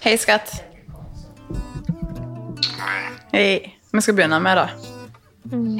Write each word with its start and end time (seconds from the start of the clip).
Hei, 0.00 0.16
skatt. 0.16 0.62
Hei. 3.32 3.74
Vi 3.92 4.00
skal 4.00 4.14
begynne 4.14 4.38
med 4.40 4.56
da. 4.56 4.68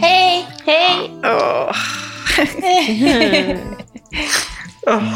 Hei! 0.02 0.42
Hei! 0.66 1.10
Åh. 1.22 1.76
Åh. 4.86 5.12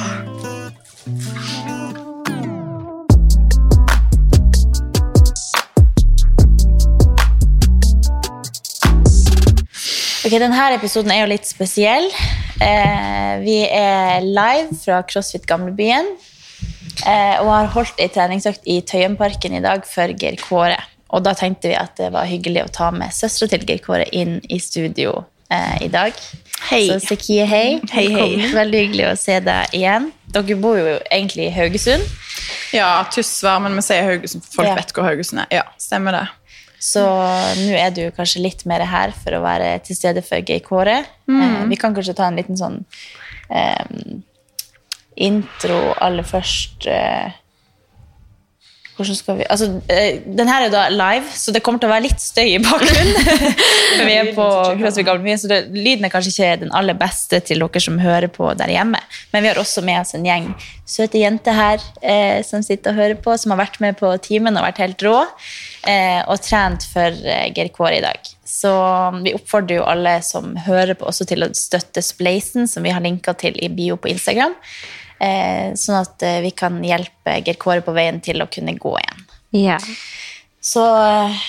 Ok, 10.23 10.31
Denne 10.39 10.69
episoden 10.77 11.11
er 11.11 11.25
jo 11.25 11.33
litt 11.33 11.49
spesiell. 11.51 12.07
Eh, 12.63 13.33
vi 13.43 13.65
er 13.67 14.23
live 14.23 14.79
fra 14.79 15.03
CrossFit 15.03 15.49
Gamlebyen 15.51 16.07
og 17.43 17.49
har 17.51 17.71
holdt 17.75 17.99
ei 18.03 18.09
treningsøkt 18.13 18.67
i 18.71 18.81
Tøyenparken 18.87 19.55
i 19.59 19.63
dag 19.65 19.87
for 19.89 20.13
Geir 20.19 20.37
Kåre. 20.41 20.79
Og 21.13 21.25
da 21.27 21.35
tenkte 21.37 21.69
vi 21.73 21.77
at 21.77 21.97
det 22.01 22.13
var 22.15 22.29
hyggelig 22.31 22.63
å 22.67 22.73
ta 22.73 22.91
med 22.95 23.13
søstera 23.13 23.51
til 23.53 23.67
Geir 23.69 23.83
Kåre 23.85 24.07
inn 24.17 24.39
i 24.49 24.59
studio 24.63 25.25
eh, 25.53 25.83
i 25.85 25.89
dag. 25.93 26.17
Hei. 26.71 26.87
Så 26.89 27.01
Sekie, 27.05 27.45
hei. 27.49 27.81
Hei, 27.93 28.07
hei. 28.15 28.29
Veldig 28.55 28.85
hyggelig 28.87 29.09
å 29.11 29.17
se 29.21 29.41
deg 29.45 29.75
igjen. 29.77 30.11
Dere 30.33 30.57
bor 30.63 30.79
jo 30.81 30.95
egentlig 31.13 31.49
i 31.51 31.55
Haugesund. 31.57 32.07
Ja, 32.73 33.03
Tysvær, 33.13 33.59
men 33.65 33.75
vi 33.77 33.85
sier 33.85 34.07
Haugesund, 34.09 34.47
for 34.47 34.63
folk 34.63 34.71
Ja. 34.71 34.77
vet 34.79 34.95
hvor 34.97 35.05
Haugesund 35.11 35.43
er. 35.45 35.51
Ja, 35.59 35.65
stemmer 35.83 36.17
det. 36.17 36.25
Så 36.83 37.03
nå 37.05 37.75
er 37.79 37.91
du 37.95 38.01
kanskje 38.17 38.41
litt 38.43 38.65
mer 38.67 38.81
her 38.89 39.13
for 39.15 39.37
å 39.37 39.43
være 39.45 39.75
til 39.87 39.95
stede 39.99 40.23
for 40.25 40.41
Geir 40.41 40.65
Kåre. 40.65 40.97
Eh, 41.29 41.59
vi 41.69 41.77
kan 41.77 41.95
kanskje 41.95 42.15
ta 42.17 42.31
en 42.31 42.39
liten 42.41 42.57
sånn 42.59 42.81
eh, 43.53 43.85
intro 45.17 45.93
aller 46.01 46.27
først. 46.27 46.87
Eh, 46.87 47.39
hvordan 48.97 49.17
skal 49.17 49.39
vi 49.39 49.47
Altså, 49.51 49.81
eh, 49.89 50.21
den 50.39 50.49
her 50.49 50.67
er 50.67 50.71
da 50.71 50.89
live, 50.89 51.25
så 51.35 51.53
det 51.53 51.63
kommer 51.65 51.81
til 51.81 51.89
å 51.89 51.93
være 51.95 52.05
litt 52.07 52.21
støy 52.21 52.55
i 52.55 52.61
bakgrunnen. 52.61 53.15
for 53.97 54.05
vi 54.05 54.19
er 54.19 54.33
på 54.37 54.47
CrossFit 54.79 55.09
Gamlebyen, 55.09 55.41
så 55.41 55.49
det, 55.49 55.63
lyden 55.73 56.05
er 56.05 56.13
kanskje 56.13 56.35
ikke 56.35 56.61
den 56.67 56.75
aller 56.77 56.99
beste 56.99 57.41
til 57.41 57.65
dere 57.65 57.83
som 57.83 57.99
hører 58.03 58.29
på 58.33 58.53
der 58.59 58.73
hjemme. 58.75 59.01
Men 59.33 59.43
vi 59.43 59.51
har 59.51 59.61
også 59.63 59.85
med 59.87 60.03
oss 60.03 60.15
en 60.19 60.29
gjeng 60.29 60.53
søte 60.93 61.23
jenter 61.23 61.57
her 61.57 61.83
eh, 62.05 62.43
som 62.45 62.63
sitter 62.65 62.93
og 62.93 63.01
hører 63.01 63.19
på, 63.25 63.35
som 63.41 63.55
har 63.55 63.63
vært 63.65 63.81
med 63.81 63.97
på 63.97 64.13
timen 64.23 64.59
og 64.59 64.67
vært 64.67 64.83
helt 64.85 65.07
rå. 65.07 65.19
Eh, 65.89 66.21
og 66.29 66.43
trent 66.45 66.85
for 66.93 67.17
Geir 67.57 67.73
Kåre 67.75 67.97
i 67.99 68.05
dag. 68.05 68.33
Så 68.47 68.71
vi 69.25 69.33
oppfordrer 69.35 69.81
jo 69.81 69.89
alle 69.89 70.19
som 70.27 70.53
hører 70.67 70.95
på, 70.99 71.09
også 71.09 71.27
til 71.31 71.47
å 71.47 71.53
støtte 71.57 72.05
Spleisen, 72.05 72.69
som 72.69 72.85
vi 72.85 72.93
har 72.93 73.03
linka 73.03 73.33
til 73.41 73.57
i 73.57 73.73
bio 73.73 73.97
på 73.97 74.13
Instagram. 74.13 74.53
Eh, 75.23 75.75
sånn 75.79 76.01
at 76.01 76.23
eh, 76.27 76.41
vi 76.43 76.51
kan 76.57 76.81
hjelpe 76.83 77.37
Geir 77.45 77.59
Kåre 77.61 77.85
på 77.85 77.95
veien 77.95 78.19
til 78.25 78.43
å 78.43 78.49
kunne 78.51 78.75
gå 78.75 78.97
igjen. 78.99 79.29
Ja. 79.55 79.79
Så 80.63 80.83
eh, 80.83 81.45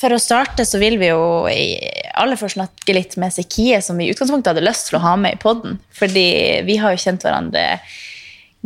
for 0.00 0.14
å 0.14 0.20
starte 0.22 0.64
så 0.64 0.78
vil 0.80 0.96
vi 1.00 1.10
jo 1.10 1.24
aller 1.50 2.38
først 2.40 2.56
snakke 2.56 2.94
litt 2.94 3.16
med 3.20 3.34
Sekie, 3.34 3.80
som 3.84 3.98
vi 4.00 4.06
i 4.06 4.14
utgangspunktet 4.14 4.54
hadde 4.54 4.64
lyst 4.64 4.88
til 4.88 5.00
å 5.00 5.04
ha 5.04 5.16
med 5.20 5.36
i 5.36 5.40
podden. 5.42 5.80
Fordi 5.96 6.28
vi 6.68 6.78
har 6.80 6.94
jo 6.94 7.02
kjent 7.02 7.26
hverandre 7.26 7.64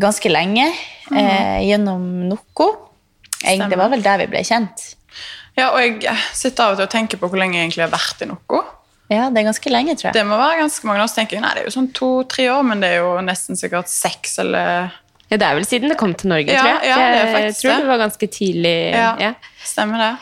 ganske 0.00 0.30
lenge 0.30 0.68
eh, 0.68 1.60
gjennom 1.64 2.04
Noko. 2.28 2.68
Egentlig, 3.44 3.72
det 3.74 3.80
var 3.80 3.90
vel 3.92 4.04
der 4.04 4.22
vi 4.22 4.30
ble 4.30 4.44
kjent. 4.46 4.90
Ja, 5.54 5.70
og 5.70 6.02
jeg 6.02 6.16
sitter 6.34 6.66
av 6.66 6.74
og 6.74 6.80
til 6.80 6.88
og 6.88 6.94
tenker 6.94 7.20
på 7.20 7.30
hvor 7.30 7.38
lenge 7.38 7.58
jeg 7.58 7.68
egentlig 7.68 7.86
har 7.86 7.94
vært 7.94 8.24
i 8.24 8.30
noe. 8.30 8.62
Ja, 9.12 9.28
det 9.30 9.42
er 9.42 9.46
ganske 9.50 9.70
lenge, 9.72 9.94
tror 10.00 10.08
jeg. 10.08 10.14
Det 10.16 10.24
må 10.26 10.36
være 10.40 10.60
ganske 10.62 10.86
mange 10.88 11.02
år, 11.04 11.08
så 11.12 11.18
tenker 11.20 11.36
jeg, 11.36 11.42
nei, 11.44 11.50
det 11.54 11.62
er 11.64 11.66
jo 11.68 11.74
sånn 11.76 11.90
to-tre 11.96 12.46
år, 12.54 12.62
men 12.64 12.80
det 12.80 12.88
er 12.94 13.02
jo 13.02 13.10
nesten 13.26 13.58
sikkert 13.60 13.90
seks 13.92 14.38
eller... 14.40 14.94
ja, 15.28 15.36
det 15.36 15.44
er 15.44 15.58
vel 15.58 15.66
siden 15.68 15.92
det 15.92 15.98
kom 16.00 16.14
til 16.16 16.30
Norge, 16.32 16.48
Ja, 16.54 16.62
tror 16.62 16.70
jeg. 16.72 16.88
ja, 16.88 16.96
det 17.12 17.18
er 17.20 17.32
faktisk 17.34 17.50
jeg 17.50 17.58
tror 17.60 17.74
det. 17.74 17.82
det 17.84 17.90
var 17.92 18.00
ganske 18.06 18.26
tidlig. 18.38 18.76
Ja, 18.96 19.10
Ja. 19.20 19.32
stemmer 19.64 20.00
det. 20.00 20.12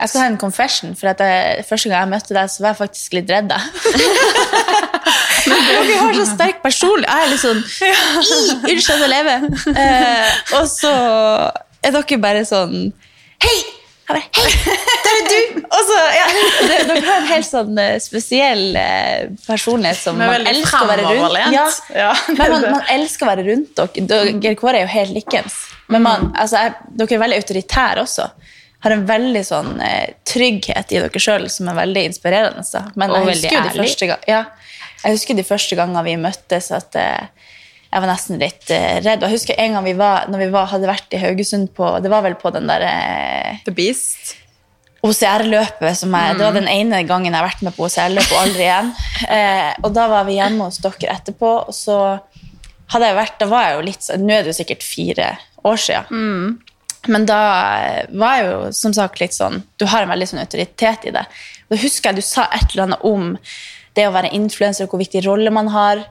Jeg 0.00 0.10
skal 0.10 0.20
ha 0.20 0.26
en 0.32 0.38
confession, 0.42 0.96
for 0.98 1.06
at 1.12 1.20
jeg, 1.22 1.62
første 1.68 1.88
gang 1.88 2.00
jeg 2.02 2.10
møtte 2.16 2.34
deg, 2.34 2.50
så 2.50 2.64
var 2.64 2.72
jeg 2.74 2.80
faktisk 2.82 3.12
litt 3.14 3.30
redd 3.30 3.46
deg. 3.54 3.62
Dere 5.44 5.98
har 6.00 6.16
så 6.18 6.24
sterk 6.32 6.58
personlig. 6.64 7.06
Jeg 7.06 7.22
er 7.22 7.30
litt 7.30 7.42
sånn 7.42 7.62
«I, 7.84 8.74
Unnskyld 8.74 9.04
å 9.06 9.10
leve. 9.12 9.34
Eh, 9.76 10.34
og 10.58 10.66
så 10.72 10.92
er 11.84 11.94
dere 11.94 12.18
bare 12.22 12.44
sånn 12.48 12.76
Hei! 13.44 13.56
Jeg 14.04 14.08
bare, 14.08 14.22
Hei, 14.36 14.50
der 15.04 15.18
er 15.20 15.26
du! 15.30 15.60
Og 15.64 15.80
så, 15.88 15.98
ja, 16.16 16.26
Dere 16.88 17.00
har 17.06 17.18
en 17.20 17.28
helt 17.28 17.48
sånn 17.48 17.78
eh, 17.80 17.96
spesiell 18.02 18.64
eh, 18.80 19.28
personlighet 19.46 20.00
som 20.00 20.18
man 20.20 20.46
elsker 20.50 20.84
å 20.84 20.88
være 20.90 21.04
rundt. 21.10 21.38
Ja, 21.54 21.66
Ja, 21.94 22.10
men 22.38 22.54
man, 22.56 22.66
man 22.78 22.90
elsker 22.96 23.26
å 23.26 23.30
være 23.32 23.46
rundt 23.50 23.74
dere. 23.78 24.06
Dere- 24.14 24.34
Geir 24.44 24.58
Kåre 24.60 24.80
er 24.82 24.86
jo 24.88 24.92
helt 24.94 25.14
likens. 25.16 25.60
Men 25.92 26.04
man, 26.06 26.30
altså, 26.40 26.60
er, 26.64 26.76
dere 26.96 27.18
er 27.18 27.24
veldig 27.26 27.40
autoritære 27.42 28.04
også. 28.06 28.28
Har 28.84 28.92
en 28.92 29.06
veldig 29.08 29.42
sånn 29.48 29.72
eh, 29.80 30.14
trygghet 30.28 30.92
i 30.92 31.00
dere 31.00 31.20
sjøl 31.26 31.46
som 31.52 31.68
er 31.72 31.78
veldig 31.82 32.02
inspirerende. 32.10 32.64
Så. 32.68 32.82
Men 33.00 33.12
jeg 33.16 33.28
husker, 33.30 33.50
de 33.50 33.70
ærlig. 33.72 33.80
første 33.84 34.08
gang, 34.12 34.26
ja, 34.28 34.42
jeg 35.04 35.18
husker 35.18 35.36
de 35.38 35.44
første 35.48 35.76
gangene 35.78 36.02
vi 36.06 36.16
møttes, 36.20 36.70
at 36.76 36.96
eh, 37.00 37.50
jeg 37.94 38.02
var 38.02 38.10
nesten 38.10 38.40
litt 38.42 38.70
eh, 38.74 38.98
redd. 39.04 39.22
Og 39.22 39.28
jeg 39.30 39.38
husker 39.38 39.60
en 39.62 39.76
gang 39.78 39.84
vi 39.86 39.96
var, 39.98 40.24
når 40.32 40.42
vi 40.44 40.48
var, 40.52 40.68
hadde 40.72 40.88
vært 40.90 41.14
i 41.14 41.20
Haugesund 41.22 41.68
på 41.76 41.92
Det 42.04 42.10
var 42.12 42.24
vel 42.26 42.34
på 42.40 42.50
den 42.56 42.66
der 42.68 42.84
eh, 42.88 43.60
The 43.68 43.72
Beast. 43.76 44.34
OCR-løpet 45.04 45.98
som 45.98 46.14
jeg, 46.16 46.36
Det 46.38 46.46
var 46.46 46.56
den 46.56 46.70
ene 46.70 47.02
gangen 47.04 47.32
jeg 47.32 47.36
har 47.36 47.46
vært 47.46 47.64
med 47.66 47.74
på 47.76 47.86
OCR-løp 47.86 48.30
og 48.32 48.42
aldri 48.44 48.68
igjen. 48.68 48.92
Eh, 49.24 49.70
og 49.80 49.94
da 49.96 50.04
var 50.10 50.26
vi 50.26 50.34
hjemme 50.36 50.66
hos 50.66 50.80
dere 50.84 51.14
etterpå, 51.14 51.50
og 51.70 51.74
så 51.74 51.96
hadde 52.92 53.08
jeg 53.08 53.16
vært 53.16 53.38
Da 53.40 53.46
var 53.48 53.62
jeg 53.64 53.76
jo 53.76 53.84
litt 53.86 54.04
sånn 54.04 54.24
Nå 54.26 54.34
er 54.34 54.42
det 54.44 54.52
jo 54.52 54.56
sikkert 54.58 54.84
fire 54.84 55.28
år 55.64 55.80
siden. 55.80 56.10
Men 57.08 57.26
da 57.28 57.38
eh, 57.78 58.10
var 58.12 58.36
jeg 58.36 58.50
jo 58.50 58.58
som 58.76 58.96
sagt 58.96 59.22
litt 59.22 59.36
sånn 59.36 59.62
Du 59.80 59.86
har 59.88 60.04
en 60.04 60.12
veldig 60.12 60.28
sånn 60.30 60.42
autoritet 60.42 61.08
i 61.08 61.14
det. 61.14 61.24
Og 61.64 61.76
da 61.76 61.80
husker 61.84 62.10
jeg 62.10 62.20
du 62.20 62.26
sa 62.26 62.48
et 62.50 62.74
eller 62.74 62.88
annet 62.88 63.08
om 63.08 63.32
det 63.94 64.08
å 64.08 64.14
være 64.14 64.32
influenser, 64.34 64.90
hvor 64.90 65.00
viktig 65.00 65.22
rolle 65.24 65.52
man 65.54 65.70
har. 65.70 66.02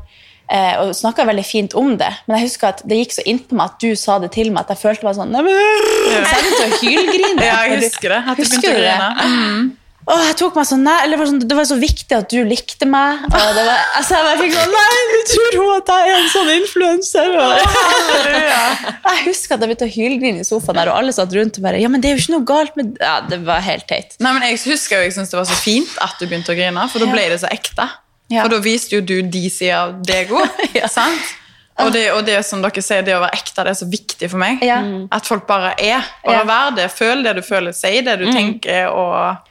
Eh, 0.52 0.74
og 0.84 0.92
snakka 0.98 1.24
veldig 1.26 1.46
fint 1.48 1.74
om 1.80 1.94
det, 1.98 2.10
men 2.28 2.36
jeg 2.38 2.50
husker 2.50 2.74
at 2.74 2.82
det 2.86 2.98
gikk 3.00 3.14
så 3.16 3.24
innpå 3.32 3.56
meg 3.56 3.72
at 3.72 3.78
du 3.80 3.96
sa 3.98 4.18
det 4.22 4.34
til 4.36 4.52
meg, 4.52 4.66
at 4.66 4.74
jeg 4.76 4.82
følte 4.84 5.08
meg 5.08 5.16
sånn 5.16 5.32
Så 5.34 5.46
jeg 5.48 6.26
begynte 6.28 6.66
å 6.68 6.82
hylgrine. 6.82 7.46
Ja, 7.48 7.62
jeg 7.70 7.80
husker 7.88 8.14
det. 8.14 8.20
At 8.28 8.38
du 8.38 8.44
Husker 8.44 8.60
begynte 8.60 8.76
å 8.76 9.16
grine. 9.24 9.80
Åh, 10.04 10.20
jeg 10.28 10.36
tok 10.36 10.58
meg 10.60 10.66
så 10.68 10.76
nær, 10.76 11.06
eller 11.06 11.20
var, 11.20 11.30
sånn, 11.30 11.40
det 11.48 11.56
var 11.56 11.68
så 11.68 11.78
viktig 11.80 12.16
at 12.18 12.28
du 12.28 12.42
likte 12.44 12.88
meg. 12.90 13.22
Og 13.30 13.54
det 13.56 13.64
var, 13.64 13.86
altså, 14.02 14.20
jeg 14.20 14.40
fikk 14.42 14.56
sånn 14.58 14.74
Nei, 14.76 14.98
du 15.14 15.20
tror 15.32 15.56
hun 15.62 15.70
at 15.78 15.92
jeg 15.94 16.10
er 16.10 16.18
en 16.18 16.32
sånn 16.34 16.52
influenser? 16.58 17.38
Jeg 19.14 19.22
husker 19.30 19.56
at 19.56 19.62
jeg 19.64 19.70
begynte 19.70 19.88
å 19.88 19.94
hylgrine 19.94 20.42
i 20.44 20.48
sofaen 20.48 20.76
der, 20.80 20.90
og 20.92 21.00
alle 21.00 21.14
satt 21.16 21.32
rundt 21.38 21.60
og 21.60 21.64
bare 21.64 21.80
Ja, 21.80 21.88
men 21.92 22.02
det 22.04 22.10
er 22.10 22.18
jo 22.18 22.24
ikke 22.24 22.34
noe 22.34 22.46
galt 22.50 22.76
med 22.80 22.98
Ja, 23.00 23.16
det 23.30 23.40
var 23.48 23.64
helt 23.64 23.86
teit. 23.88 24.18
Nei, 24.24 24.34
men 24.36 24.44
Jeg 24.50 24.60
husker 24.66 25.00
jo, 25.00 25.08
jeg 25.08 25.16
syntes 25.16 25.32
det 25.32 25.40
var 25.40 25.48
så 25.48 25.60
fint 25.62 25.94
at 26.04 26.20
du 26.20 26.26
begynte 26.28 26.52
å 26.52 26.58
grine, 26.58 26.88
for 26.92 27.04
da 27.04 27.08
ble 27.14 27.28
det 27.32 27.40
så 27.44 27.52
ekte. 27.54 27.88
Ja. 28.32 28.42
For 28.46 28.50
da 28.56 28.60
viste 28.64 28.96
jo 28.96 29.02
du 29.02 29.22
de 29.22 29.50
sider 29.50 29.76
av 29.82 29.96
deg 30.06 30.32
òg. 30.32 30.48
Ja. 30.80 30.88
sant? 30.88 31.34
Og 31.82 31.90
det, 31.92 32.04
og 32.14 32.22
det 32.28 32.36
som 32.46 32.62
dere 32.62 32.82
sier, 32.86 33.02
det 33.02 33.16
å 33.18 33.22
være 33.24 33.34
ekte, 33.34 33.64
det 33.66 33.72
er 33.74 33.78
så 33.80 33.88
viktig 33.90 34.28
for 34.30 34.38
meg. 34.38 34.62
Ja. 34.62 34.78
At 35.12 35.26
folk 35.26 35.48
bare 35.50 35.72
er. 35.82 36.04
Bare 36.24 36.36
Ja. 36.38 36.44
vær 36.46 36.76
det. 36.78 36.86
Føl 36.94 37.24
det 37.26 37.34
du 37.40 37.42
føler. 37.42 37.74
Si 37.74 37.96
det 38.06 38.20
du 38.22 38.28
tenker. 38.32 38.92
og 38.94 39.50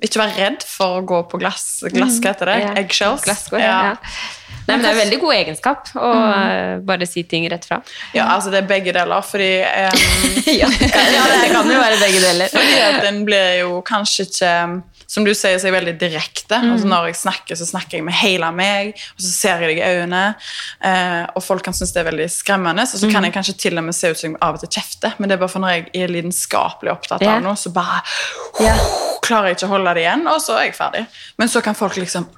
Ikke 0.00 0.22
være 0.22 0.36
redd 0.38 0.62
for 0.64 1.02
å 1.02 1.04
gå 1.04 1.18
på 1.28 1.38
glass. 1.42 1.82
Glass, 1.92 2.16
hva 2.24 2.32
heter 2.32 2.48
det? 2.48 2.54
Ja. 2.62 2.70
Eggshells. 2.80 3.26
Glasgow, 3.28 3.60
ja. 3.60 3.96
Nei, 4.66 4.76
men 4.76 4.82
Det 4.84 4.88
er 4.88 4.92
en 4.92 5.00
veldig 5.00 5.18
god 5.20 5.34
egenskap 5.34 5.88
å 5.98 6.10
eh, 6.30 6.78
bare 6.86 7.06
si 7.08 7.24
ting 7.26 7.46
rett 7.50 7.64
fra. 7.66 7.80
Ja, 8.14 8.28
altså 8.36 8.52
det 8.52 8.60
er 8.60 8.68
begge 8.70 8.92
deler, 8.94 9.24
fordi 9.26 9.48
um, 9.64 9.96
ja, 10.60 10.68
det 11.42 11.48
kan 11.50 11.66
jo 11.70 11.80
være 11.80 11.98
begge 11.98 12.20
deler. 12.22 12.52
Fordi 12.52 12.76
at 12.86 13.06
en 13.08 13.24
blir 13.26 13.58
jo 13.64 13.80
kanskje 13.86 14.28
ikke 14.28 14.52
Som 15.10 15.24
du 15.26 15.32
sier, 15.34 15.56
så 15.58 15.66
er 15.66 15.72
jeg 15.72 15.74
veldig 15.74 15.94
direkte. 15.98 16.54
Altså 16.60 16.86
når 16.86 17.08
jeg 17.08 17.16
snakker, 17.18 17.58
så 17.58 17.66
snakker 17.66 17.98
jeg 17.98 18.04
med 18.06 18.14
hele 18.14 18.46
meg, 18.54 18.92
og 19.16 19.24
så 19.24 19.30
ser 19.32 19.64
jeg 19.64 19.72
deg 19.72 19.80
i 19.82 19.88
øynene. 19.96 20.20
Uh, 20.78 21.24
og 21.34 21.42
folk 21.42 21.64
kan 21.66 21.74
synes 21.74 21.90
det 21.96 22.04
er 22.04 22.06
veldig 22.12 22.28
skremmende, 22.30 22.84
og 22.86 23.00
så 23.02 23.10
kan 23.10 23.26
jeg 23.26 23.34
kanskje 23.34 23.56
til 23.58 23.80
og 23.82 23.88
med 23.88 23.96
se 23.98 24.12
ut 24.12 24.20
som 24.20 24.30
jeg 24.30 24.38
av 24.46 24.54
og 24.54 24.62
til 24.62 24.70
kjefter, 24.78 25.18
men 25.18 25.26
det 25.32 25.34
er 25.34 25.42
bare 25.42 25.50
for 25.50 25.64
når 25.64 25.74
jeg 25.74 25.88
er 26.04 26.14
lidenskapelig 26.14 26.92
opptatt 26.94 27.26
Ja. 27.26 27.34
av 27.40 27.42
noe, 27.42 27.58
så 27.58 27.72
bare 27.74 27.98
Ja. 28.62 28.76
klarer 29.26 29.50
jeg 29.50 29.58
ikke 29.58 29.66
å 29.66 29.74
holde 29.74 29.94
det 29.98 30.04
igjen, 30.06 30.26
og 30.30 30.38
så 30.46 30.60
er 30.60 30.68
jeg 30.68 30.78
ferdig. 30.78 31.06
Men 31.42 31.48
så 31.50 31.62
kan 31.66 31.74
folk 31.74 31.98
liksom 31.98 32.30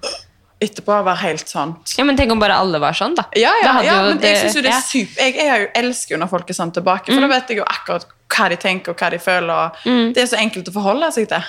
etterpå 0.64 0.96
være 1.04 1.20
helt 1.26 1.48
sånn 1.50 1.74
Ja, 1.98 2.04
Men 2.08 2.16
tenk 2.16 2.32
om 2.32 2.38
bare 2.42 2.54
alle 2.62 2.78
var 2.82 2.92
sånn, 2.96 3.14
da. 3.18 3.24
ja, 3.36 3.50
ja, 3.62 3.72
da 3.72 3.82
ja 3.86 3.96
men 4.02 4.18
jeg 4.18 4.20
det- 4.22 4.40
synes 4.42 4.54
jo 4.56 4.62
det 4.62 4.70
er 4.72 4.78
ja. 4.78 4.80
super 4.80 5.22
Jeg, 5.22 5.34
jeg, 5.36 5.70
elsker 5.82 6.14
jo 6.16 6.20
når 6.22 6.30
folk 6.30 6.50
er 6.50 6.54
sånn 6.54 6.72
tilbake, 6.72 7.12
for 7.12 7.20
da 7.20 7.28
vet 7.28 7.48
jeg 7.48 7.58
jo 7.58 7.64
akkurat 7.68 8.06
hva 8.32 8.48
de 8.52 8.56
tenker 8.56 8.94
og 8.94 8.98
hva 9.02 9.10
de 9.12 9.18
føler. 9.22 9.70
Mm. 9.84 10.12
Det 10.16 10.22
er 10.22 10.26
så 10.32 10.38
enkelt 10.40 10.68
å 10.70 10.74
forholde 10.74 11.10
seg 11.12 11.28
til. 11.28 11.42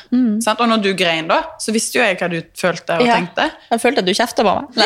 Sant? 0.43 0.59
Og 0.63 0.67
når 0.69 0.81
du 0.83 0.91
grein, 0.99 1.27
da, 1.31 1.41
så 1.59 1.71
visste 1.75 1.99
jo 1.99 2.03
jeg 2.05 2.17
hva 2.19 2.29
du 2.29 2.41
følte 2.59 2.99
og 2.99 3.05
Ja. 3.07 3.15
tenkte. 3.19 3.49
Jeg 3.71 3.81
følte 3.81 3.99
at 4.03 4.05
du 4.05 4.13
kjefta 4.13 4.43
på 4.43 4.55
meg. 4.55 4.65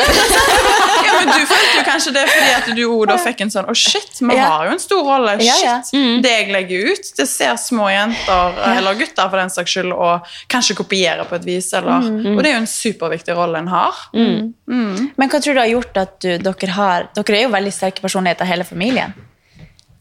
Ja, 1.08 1.12
men 1.24 1.28
Du 1.30 1.44
følte 1.46 1.76
jo 1.78 1.82
kanskje 1.86 2.12
det 2.12 2.24
fordi 2.28 2.50
at 2.56 2.66
du 2.76 3.06
da 3.06 3.14
fikk 3.22 3.40
en 3.44 3.50
sånn 3.52 3.68
Å, 3.70 3.74
shit, 3.76 4.18
vi 4.20 4.34
Ja. 4.36 4.48
har 4.50 4.66
jo 4.66 4.72
en 4.72 4.78
stor 4.82 5.02
rolle. 5.06 5.36
Shit, 5.40 5.92
Det 6.22 6.30
jeg 6.32 6.48
legger 6.52 6.90
ut, 6.92 7.12
det 7.16 7.26
ser 7.28 7.54
små 7.56 7.88
jenter, 7.90 8.58
eller 8.76 8.94
gutter 8.98 9.30
for 9.30 9.36
den 9.38 9.48
saks 9.50 9.70
skyld, 9.76 9.92
og 9.94 10.26
kanskje 10.50 10.76
kopierer 10.76 11.24
på 11.28 11.36
et 11.38 11.44
vis. 11.44 11.72
Eller, 11.72 12.02
Og 12.36 12.42
det 12.42 12.50
er 12.50 12.54
jo 12.58 12.62
en 12.64 12.66
superviktig 12.66 13.34
rolle 13.36 13.58
en 13.58 13.68
har. 13.68 13.94
Men 14.12 15.28
hva 15.28 15.40
tror 15.40 15.54
du 15.54 15.60
har 15.60 15.70
gjort 15.72 15.96
at 15.96 16.18
du, 16.20 16.38
dere 16.38 16.70
har 16.76 17.08
Dere 17.14 17.38
er 17.38 17.42
jo 17.46 17.54
veldig 17.54 17.72
sterke 17.72 18.00
personligheter, 18.04 18.44
hele 18.46 18.64
familien. 18.64 19.14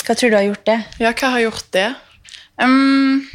Hva 0.07 0.15
tror 0.15 0.31
du 0.31 0.37
har 0.37 0.45
gjort 0.45 0.67
det? 0.69 0.77
Ja, 1.03 1.09
hva 1.11 1.33
har 1.33 1.41
gjort 1.43 1.65
det? 1.75 1.87
Um, 2.63 3.25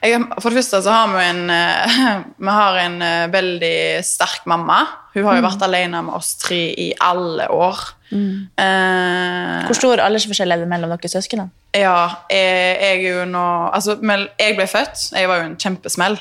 jeg, 0.00 0.16
for 0.40 0.48
det 0.48 0.62
første 0.62 0.80
så 0.80 0.94
har 0.94 1.10
vi 1.12 1.24
en 1.26 1.42
eh, 1.52 1.98
Vi 2.46 2.54
har 2.56 2.78
en 2.80 2.96
eh, 3.04 3.26
veldig 3.32 3.76
sterk 4.08 4.48
mamma. 4.48 4.78
Hun 5.14 5.24
har 5.26 5.40
jo 5.40 5.42
vært 5.48 5.62
alene 5.66 6.02
med 6.06 6.14
oss 6.14 6.34
tre 6.38 6.60
i 6.78 6.92
alle 7.02 7.48
år. 7.50 7.80
Eh, 8.10 9.66
Hvor 9.68 9.76
stor 9.78 10.00
aldersforskjell 10.02 10.50
er 10.54 10.62
det 10.64 10.68
mellom 10.70 10.90
dere 10.94 11.10
søsknene? 11.12 11.50
ja, 11.70 12.16
jeg, 12.26 12.78
jeg 12.82 12.96
er 13.06 13.12
jo 13.20 13.24
nå 13.30 13.42
Altså, 13.70 13.94
jeg 14.02 14.56
ble 14.58 14.64
født. 14.66 15.04
Jeg 15.14 15.28
var 15.30 15.38
jo 15.38 15.44
en 15.46 15.56
kjempesmell. 15.60 16.16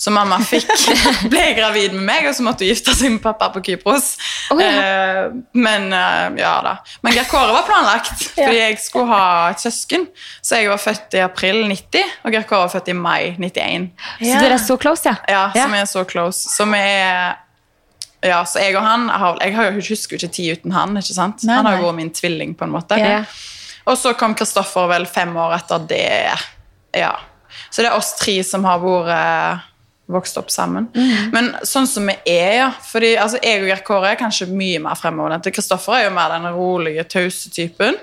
Så 0.00 0.10
mamma 0.10 0.38
fikk, 0.42 0.70
ble 1.32 1.42
gravid 1.58 1.92
med 1.92 2.06
meg, 2.08 2.24
og 2.30 2.34
så 2.34 2.42
måtte 2.46 2.64
hun 2.64 2.70
gifte 2.72 2.94
seg 2.96 3.12
med 3.12 3.20
pappa 3.22 3.50
på 3.52 3.60
Kypros. 3.66 4.14
Oh, 4.50 4.58
ja. 4.62 4.70
eh, 4.80 5.36
men 5.60 5.86
eh, 5.92 6.40
ja 6.40 6.54
da. 6.64 6.72
Men 7.04 7.14
Geir 7.18 7.28
Kåre 7.30 7.52
var 7.54 7.66
planlagt, 7.68 8.24
fordi 8.38 8.56
jeg 8.62 8.80
skulle 8.82 9.12
ha 9.12 9.52
et 9.52 9.60
søsken. 9.62 10.08
Så 10.40 10.62
jeg 10.62 10.72
var 10.72 10.80
født 10.82 11.18
i 11.20 11.22
april 11.26 11.60
90, 11.68 12.16
og 12.24 12.32
Geir 12.34 12.48
Kåre 12.48 12.64
var 12.64 12.72
født 12.78 12.90
i 12.94 12.96
mai 12.96 13.34
91. 13.36 13.90
Så 14.24 14.34
dere 14.40 14.56
er 14.56 14.64
så 14.64 14.78
close, 14.80 15.12
ja? 15.12 15.16
Ja, 15.30 15.44
så 15.54 15.68
vi 15.76 15.82
er 15.84 15.90
så 15.92 16.04
close. 16.08 16.48
Så 16.56 16.66
vi 16.72 16.80
er 16.80 17.36
ja, 18.24 18.40
så 18.48 18.62
jeg 18.62 18.76
og 18.78 18.84
han 18.86 19.08
Jeg 19.42 19.54
har 19.56 19.68
jo, 19.68 19.82
husker 19.84 20.16
jo 20.16 20.22
ikke 20.22 20.34
tid 20.34 20.58
uten 20.58 20.72
han. 20.72 20.96
ikke 20.96 21.16
sant? 21.16 21.44
Nei, 21.44 21.58
han 21.60 21.68
har 21.68 21.78
jo 21.78 21.88
vært 21.90 22.00
min 22.00 22.14
tvilling, 22.14 22.54
på 22.56 22.66
en 22.66 22.74
måte. 22.74 22.98
Ja. 23.00 23.22
Og 23.84 23.98
så 24.00 24.14
kom 24.16 24.34
Kristoffer 24.38 24.88
vel 24.88 25.04
fem 25.06 25.34
år 25.36 25.58
etter 25.58 25.84
det. 25.90 26.32
Ja. 26.96 27.14
Så 27.70 27.82
det 27.84 27.90
er 27.90 27.98
oss 27.98 28.14
tre 28.16 28.38
som 28.46 28.64
har 28.64 28.80
vært 28.82 29.12
eh, 29.12 29.66
vokst 30.14 30.38
opp 30.40 30.50
sammen. 30.52 30.88
Men 31.32 31.52
sånn 31.66 31.86
som 31.88 32.08
vi 32.08 32.16
er, 32.32 32.50
ja. 32.62 32.70
Fordi 32.88 33.14
altså, 33.20 33.40
jeg 33.44 33.62
og 33.62 33.70
Gerd 33.70 33.84
Kåre 33.86 34.10
er 34.14 34.20
kanskje 34.20 34.48
mye 34.52 34.80
mer 34.84 34.98
fremoverlente. 35.00 35.52
Kristoffer 35.54 35.98
er 35.98 36.06
jo 36.08 36.16
mer 36.16 36.32
den 36.32 36.48
rolige, 36.56 37.06
tause 37.08 37.52
typen. 37.52 37.96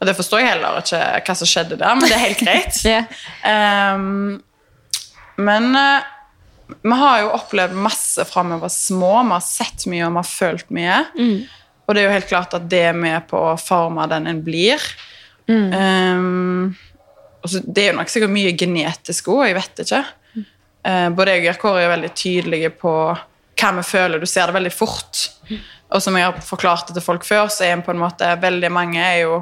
Og 0.00 0.08
det 0.08 0.16
forstår 0.16 0.40
jeg 0.40 0.52
heller 0.54 0.78
ikke 0.80 1.00
hva 1.26 1.34
som 1.36 1.50
skjedde 1.50 1.76
der, 1.80 1.98
men 1.98 2.08
det 2.08 2.16
er 2.16 2.22
helt 2.24 2.44
greit. 2.46 2.78
yeah. 2.88 3.04
um, 3.94 4.38
men 5.40 5.76
eh, 5.76 6.08
vi 6.82 6.98
har 7.02 7.22
jo 7.22 7.32
opplevd 7.36 7.76
masse 7.76 8.24
fra 8.28 8.44
vi 8.46 8.60
var 8.60 8.72
små. 8.74 9.14
Vi 9.22 9.34
har 9.36 9.44
sett 9.44 9.86
mye 9.90 10.06
og 10.06 10.14
vi 10.14 10.22
har 10.22 10.30
følt 10.30 10.70
mye. 10.74 11.00
Og 11.86 11.96
det 11.96 12.02
er 12.02 12.06
jo 12.06 12.14
helt 12.14 12.30
klart 12.30 12.54
at 12.54 12.68
det 12.70 12.84
er 12.90 12.96
med 12.96 13.26
på 13.30 13.38
å 13.50 13.58
forme 13.58 14.06
den 14.10 14.28
en 14.30 14.44
blir. 14.46 14.82
Mm. 15.50 15.72
Um, 15.74 16.76
altså, 17.42 17.62
det 17.66 17.82
er 17.82 17.92
jo 17.92 17.98
nok 17.98 18.12
sikkert 18.12 18.34
mye 18.34 18.54
genetisk 18.54 19.32
òg, 19.34 19.48
jeg 19.48 19.58
vet 19.58 19.84
ikke. 19.84 20.04
Eh, 20.86 21.08
både 21.12 21.34
jeg 21.36 21.50
og 21.50 21.60
Kåre 21.60 21.82
er 21.84 21.92
veldig 21.92 22.12
tydelige 22.16 22.70
på 22.80 22.94
hva 23.10 23.72
vi 23.76 23.84
føler. 23.84 24.20
Du 24.20 24.28
ser 24.30 24.48
det 24.48 24.56
veldig 24.56 24.72
fort. 24.72 25.26
Og 25.90 26.02
som 26.02 26.16
jeg 26.16 26.28
har 26.28 26.38
forklart 26.46 26.88
det 26.88 26.96
til 26.96 27.04
folk 27.04 27.26
før, 27.26 27.50
så 27.52 27.66
er 27.66 27.74
en 27.74 27.84
på 27.84 27.92
en 27.92 28.00
måte 28.00 28.28
veldig 28.40 28.70
mange 28.72 29.02
er 29.02 29.24
jo 29.24 29.40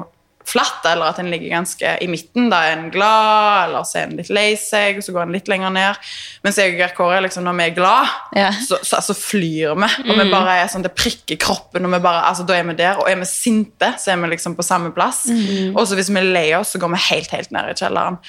flatt, 0.49 0.81
eller 0.89 1.11
at 1.13 1.19
en 1.21 1.29
ligger 1.31 1.51
ganske 1.53 1.91
i 2.01 2.07
midten. 2.09 2.49
Da 2.51 2.59
er 2.67 2.75
en 2.77 2.89
glad, 2.93 3.69
eller 3.69 3.85
så 3.87 4.01
er 4.01 4.07
en 4.09 4.17
litt 4.19 4.31
lei 4.33 4.47
seg, 4.59 4.97
og 4.99 5.05
så 5.05 5.13
går 5.15 5.27
en 5.27 5.35
litt 5.37 5.47
lenger 5.51 5.73
ned. 5.75 6.09
Mens 6.45 6.59
jeg 6.59 6.73
og 6.73 6.81
Geir 6.81 6.95
Kåre, 6.97 7.21
liksom, 7.25 7.45
når 7.47 7.57
vi 7.59 7.67
er 7.69 7.75
glad, 7.77 8.13
Ja. 8.35 8.49
så, 8.65 8.81
så 8.83 8.99
altså, 8.99 9.15
flyr 9.17 9.75
vi. 9.77 9.89
Og 10.09 10.13
vi 10.19 10.27
bare 10.31 10.57
er 10.63 10.67
sånn, 10.73 10.85
det 10.85 10.93
prikker 10.97 11.39
kroppen, 11.41 11.85
og 11.85 11.93
vi 11.95 12.01
bare, 12.03 12.25
altså, 12.29 12.45
da 12.49 12.57
er 12.57 12.67
vi 12.69 12.77
der. 12.81 12.99
Og 13.01 13.09
er 13.11 13.19
vi 13.21 13.29
sinte, 13.29 13.93
så 14.01 14.13
er 14.13 14.21
vi 14.23 14.33
liksom 14.33 14.57
på 14.59 14.65
samme 14.65 14.91
plass. 14.95 15.25
Og 15.75 15.81
så 15.87 15.95
hvis 15.99 16.09
vi 16.13 16.21
er 16.21 16.29
lei 16.33 16.47
oss, 16.57 16.73
så 16.75 16.81
går 16.81 16.93
vi 16.97 17.03
helt, 17.09 17.31
helt 17.37 17.51
ned 17.55 17.71
i 17.73 17.77
kjelleren. 17.79 18.19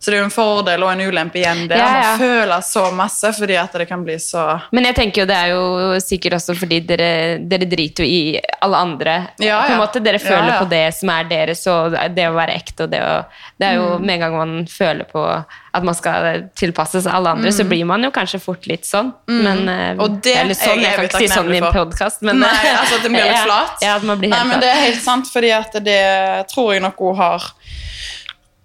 Så 0.00 0.08
det 0.08 0.16
er 0.16 0.22
jo 0.22 0.28
en 0.30 0.32
fordel 0.32 0.80
og 0.86 0.88
en 0.94 1.00
ulempe 1.12 1.36
igjen 1.42 1.66
det. 1.68 1.76
Ja, 1.76 1.88
ja. 2.00 2.12
Man 2.16 2.22
føler 2.22 2.62
så 2.64 2.86
masse, 2.96 3.32
fordi 3.36 3.56
at 3.60 3.74
det 3.76 3.84
kan 3.90 4.00
bli 4.06 4.14
så 4.18 4.44
Men 4.72 4.86
jeg 4.88 4.96
tenker 4.96 5.20
jo 5.22 5.26
det 5.28 5.36
er 5.36 5.50
jo 5.52 5.98
sikkert 6.00 6.38
også 6.38 6.54
fordi 6.56 6.78
dere, 6.88 7.08
dere 7.44 7.68
driter 7.68 8.06
jo 8.06 8.08
i 8.08 8.40
alle 8.64 8.80
andre. 8.80 9.16
Ja, 9.44 9.58
På 9.66 9.74
en 9.74 9.82
måte 9.82 10.00
Dere 10.00 10.18
føler 10.22 10.56
på 10.62 10.68
det 10.70 10.86
som 10.96 11.12
er 11.12 11.28
deres, 11.28 11.66
og 11.68 11.92
det 12.16 12.24
å 12.30 12.32
være 12.32 12.54
ekte. 12.56 12.86
og 12.86 12.94
Det, 12.94 13.00
å, 13.04 13.18
det 13.60 13.68
er 13.68 13.74
jo 13.76 13.88
Mm. 13.90 14.06
med 14.06 14.14
en 14.14 14.20
gang 14.24 14.36
man 14.38 14.66
føler 14.72 15.04
på 15.04 15.26
at 15.74 15.84
man 15.84 15.94
skal 15.94 16.46
tilpasse 16.56 17.02
seg 17.04 17.12
alle 17.14 17.30
andre, 17.36 17.52
så 17.52 17.64
blir 17.68 17.84
man 17.86 18.02
jo 18.02 18.10
kanskje 18.10 18.40
fort 18.40 18.64
litt 18.66 18.88
sånn. 18.88 19.12
Men 19.28 19.68
eh, 19.68 19.94
Mm. 20.00 20.16
Det 20.24 20.32
eller 20.36 20.54
sånn, 20.56 20.78
er 20.78 20.80
jeg 20.80 20.88
jeg 20.88 20.96
kan 20.96 21.04
ikke 21.10 21.18
si 21.18 21.28
sånn 21.28 21.52
i 21.54 21.58
en 21.60 21.72
podkast, 21.76 22.22
men 22.22 22.40
Nei, 22.40 22.56
altså 22.72 22.96
at 22.96 23.02
det 23.04 23.10
blir 23.12 23.28
litt 23.28 23.44
flat. 23.50 23.76
Ja, 23.84 23.96
at 24.00 24.02
man 24.08 24.18
blir 24.18 24.30
Nei, 24.32 24.42
men 24.48 24.60
det 24.64 24.68
er 24.72 24.80
helt 24.86 25.02
sant, 25.04 25.28
fordi 25.28 25.52
at 25.52 25.76
det 25.84 26.00
tror 26.48 26.72
jeg 26.72 26.80
nok 26.88 26.96
hun 27.04 27.16
har 27.20 27.52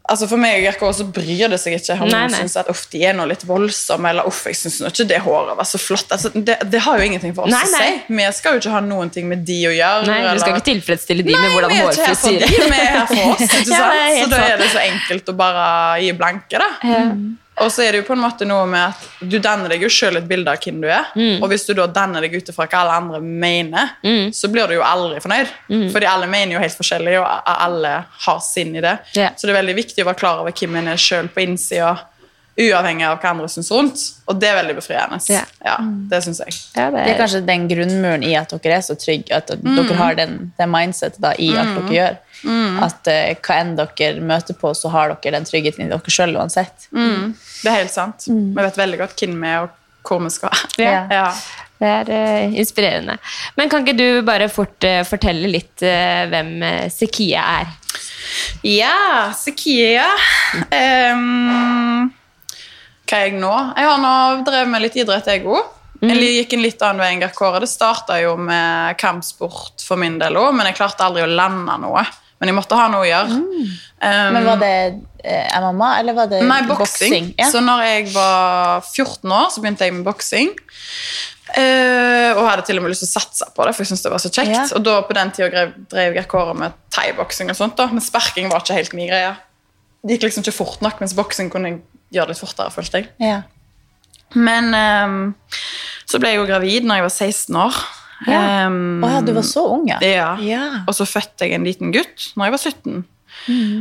Altså 0.05 0.27
For 0.29 0.37
meg 0.37 0.59
og 0.59 0.65
Gerd 0.67 0.75
Kåre 0.77 0.93
så 0.93 1.05
bryr 1.09 1.49
det 1.49 1.57
seg 1.61 1.73
ikke 1.79 1.95
om 1.97 2.09
Nei, 2.11 2.25
nei. 2.29 2.41
syns 2.43 2.55
at 2.61 2.67
uff, 2.69 2.83
de 2.91 2.99
er 3.09 3.15
noe 3.17 3.25
litt 3.31 3.41
voldsomme, 3.49 4.11
eller 4.11 4.27
uff, 4.29 4.43
jeg 4.45 4.57
syns 4.59 4.77
ikke 4.85 5.07
det 5.09 5.17
håret 5.25 5.57
var 5.57 5.65
så 5.65 5.79
flott. 5.81 6.11
Altså, 6.13 6.29
det, 6.35 6.59
det 6.69 6.81
har 6.85 6.99
jo 7.01 7.07
ingenting 7.07 7.33
for 7.33 7.47
oss 7.47 7.55
Nei, 7.55 7.63
å 7.65 7.71
si. 7.73 7.87
Vi 8.19 8.27
skal 8.37 8.53
jo 8.57 8.61
ikke 8.61 8.75
ha 8.75 8.81
noen 8.85 9.09
ting 9.15 9.25
med 9.31 9.41
de 9.47 9.57
å 9.69 9.73
gjøre. 9.73 10.05
Nei, 10.05 10.19
Du 10.21 10.27
skal 10.27 10.51
eller- 10.51 10.59
ikke 10.61 10.67
tilfredsstille 10.69 11.25
de 11.25 11.33
med 11.33 11.55
hvordan 11.55 11.73
vi 11.73 11.79
er 11.79 11.89
ikke 11.89 12.05
her 12.11 12.19
for 12.21 12.29
de, 12.29 12.51
vi 12.53 12.83
er 12.83 12.93
her 12.99 13.07
for 13.09 13.31
oss. 13.33 13.41
Ikke 13.47 13.65
sant? 13.65 13.73
Ja, 13.73 13.89
er 14.03 14.21
så 14.21 14.29
da 14.35 14.43
er 14.51 14.61
det 14.61 14.69
så 14.75 14.83
enkelt 14.85 15.33
å 15.33 15.37
bare 15.41 15.65
gi 16.05 16.13
blanke, 16.21 16.61
da. 16.61 16.69
Og 17.63 17.71
så 17.71 17.85
er 17.85 17.95
det 17.95 18.01
jo 18.01 18.07
på 18.09 18.15
en 18.15 18.23
måte 18.23 18.45
noe 18.47 18.65
med 18.67 18.81
at 18.91 19.03
du 19.31 19.37
danner 19.39 19.71
deg 19.71 19.85
jo 19.85 19.89
sjøl 19.91 20.19
et 20.19 20.27
bilde 20.27 20.51
av 20.51 20.59
hvem 20.59 20.81
du 20.83 20.89
er. 20.89 21.05
Mm. 21.15 21.43
Og 21.43 21.47
hvis 21.51 21.63
du 21.67 21.71
da 21.77 21.85
danner 21.87 22.25
deg 22.25 22.35
ut 22.35 22.49
ifra 22.51 22.67
hva 22.67 22.81
alle 22.81 22.97
andre 22.99 23.21
mener, 23.23 23.93
så 24.35 24.49
blir 24.51 24.67
du 24.67 24.75
jo 24.75 24.83
aldri 24.85 25.21
fornøyd. 25.23 25.53
Mm. 25.69 25.85
Fordi 25.93 26.09
alle 26.11 26.27
mener 26.31 26.57
jo 26.57 26.63
helt 26.63 26.75
forskjellig, 26.75 27.15
og 27.21 27.53
alle 27.53 27.93
har 28.25 28.41
sin 28.43 28.75
i 28.75 28.83
det. 28.83 28.97
Yeah. 29.15 29.37
Så 29.37 29.47
det 29.47 29.55
er 29.55 29.61
veldig 29.61 29.77
viktig 29.79 30.03
å 30.03 30.09
være 30.11 30.19
klar 30.19 30.43
over 30.43 30.55
hvem 30.55 30.75
en 30.81 30.91
er 30.91 30.99
sjøl 30.99 31.31
på 31.31 31.45
innsida, 31.45 31.93
uavhengig 32.55 33.03
av 33.03 33.17
hva 33.19 33.31
andre 33.33 33.47
syns 33.51 33.71
rundt. 33.71 34.03
Og 34.31 34.37
det 34.39 34.51
er 34.51 34.59
veldig 34.59 34.75
befriende. 34.77 35.19
Ja. 35.31 35.41
Ja, 35.63 35.79
det 36.11 36.21
synes 36.27 36.43
jeg. 36.43 36.55
Ja, 36.75 36.89
det 36.91 37.03
Det 37.03 37.15
er 37.15 37.19
kanskje 37.23 37.41
den 37.47 37.67
grunnmuren 37.71 38.23
i 38.23 38.35
at 38.39 38.51
dere 38.51 38.81
er 38.81 38.85
så 38.85 38.95
trygge, 38.99 39.35
at 39.35 39.51
dere 39.51 39.97
har 39.99 40.19
den, 40.19 40.53
det 40.59 40.67
mindsetet 40.71 41.23
da, 41.23 41.33
i 41.39 41.51
alt 41.55 41.75
dere 41.79 41.97
gjør. 41.99 42.21
At 42.85 43.09
uh, 43.09 43.33
hva 43.39 43.59
enn 43.61 43.75
dere 43.79 44.23
møter 44.23 44.57
på, 44.59 44.73
så 44.77 44.91
har 44.93 45.13
dere 45.13 45.37
den 45.37 45.47
tryggheten 45.47 45.85
i 45.85 45.91
dere 45.91 46.13
sjøl 46.13 46.35
uansett. 46.37 46.89
Det 46.91 47.71
er 47.71 47.79
helt 47.81 47.93
sant. 47.93 48.27
Vi 48.29 48.65
vet 48.65 48.81
veldig 48.81 48.99
godt 49.01 49.23
hvem 49.23 49.37
vi 49.41 49.53
er, 49.53 49.67
og 49.67 50.09
hvor 50.09 50.25
vi 50.25 50.33
skal. 50.33 50.65
Ja. 50.85 51.05
Ja. 51.11 51.29
Det 51.75 51.87
er 51.91 52.09
uh, 52.11 52.53
inspirerende. 52.55 53.17
Men 53.57 53.71
kan 53.71 53.83
ikke 53.83 53.97
du 53.99 54.21
bare 54.27 54.47
fort 54.47 54.85
uh, 54.87 55.01
fortelle 55.07 55.49
litt 55.51 55.83
hvem 55.83 56.53
uh, 56.63 56.85
Sekia 56.93 57.43
er? 57.61 57.73
Ja, 58.63 59.31
Sekia. 59.35 60.07
Um, 60.71 62.13
hva 63.05 63.19
er 63.19 63.27
jeg 63.27 63.35
nå? 63.37 63.53
Jeg 63.75 63.89
har 63.89 63.99
nå 64.01 64.13
drevet 64.47 64.71
med 64.71 64.85
litt 64.85 64.95
idrett, 64.97 65.27
jeg 65.29 65.45
òg. 65.45 65.73
Jeg 66.03 66.33
gikk 66.39 66.55
en 66.55 66.63
litt 66.63 66.83
annen 66.83 67.01
vei 67.01 67.11
enn 67.13 67.21
Gerd 67.23 67.35
Kåre. 67.37 67.61
Det 67.63 67.69
starta 67.71 68.17
jo 68.21 68.35
med 68.39 68.97
kampsport 69.01 69.83
for 69.85 69.99
min 70.01 70.17
del 70.21 70.37
òg, 70.39 70.51
men 70.57 70.67
jeg 70.69 70.77
klarte 70.79 71.05
aldri 71.05 71.23
å 71.25 71.29
lande 71.31 71.77
noe. 71.81 72.03
Men 72.39 72.51
jeg 72.51 72.57
måtte 72.57 72.77
ha 72.77 72.87
noe 72.91 73.05
å 73.05 73.07
gjøre. 73.07 73.37
Ehm, 74.03 74.33
Men 74.35 74.47
var 74.49 74.59
det 74.59 74.73
eh, 75.23 75.53
MMA, 75.63 75.91
eller 76.01 76.17
var 76.17 76.27
det 76.31 76.41
Nei, 76.45 76.59
boksing. 76.67 77.31
Ja. 77.39 77.47
Så 77.51 77.61
når 77.63 77.85
jeg 77.87 78.09
var 78.11 78.83
14 78.83 79.31
år, 79.31 79.47
så 79.53 79.63
begynte 79.63 79.87
jeg 79.87 79.95
med 79.95 80.03
boksing. 80.07 80.51
Uh, 81.55 82.33
og 82.35 82.41
hadde 82.49 82.65
til 82.67 82.79
og 82.79 82.83
med 82.83 82.91
lyst 82.91 83.03
til 83.05 83.11
å 83.11 83.21
satse 83.21 83.47
på 83.55 83.63
det, 83.63 83.71
for 83.75 83.85
jeg 83.85 83.91
syntes 83.91 84.03
det 84.03 84.11
var 84.11 84.21
så 84.23 84.31
kjekt. 84.33 84.51
Ja. 84.51 84.63
Og 84.75 84.83
da 84.83 84.97
på 85.05 85.15
den 85.15 85.31
tida 85.31 85.47
drev, 85.53 85.73
drev 85.93 86.17
jeg 86.17 86.27
kåret 86.31 86.57
med 86.59 86.75
thaiboksing 86.91 87.51
og 87.53 87.59
sånt, 87.59 87.77
da. 87.79 87.85
Men 87.93 88.03
sparking 88.03 88.49
var 88.51 88.65
ikke 88.65 88.79
helt 88.79 88.95
min 88.97 89.07
greie. 89.11 89.35
Det 90.03 90.17
gikk 90.17 90.27
liksom 90.27 90.43
ikke 90.43 90.57
fort 90.57 90.83
nok, 90.83 90.99
mens 91.01 91.15
boksing 91.17 91.51
kunne 91.53 91.71
jeg 91.71 91.83
gjøre 92.17 92.33
litt 92.33 92.41
fortere, 92.41 92.73
følte 92.73 93.01
jeg. 93.01 93.11
Ja. 93.23 93.37
Men 94.35 94.73
um, 94.75 95.19
så 96.09 96.19
ble 96.19 96.33
jeg 96.33 96.41
jo 96.41 96.49
gravid 96.49 96.89
når 96.89 96.99
jeg 96.99 97.07
var 97.07 97.15
16 97.15 97.61
år. 97.61 97.79
Ja. 98.27 98.67
Um, 98.67 99.03
oh, 99.03 99.11
ja, 99.11 99.19
du 99.21 99.33
var 99.35 99.43
så 99.43 99.65
ung, 99.75 99.89
ja. 99.89 99.99
ja. 100.01 100.29
Ja. 100.39 100.63
Og 100.87 100.95
så 100.95 101.07
fødte 101.09 101.47
jeg 101.47 101.57
en 101.57 101.67
liten 101.67 101.91
gutt 101.95 102.31
når 102.35 102.47
jeg 102.47 102.55
var 102.55 102.63
17. 102.63 103.03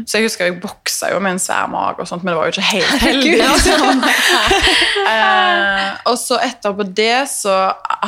Så 0.05 0.19
jeg 0.19 0.27
husker 0.27 0.49
jeg 0.49 0.59
boksa 0.61 1.09
jo 1.15 1.21
med 1.25 1.37
en 1.37 1.41
svær 1.41 1.69
mage, 1.73 2.03
og 2.03 2.09
sånt, 2.09 2.25
men 2.25 2.35
det 2.35 2.37
var 2.37 2.49
jo 2.49 2.53
ikke 2.53 2.67
helt 2.69 3.05
heldig. 3.05 3.31
liksom. 3.41 4.03
eh, 5.13 5.87
og 6.11 6.19
så 6.21 6.39
etterpå 6.45 6.85
det, 6.93 7.25
så 7.33 7.55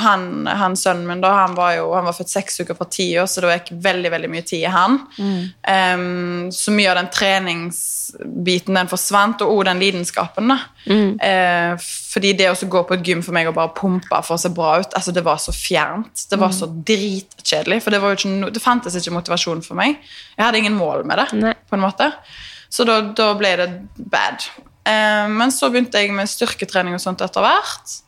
han, 0.02 0.44
han 0.46 0.76
sønnen 0.76 1.06
min 1.08 1.22
da, 1.24 1.32
han 1.46 1.56
var 1.56 1.78
jo 1.78 1.88
han 1.94 2.04
var 2.08 2.16
født 2.18 2.34
seks 2.34 2.60
uker 2.60 2.76
fra 2.76 2.88
år, 3.22 3.30
så 3.30 3.44
det 3.44 3.54
gikk 3.54 3.72
veldig 3.86 4.12
veldig 4.12 4.32
mye 4.34 4.44
tid 4.44 4.66
i 4.66 4.74
han. 4.74 4.98
Em, 5.62 6.50
så 6.52 6.74
mye 6.76 6.92
av 6.92 7.00
den 7.00 7.12
treningsbiten 7.14 8.76
den 8.76 8.92
forsvant, 8.92 9.46
og 9.46 9.56
også 9.56 9.70
den 9.70 9.84
lidenskapen. 9.86 10.52
da. 10.52 10.60
Eh, 10.86 11.72
fordi 11.82 12.32
det 12.38 12.48
å 12.50 12.68
gå 12.70 12.82
på 12.86 12.94
et 12.94 13.08
gym 13.08 13.22
for 13.24 13.34
meg 13.34 13.48
og 13.50 13.56
bare 13.56 13.74
pumpe 13.74 14.20
for 14.22 14.36
å 14.36 14.40
se 14.40 14.50
bra 14.54 14.76
ut, 14.82 14.94
altså 14.94 15.14
det 15.14 15.24
var 15.26 15.40
så 15.42 15.54
fjernt. 15.54 16.26
Det 16.30 16.38
var 16.38 16.54
så 16.54 16.68
dritkjedelig, 16.70 17.80
for 17.82 17.94
det, 17.94 18.00
var 18.02 18.14
jo 18.14 18.20
ikke 18.20 18.34
no, 18.34 18.50
det 18.54 18.62
fantes 18.62 18.98
ikke 18.98 19.14
motivasjon 19.16 19.64
for 19.66 19.78
meg. 19.78 19.98
Jeg 20.36 20.44
hadde 20.44 20.62
ingen 20.62 20.78
mål 20.78 21.06
med 21.08 21.22
det, 21.22 21.28
Nei. 21.40 21.54
på 21.66 21.78
en 21.78 21.84
måte. 21.84 22.10
Så 22.70 22.86
da, 22.86 23.00
da 23.16 23.32
ble 23.38 23.52
det 23.58 23.68
bad. 23.98 24.46
Eh, 24.86 25.26
men 25.32 25.54
så 25.54 25.70
begynte 25.72 26.02
jeg 26.02 26.14
med 26.14 26.30
styrketrening 26.30 26.96
og 26.96 27.02
sånt 27.02 27.24
etter 27.24 27.44
hvert. 27.44 27.98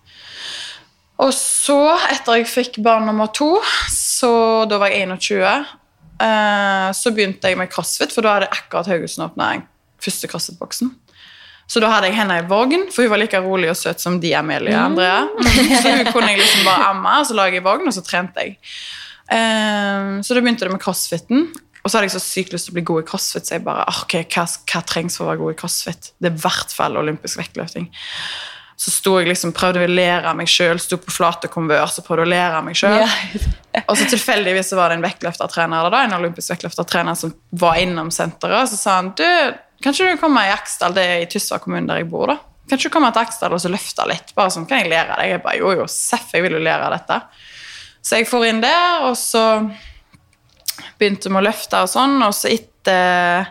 Og 1.18 1.32
så, 1.35 1.80
etter 2.12 2.38
jeg 2.38 2.47
fikk 2.47 2.78
barn 2.87 3.08
nummer 3.08 3.30
to, 3.35 3.56
så 3.90 4.30
da 4.70 4.78
var 4.78 4.94
jeg 4.94 5.08
21, 5.11 5.66
eh, 6.23 6.87
så 6.94 7.14
begynte 7.14 7.50
jeg 7.50 7.58
med 7.58 7.73
crossfit, 7.75 8.14
for 8.14 8.23
da 8.23 8.37
hadde 8.37 8.52
akkurat 8.54 8.87
Haugesund 8.92 9.26
åpna 9.26 9.56
første 9.99 10.30
crossfit-boksen. 10.30 10.92
Så 11.69 11.83
da 11.85 11.91
hadde 11.93 12.09
jeg 12.09 12.17
henne 12.17 12.39
i 12.41 12.47
vogn, 12.49 12.87
for 12.95 13.05
hun 13.05 13.13
var 13.13 13.21
like 13.21 13.41
rolig 13.45 13.69
og 13.69 13.77
søt 13.77 14.01
som 14.01 14.17
de 14.23 14.33
Amelie 14.39 14.73
og 14.73 14.87
Andrea. 14.95 15.19
Så 15.83 15.93
hun 15.93 16.09
kunne 16.15 16.31
jeg 16.33 16.41
liksom 16.41 16.65
bare 16.65 16.91
amme, 16.95 17.19
og 17.21 17.29
så 17.29 17.37
la 17.37 17.49
jeg 17.51 17.61
i 17.61 17.65
vogn, 17.67 17.91
og 17.91 17.93
så 17.93 18.03
trente 18.07 18.47
jeg. 18.47 18.57
Um, 19.29 20.23
så 20.25 20.33
da 20.33 20.41
begynte 20.41 20.65
det 20.65 20.73
med 20.73 20.81
crossfiten. 20.81 21.51
Og 21.53 21.85
Og 21.85 21.91
så 21.93 21.99
hadde 21.99 22.09
jeg 22.09 22.17
så 22.17 22.25
sykt 22.25 22.53
lyst 22.53 22.67
til 22.69 22.75
å 22.75 22.77
bli 22.77 22.87
god 22.89 23.05
i 23.05 23.09
crossfit, 23.09 23.47
så 23.49 23.55
jeg 23.55 23.63
bare 23.65 23.85
ah, 23.89 24.01
ok, 24.05 24.15
hva, 24.35 24.43
hva 24.69 24.81
trengs 24.85 25.15
for 25.17 25.25
å 25.25 25.29
være 25.31 25.41
god 25.41 25.55
i 25.55 25.59
crossfit? 25.61 26.09
Det 26.21 26.29
er 26.29 26.35
i 26.35 26.41
hvert 26.43 26.73
fall 26.77 26.99
olympisk 27.01 27.39
vektløfting. 27.41 27.87
Så 28.79 28.93
sto 28.95 29.15
jeg 29.19 29.29
liksom, 29.31 29.55
prøvde 29.57 29.85
å 29.85 29.89
lære 29.91 30.35
meg 30.37 30.51
sjøl, 30.53 30.79
sto 30.83 30.99
på 31.01 31.11
flate 31.15 31.49
konvers 31.53 31.97
og 31.99 32.05
prøvde 32.07 32.27
å 32.27 32.31
lære 32.33 32.61
meg 32.67 32.77
sjøl. 32.79 32.99
Og 33.85 33.95
så 33.97 34.05
tilfeldigvis 34.11 34.69
så 34.73 34.77
var 34.79 34.93
det 34.93 34.99
en 34.99 35.07
vektløftertrener 35.07 35.89
da, 35.93 36.03
en 36.05 36.19
olympisk 36.19 36.53
vektløftertrener 36.53 37.17
som 37.19 37.33
var 37.65 37.81
innom 37.81 38.13
senteret, 38.15 38.61
og 38.67 38.69
så 38.71 38.79
sa 38.79 38.99
han 39.01 39.13
du, 39.19 39.25
kan 39.82 39.94
ikke 39.94 40.14
du 40.14 40.20
kommer 40.20 40.49
i 40.49 40.54
Aksdal, 40.54 40.94
det 40.97 41.04
er 41.06 41.23
i 41.23 41.28
Tysvær 41.30 41.62
kommune 41.62 41.87
der 41.90 42.02
jeg 42.02 42.11
bor, 42.11 42.32
da? 42.32 42.38
Kanskje 42.68 42.90
du 42.90 42.94
kommer 42.94 43.14
til 43.14 43.25
Aksdal 43.25 43.54
og 43.56 43.62
så 43.62 43.70
løfter 43.73 44.08
litt? 44.11 44.35
Bare 44.37 44.52
sånn, 44.52 44.66
kan 44.68 44.82
jeg 44.82 44.90
lære 44.92 45.16
deg? 45.16 45.30
Jeg 45.32 45.42
bare, 45.44 45.61
jo, 45.61 45.70
jo, 45.80 45.87
seff, 45.92 46.32
jeg 46.35 46.44
vil 46.44 46.58
jo 46.58 46.64
lære 46.64 46.90
dette. 46.92 47.20
Så 48.04 48.18
jeg 48.20 48.28
for 48.28 48.44
inn 48.44 48.61
der, 48.64 49.06
og 49.08 49.16
så 49.18 49.44
begynte 50.99 51.32
med 51.32 51.42
å 51.42 51.49
løfte 51.49 51.80
og 51.85 51.90
sånn, 51.90 52.18
og 52.26 52.35
så 52.37 52.50
etter 52.52 53.49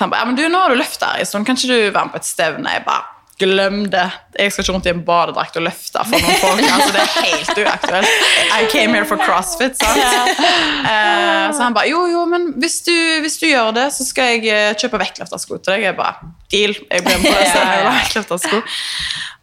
så 0.00 0.06
han 0.06 0.12
bare, 0.14 0.22
ja, 0.22 0.28
men 0.30 0.36
du, 0.38 0.46
nå 0.48 0.60
har 0.62 0.72
du 0.72 0.78
løfta 0.80 1.10
her 1.12 1.20
en 1.20 1.28
stund, 1.28 1.44
kan 1.44 1.58
ikke 1.58 1.68
du 1.68 1.90
være 1.92 2.06
med 2.06 2.14
på 2.14 2.20
et 2.22 2.28
stevne? 2.28 2.70
Jeg 2.72 2.86
bare, 2.86 3.19
glem 3.40 3.78
det. 3.90 4.04
Jeg 4.36 4.52
skal 4.52 4.64
ikke 4.64 4.74
rundt 4.76 4.88
i 4.88 4.92
en 4.92 5.02
badedrakt 5.06 5.56
og 5.58 5.64
løfte 5.66 6.02
for 6.06 6.22
noen 6.22 6.38
folk. 6.42 6.62
altså 6.66 6.90
Det 6.94 7.00
er 7.02 7.26
helt 7.26 7.60
uaktuelt. 7.64 8.26
I 8.56 8.68
came 8.72 8.94
here 8.96 9.08
for 9.08 9.20
crossfit, 9.24 9.80
sant? 9.80 10.42
Eh, 10.90 11.46
så 11.54 11.64
han 11.64 11.76
bare, 11.76 11.88
jo, 11.90 12.04
jo, 12.10 12.24
men 12.28 12.50
hvis 12.60 12.80
du, 12.86 12.94
hvis 13.24 13.38
du 13.40 13.48
gjør 13.48 13.72
det, 13.76 13.88
så 13.96 14.06
skal 14.06 14.34
jeg 14.34 14.52
eh, 14.52 14.70
kjøpe 14.80 15.00
vektløftersko 15.02 15.58
til 15.58 15.74
deg. 15.74 15.86
Jeg 15.88 15.98
bare, 15.98 16.30
deal. 16.52 16.76
Jeg 16.90 17.06
ble 17.06 17.16
med 17.16 17.26
på 17.26 17.34
det 17.40 17.64
med 17.72 17.90
vektløftersko. 18.00 18.62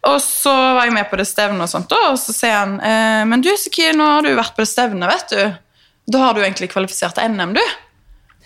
Og 0.08 0.18
så 0.22 0.54
var 0.78 0.86
jeg 0.86 0.94
med 0.94 1.10
på 1.10 1.18
det 1.20 1.26
stevnet, 1.28 1.66
og 1.66 1.72
sånt, 1.72 1.92
og 1.92 2.16
så 2.20 2.34
sier 2.34 2.54
han 2.54 2.78
eh, 2.78 3.24
men 3.28 3.42
du, 3.44 3.50
Siki, 3.58 3.90
nå 3.98 4.06
har 4.14 4.24
du 4.24 4.30
vært 4.38 4.54
på 4.56 4.62
det 4.64 4.70
stevnet, 4.70 5.10
vet 5.10 5.34
du. 5.34 5.60
Da 6.08 6.24
har 6.24 6.36
du 6.36 6.42
egentlig 6.44 6.70
kvalifisert 6.72 7.18
til 7.18 7.34
NM, 7.34 7.58
du. 7.58 7.62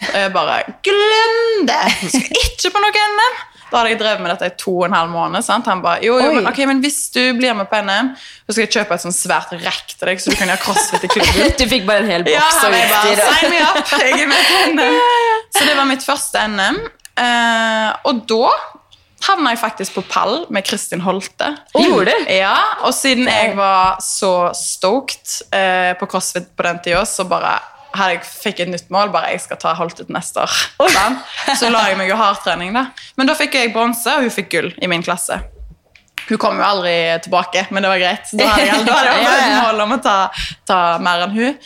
Og 0.03 0.19
jeg 0.19 0.33
bare 0.35 0.63
Glem 0.83 1.67
det! 1.69 1.83
Jeg 2.03 2.13
skal 2.17 2.45
ikke 2.49 2.73
på 2.75 2.83
noe 2.83 3.09
NM! 3.15 3.41
Da 3.73 3.81
hadde 3.81 3.95
jeg 3.95 4.01
drevet 4.03 4.21
med 4.21 4.35
dette 4.35 4.51
i 4.51 4.57
to 4.61 4.75
og 4.83 4.85
en 4.91 4.95
halv 4.99 5.09
måned. 5.09 5.45
sant? 5.47 5.69
Han 5.71 5.81
bare, 5.81 6.03
jo, 6.05 6.19
jo, 6.21 6.35
men, 6.37 6.49
ok, 6.51 6.59
men 6.69 6.83
hvis 6.85 6.99
du 7.15 7.23
blir 7.39 7.57
med 7.57 7.71
på 7.71 7.81
NM, 7.81 8.11
så 8.45 8.53
skal 8.53 8.67
jeg 8.67 8.73
kjøpe 8.75 8.99
et 8.99 9.05
sånn 9.07 9.17
svært 9.17 9.55
rekk 9.63 9.95
til 9.95 10.11
deg, 10.11 10.21
så 10.21 10.35
du 10.35 10.37
kan 10.37 10.53
gjøre 10.53 10.61
crossfit 10.67 11.07
i 11.09 11.11
klubben. 11.15 11.55
Du 11.63 11.65
fikk 11.71 11.89
bare 11.89 12.05
en 12.05 12.11
hel 12.13 12.27
boks 12.27 12.37
ja, 12.37 12.69
bare, 12.69 12.83
utstyr. 12.85 13.25
sign 13.25 13.55
me 13.55 13.63
up, 13.65 13.97
jeg 14.03 14.21
er 14.21 14.29
med 14.29 14.45
på 14.51 14.61
NM. 14.77 15.01
Så 15.57 15.65
det 15.69 15.75
var 15.77 15.89
mitt 15.89 16.05
første 16.05 16.45
NM. 16.53 16.79
Eh, 17.23 17.89
og 18.09 18.23
da 18.29 18.53
havna 19.27 19.53
jeg 19.53 19.61
faktisk 19.63 19.99
på 19.99 20.05
pall 20.11 20.41
med 20.53 20.67
Kristin 20.67 21.03
Holte. 21.05 21.53
Gjorde 21.77 22.13
du? 22.13 22.31
Ja, 22.35 22.57
og 22.83 22.95
siden 22.97 23.29
jeg 23.31 23.55
var 23.59 24.01
så 24.05 24.51
stoked 24.57 25.53
eh, 25.55 25.93
på 26.01 26.09
crossfit 26.11 26.51
på 26.57 26.67
den 26.67 26.81
tida, 26.85 27.05
så 27.09 27.27
bare 27.31 27.55
hadde 27.95 28.17
jeg 28.17 28.25
fikk 28.27 28.63
et 28.65 28.71
nytt 28.73 28.93
mål, 28.93 29.13
bare 29.15 29.33
jeg 29.35 29.43
skal 29.45 29.61
ta 29.63 29.75
Holte 29.79 30.07
ut 30.07 30.13
neste 30.13 30.43
år. 30.45 30.59
Sånn. 30.93 31.19
Så 31.59 31.71
la 31.73 31.87
jeg 31.91 31.99
meg 32.01 32.11
jo 32.11 32.19
hardtrening 32.21 32.75
da. 32.77 32.89
Men 33.21 33.31
da 33.31 33.37
fikk 33.39 33.59
jeg 33.59 33.73
bronse, 33.75 34.17
og 34.17 34.27
hun 34.27 34.35
fikk 34.35 34.51
gull 34.55 34.71
i 34.83 34.91
min 34.91 35.05
klasse. 35.05 35.41
Hun 36.29 36.39
kom 36.39 36.61
jo 36.61 36.65
aldri 36.65 36.95
tilbake, 37.25 37.67
men 37.75 37.85
det 37.85 37.91
var 37.91 38.03
greit. 38.03 38.35
Da 38.39 38.51
hadde 38.53 38.67
jeg, 38.69 38.85
da 38.87 38.99
hadde 38.99 39.41
jeg 39.43 39.57
mål 39.65 39.87
om 39.87 39.97
å 39.97 40.03
ta, 40.03 40.17
ta 40.69 40.83
mer 41.03 41.27
enn 41.27 41.35
hun. 41.37 41.57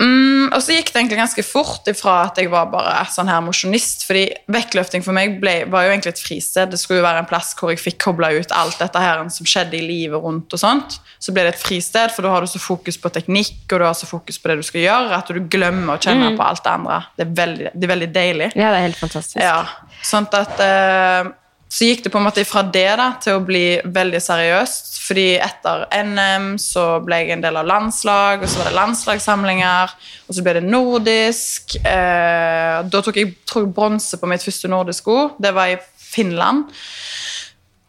Mm, 0.00 0.48
og 0.50 0.58
så 0.62 0.74
gikk 0.74 0.90
det 0.90 0.98
egentlig 0.98 1.20
ganske 1.20 1.44
fort 1.46 1.86
ifra 1.90 2.16
at 2.26 2.38
jeg 2.40 2.50
var 2.50 2.66
bare 2.72 3.04
sånn 3.14 3.30
her 3.30 3.42
mosjonist. 3.44 4.02
fordi 4.08 4.24
vektløfting 4.50 5.04
for 5.06 5.14
meg 5.16 5.38
ble, 5.42 5.54
var 5.70 5.86
jo 5.86 5.92
egentlig 5.92 6.14
et 6.14 6.22
fristed. 6.24 6.72
Det 6.72 6.80
skulle 6.80 7.00
jo 7.00 7.06
være 7.06 7.22
en 7.22 7.30
plass 7.30 7.52
hvor 7.58 7.70
jeg 7.70 7.82
fikk 7.82 8.00
kobla 8.08 8.32
ut 8.34 8.54
alt 8.54 8.80
dette 8.82 9.04
her 9.04 9.22
som 9.30 9.46
skjedde 9.46 9.78
i 9.78 9.84
livet 9.86 10.20
rundt. 10.20 10.52
og 10.52 10.60
sånt. 10.60 10.98
Så 11.22 11.32
ble 11.34 11.46
det 11.46 11.54
et 11.54 11.62
fristed, 11.62 12.12
for 12.14 12.26
da 12.26 12.34
har 12.34 12.44
du 12.44 12.50
så 12.50 12.62
fokus 12.62 12.98
på 13.00 13.12
teknikk 13.14 13.70
og 13.70 13.80
du 13.80 13.86
har 13.86 13.94
så 13.98 14.08
fokus 14.08 14.38
på 14.38 14.50
det 14.50 14.58
du 14.60 14.66
skal 14.66 14.84
gjøre, 14.84 15.20
at 15.20 15.30
du 15.30 15.40
glemmer 15.50 15.96
å 15.96 16.02
kjenne 16.02 16.34
på 16.36 16.44
alt 16.44 16.64
det 16.64 16.74
andre. 16.74 16.98
Det 17.16 17.26
er 17.26 17.32
veldig, 17.38 17.70
det 17.74 17.86
er 17.86 17.94
veldig 17.94 18.10
deilig. 18.14 18.50
Ja, 18.54 18.68
det 18.74 18.80
er 18.80 18.86
helt 18.88 19.00
fantastisk. 19.00 19.40
Ja, 19.40 19.62
sånn 20.04 20.28
at 20.34 20.60
eh, 20.62 21.32
Så 21.74 21.88
gikk 21.88 22.04
det 22.04 22.12
på 22.14 22.20
en 22.20 22.26
måte 22.28 22.44
fra 22.46 22.62
det 22.62 22.90
da, 23.00 23.08
til 23.18 23.40
å 23.40 23.42
bli 23.42 23.80
veldig 23.82 24.20
seriøst. 24.22 24.92
fordi 25.04 25.34
etter 25.42 25.82
NM 26.06 26.54
så 26.62 26.84
ble 27.04 27.18
jeg 27.20 27.34
en 27.34 27.42
del 27.42 27.58
av 27.60 27.66
landslag, 27.68 28.40
og 28.40 28.48
så 28.48 28.60
var 28.60 28.70
det 28.70 28.78
landslagssamlinger. 28.78 29.96
Og 30.28 30.36
så 30.36 30.44
ble 30.46 30.54
det 30.56 30.62
nordisk. 30.64 31.74
Eh, 31.82 32.78
da 32.88 33.02
tok 33.04 33.18
jeg 33.18 33.24
jeg, 33.24 33.66
bronse 33.74 34.18
på 34.20 34.30
mitt 34.30 34.44
første 34.44 34.70
nordisk 34.70 35.10
ord. 35.12 35.34
Det 35.42 35.52
var 35.54 35.72
i 35.72 35.80
Finland. 35.98 36.70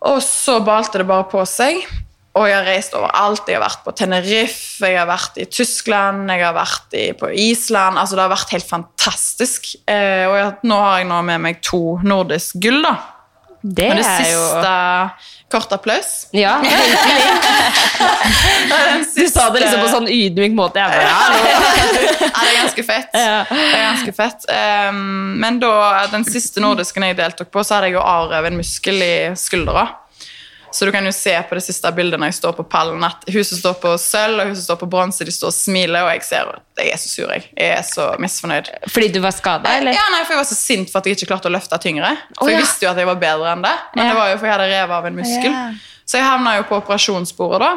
Og 0.05 0.19
så 0.23 0.59
balte 0.65 1.01
det 1.01 1.07
bare 1.09 1.29
på 1.31 1.45
seg. 1.49 1.85
Og 2.35 2.49
jeg 2.49 2.57
har 2.57 2.67
reist 2.67 2.95
overalt. 2.97 3.47
Jeg 3.47 3.61
har 3.61 3.63
vært 3.63 3.83
på 3.85 3.93
Tenerife, 3.95 4.83
jeg 4.83 4.99
har 4.99 5.07
vært 5.07 5.37
i 5.39 5.47
Tyskland, 5.47 6.27
jeg 6.27 6.43
har 6.43 6.55
vært 6.57 6.95
i, 6.99 7.05
på 7.15 7.31
Island. 7.31 7.95
Altså, 8.01 8.17
det 8.17 8.25
har 8.25 8.33
vært 8.33 8.55
helt 8.57 8.67
fantastisk. 8.67 9.75
Eh, 9.87 10.25
og 10.27 10.35
jeg, 10.35 10.53
nå 10.67 10.79
har 10.83 10.99
jeg 10.99 11.11
nå 11.13 11.21
med 11.31 11.45
meg 11.47 11.61
to 11.63 11.99
nordisk 12.03 12.59
gull, 12.65 12.81
da. 12.83 12.97
Det 13.65 13.87
Og 13.89 13.97
det 13.97 14.05
er 14.05 14.29
jo 14.29 14.43
siste 14.45 14.73
Kort 15.49 15.71
applaus. 15.73 16.27
Ja, 16.33 16.57
Du 19.15 19.27
sa 19.29 19.49
det 19.53 19.61
liksom 19.61 19.81
på 19.83 19.89
sånn 19.91 20.07
ydmyk 20.09 20.55
måte. 20.57 20.81
Jeg 20.81 20.89
bare, 20.89 21.03
ja, 21.05 21.19
det 21.93 22.47
er 22.49 22.57
ganske 22.57 22.85
fett. 22.85 23.11
Det 23.13 23.21
er 23.21 23.83
ganske 23.85 24.13
fett. 24.17 24.47
Um, 24.49 25.37
men 25.41 25.59
da, 25.61 25.71
den 26.11 26.25
siste 26.27 26.63
nordisken 26.63 27.05
jeg 27.07 27.17
deltok 27.21 27.53
på, 27.53 27.63
så 27.63 27.77
hadde 27.77 27.91
jeg 27.91 27.97
jo 27.99 28.03
arrevet 28.03 28.51
en 28.51 28.59
muskel 28.59 28.97
i 29.05 29.15
skuldra. 29.39 29.85
Så 30.75 30.83
du 30.87 30.91
kan 30.91 31.05
jo 31.07 31.11
se 31.15 31.31
på 31.47 31.55
det 31.55 31.61
siste 31.63 31.87
bildet 31.95 32.19
når 32.19 32.33
jeg 32.33 32.37
står 32.41 32.55
på 32.57 32.65
pallen, 32.67 33.03
at 33.07 33.21
hun 33.31 33.45
som 33.47 33.59
står 33.61 33.77
på 33.79 33.93
sølv 34.01 34.41
og 34.43 34.49
hun 34.49 34.57
som 34.57 34.65
står 34.65 34.79
på 34.81 34.89
bronse, 34.91 35.23
de 35.27 35.31
står 35.31 35.53
og 35.53 35.55
smiler, 35.55 36.03
og 36.03 36.09
jeg 36.17 36.25
ser 36.27 36.49
at 36.51 36.81
jeg 36.83 36.91
er 36.91 36.99
så 36.99 37.11
sur. 37.13 37.31
Jeg, 37.31 37.45
jeg 37.55 37.71
er 37.77 37.85
så 37.87 38.07
misfornøyd. 38.19 38.71
Fordi 38.91 39.07
du 39.15 39.21
var 39.23 39.31
skada, 39.37 39.77
eller? 39.79 39.95
Ja, 39.95 40.03
nei, 40.11 40.19
for 40.27 40.35
Jeg 40.35 40.41
var 40.41 40.49
så 40.49 40.57
sint 40.59 40.91
for 40.91 40.99
at 40.99 41.07
jeg 41.07 41.15
ikke 41.15 41.29
klarte 41.31 41.47
å 41.47 41.53
løfte 41.55 41.79
tyngre. 41.79 42.11
For 42.35 42.49
oh, 42.49 42.51
ja. 42.51 42.57
Jeg 42.59 42.65
visste 42.67 42.87
jo 42.87 42.91
at 42.91 42.99
jeg 42.99 43.07
var 43.07 43.21
bedre 43.23 43.53
enn 43.55 43.63
det, 43.63 43.75
men 43.95 44.03
Ja. 44.03 44.11
det 44.11 44.19
var 44.19 44.29
jo 44.33 44.37
for 44.41 44.49
jeg 44.51 44.55
hadde 44.57 44.69
revet 44.73 44.97
av 44.99 45.07
en 45.07 45.19
muskel. 45.21 45.51
Ja. 45.55 45.65
Så 46.05 46.19
jeg 46.19 46.27
havna 46.27 46.57
jo 46.59 46.67
på 46.67 46.81
operasjonsbordet 46.83 47.63
da, 47.63 47.71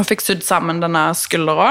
og 0.00 0.08
fikk 0.08 0.24
sydd 0.24 0.42
sammen 0.46 0.80
denne 0.80 1.04
skuldra. 1.18 1.68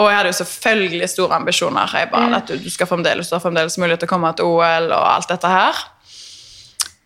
Og 0.00 0.08
jeg 0.08 0.16
hadde 0.16 0.30
jo 0.32 0.36
selvfølgelig 0.40 1.08
store 1.12 1.36
ambisjoner. 1.36 1.90
Jeg 2.00 2.08
bare, 2.08 2.38
at 2.40 2.48
du, 2.48 2.56
du 2.56 2.70
skal 2.72 2.88
fremdeles, 2.88 3.28
du 3.28 3.34
har 3.36 3.42
fremdeles 3.44 3.76
mulighet 3.76 4.00
til 4.00 4.08
å 4.08 4.12
komme 4.14 4.30
til 4.38 4.48
OL 4.48 4.88
og 4.88 5.04
alt 5.04 5.28
dette 5.28 5.50
her. 5.52 5.82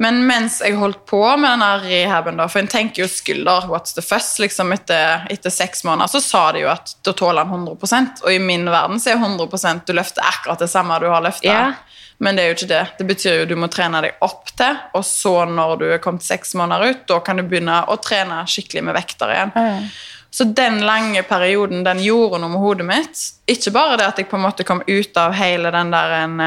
Men 0.03 0.19
mens 0.29 0.59
jeg 0.61 0.77
holdt 0.77 1.07
på 1.09 1.23
med 1.41 1.49
denne 1.49 1.71
rehaben, 1.81 2.37
da, 2.37 2.45
for 2.53 2.61
en 2.61 2.69
tenker 2.69 3.05
jo 3.05 3.09
skulder, 3.09 3.65
what's 3.71 3.97
the 3.97 4.05
fuss, 4.05 4.35
liksom 4.43 4.75
etter, 4.77 5.25
etter 5.33 5.53
seks 5.53 5.87
måneder, 5.89 6.11
så 6.13 6.21
sa 6.21 6.43
de 6.53 6.67
jo 6.67 6.73
at 6.73 6.93
da 7.07 7.15
tåler 7.17 7.49
han 7.49 7.65
100% 7.65 8.21
og 8.27 8.33
i 8.33 8.41
min 8.43 8.69
verden 8.69 9.01
så 9.01 9.15
er 9.15 9.23
100% 9.23 9.87
du 9.89 9.95
løfter 9.97 10.27
akkurat 10.29 10.61
det 10.61 10.69
samme 10.69 10.99
du 11.01 11.09
har 11.09 11.25
løfta. 11.25 11.49
Yeah. 11.49 12.03
Men 12.19 12.37
det 12.37 12.45
er 12.45 12.51
jo 12.51 12.57
ikke 12.57 12.71
det. 12.71 12.83
Det 12.99 13.07
betyr 13.09 13.41
jo 13.41 13.49
du 13.49 13.57
må 13.61 13.69
trene 13.73 14.01
deg 14.05 14.21
opp 14.25 14.53
til, 14.57 14.77
og 14.97 15.05
så 15.05 15.35
når 15.49 15.75
du 15.81 15.87
er 15.91 16.03
kommet 16.05 16.25
seks 16.25 16.55
måneder 16.57 16.93
ut, 16.93 17.03
da 17.09 17.21
kan 17.25 17.41
du 17.41 17.45
begynne 17.45 17.83
å 17.93 17.97
trene 18.01 18.43
skikkelig 18.49 18.85
med 18.89 18.97
vekter 18.97 19.33
igjen. 19.35 19.91
Så 20.37 20.45
den 20.45 20.83
lange 20.85 21.23
perioden 21.25 21.85
den 21.85 22.01
gjorde 22.05 22.41
noe 22.43 22.53
med 22.53 22.61
hodet 22.61 22.87
mitt. 22.89 23.21
Ikke 23.49 23.73
bare 23.73 23.97
det 24.01 24.09
at 24.11 24.19
jeg 24.21 24.29
på 24.29 24.37
en 24.37 24.45
måte 24.45 24.67
kom 24.69 24.83
ut 24.85 25.21
av 25.21 25.37
hele 25.37 25.73
den 25.73 25.93
der 25.95 26.17
en, 26.19 26.41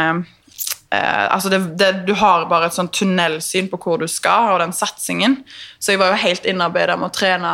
eh, 0.91 0.99
eh, 0.99 1.25
altså 1.33 1.49
det, 1.49 1.59
det, 1.79 1.91
Du 2.07 2.13
har 2.17 2.47
bare 2.49 2.69
et 2.69 2.77
sånn 2.77 2.91
tunnelsyn 2.93 3.69
på 3.71 3.79
hvor 3.81 3.99
du 4.01 4.07
skal, 4.07 4.53
og 4.53 4.63
den 4.63 4.75
satsingen. 4.75 5.41
Så 5.79 5.93
jeg 5.93 6.01
var 6.01 6.13
jo 6.13 6.23
helt 6.23 6.47
innarbeida 6.49 6.97
med 6.97 7.11
å 7.11 7.15
trene 7.15 7.53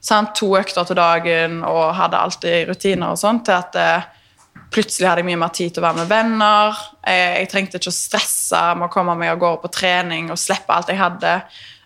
sant? 0.00 0.34
to 0.38 0.54
økter 0.56 0.86
til 0.88 0.96
dagen 0.96 1.60
og 1.66 1.94
hadde 1.98 2.20
alltid 2.20 2.70
rutiner 2.70 3.12
og 3.12 3.20
sånn, 3.20 3.42
til 3.44 3.58
at 3.58 3.76
eh, 3.76 4.08
plutselig 4.72 5.08
hadde 5.08 5.24
jeg 5.24 5.30
mye 5.32 5.42
mer 5.42 5.52
tid 5.54 5.74
til 5.74 5.82
å 5.82 5.88
være 5.88 6.02
med 6.02 6.12
venner. 6.12 6.80
Jeg, 7.04 7.34
jeg 7.42 7.50
trengte 7.52 7.80
ikke 7.80 7.92
å 7.92 7.98
stresse 7.98 8.62
med 8.76 8.88
å 8.88 8.92
komme 8.92 9.18
meg 9.18 9.34
av 9.34 9.42
gårde 9.42 9.64
på 9.64 9.74
trening 9.80 10.30
og 10.32 10.40
slippe 10.40 10.74
alt 10.74 10.92
jeg 10.92 11.00
hadde. 11.00 11.36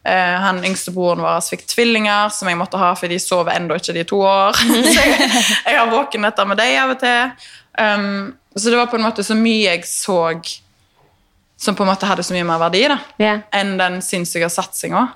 Eh, 0.05 0.41
han 0.41 0.61
yngste 0.65 0.93
broren 0.93 1.23
vår 1.25 1.41
fikk 1.47 1.65
tvillinger, 1.71 2.29
som 2.29 2.51
jeg 2.51 2.59
måtte 2.61 2.81
ha, 2.81 2.91
for 2.99 3.09
de 3.09 3.17
sover 3.23 3.57
ennå 3.57 3.79
ikke 3.81 3.95
de 3.97 4.05
to 4.09 4.21
år. 4.21 4.59
så 4.93 4.99
jeg, 5.01 5.77
har 5.79 5.93
våkennetter 5.93 6.51
med 6.51 6.61
dem 6.61 6.77
av 6.83 6.93
og 6.93 7.01
til. 7.01 7.49
Um, 7.75 8.35
så 8.55 8.71
det 8.71 8.79
var 8.79 8.91
på 8.93 9.01
en 9.01 9.07
måte 9.07 9.25
så 9.27 9.35
mye 9.35 9.73
jeg 9.73 9.87
så 9.89 10.19
som 11.64 11.76
på 11.76 11.85
en 11.85 11.90
måte 11.92 12.09
hadde 12.09 12.25
så 12.26 12.37
mye 12.37 12.47
mer 12.47 12.62
verdi 12.62 12.85
da, 12.92 12.99
yeah. 13.23 13.44
enn 13.56 13.76
den 13.80 14.00
sinnssyke 14.04 14.50
satsinga. 14.52 15.06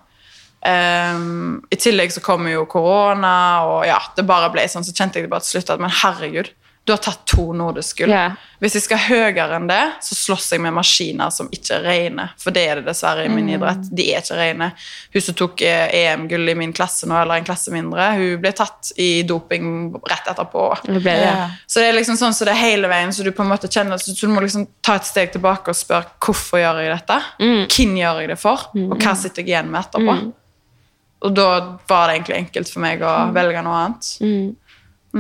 Um, 0.59 1.61
I 1.71 1.79
tillegg 1.79 2.11
så 2.11 2.23
kommer 2.25 2.51
jo 2.51 2.65
korona, 2.71 3.35
og 3.69 3.85
ja, 3.87 4.01
det 4.17 4.27
bare 4.27 4.51
ble 4.55 4.65
sånn, 4.71 4.87
så 4.87 4.95
kjente 4.97 5.21
jeg 5.21 5.29
det 5.29 5.33
bare 5.33 5.47
til 5.47 5.59
slutt 5.59 5.71
at 5.77 5.85
men 5.85 5.95
herregud, 6.01 6.51
du 6.89 6.93
har 6.95 7.01
tatt 7.05 7.27
to 7.29 7.51
nordisk 7.53 7.99
gull. 8.01 8.11
Ja. 8.11 8.31
Hvis 8.59 8.75
jeg 8.75 8.87
skal 8.87 8.99
høyere 9.05 9.59
enn 9.59 9.67
det, 9.69 9.83
så 10.03 10.17
slåss 10.17 10.47
jeg 10.55 10.63
med 10.65 10.73
maskiner 10.75 11.31
som 11.31 11.51
ikke 11.53 11.77
er 11.77 11.85
rene. 11.85 12.25
For 12.41 12.55
det 12.55 12.63
er 12.65 12.81
det 12.81 12.89
dessverre 12.89 13.27
i 13.29 13.31
min 13.31 13.51
idrett. 13.53 13.85
De 13.95 14.07
er 14.09 14.25
ikke 14.25 14.39
rene. 14.39 14.71
Hun 15.15 15.25
som 15.27 15.37
tok 15.39 15.63
eh, 15.69 15.93
EM-gull 16.01 16.49
i 16.49 16.57
min 16.59 16.73
klasse 16.75 17.07
nå, 17.07 17.15
eller 17.21 17.39
en 17.39 17.47
klasse 17.47 17.71
mindre, 17.75 18.09
hun 18.17 18.41
ble 18.43 18.55
tatt 18.57 18.91
i 18.97 19.11
doping 19.29 19.69
rett 20.09 20.33
etterpå. 20.33 20.65
Det 20.89 20.97
ble 21.05 21.15
det. 21.21 21.29
Ja. 21.29 21.47
Så 21.69 21.85
det 21.85 21.91
er 21.93 21.99
liksom 22.01 22.19
sånn 22.19 22.35
så 22.35 22.49
det 22.49 22.57
er 22.57 22.63
hele 22.65 22.91
veien, 22.91 23.13
så 23.15 23.27
du 23.27 23.31
på 23.37 23.45
en 23.45 23.53
måte 23.53 23.71
kjenner 23.71 24.01
så 24.01 24.17
du 24.17 24.33
må 24.33 24.43
liksom 24.43 24.65
ta 24.81 24.97
et 24.99 25.07
steg 25.07 25.31
tilbake 25.37 25.71
og 25.71 25.79
spørre 25.79 26.17
hvorfor 26.25 26.65
gjør 26.65 26.81
jeg 26.87 26.95
dette? 26.97 27.21
Hvem 27.77 27.97
gjør 28.01 28.23
jeg 28.25 28.33
det 28.33 28.41
for? 28.41 28.71
Og 28.89 28.97
hva 28.97 29.13
sitter 29.19 29.45
jeg 29.45 29.53
igjen 29.53 29.71
med 29.71 29.85
etterpå? 29.85 30.17
Og 31.29 31.35
da 31.35 31.47
var 31.91 32.09
det 32.09 32.17
egentlig 32.19 32.41
enkelt 32.45 32.73
for 32.73 32.83
meg 32.89 33.05
å 33.05 33.13
velge 33.37 33.63
noe 33.67 33.85
annet. 33.85 34.11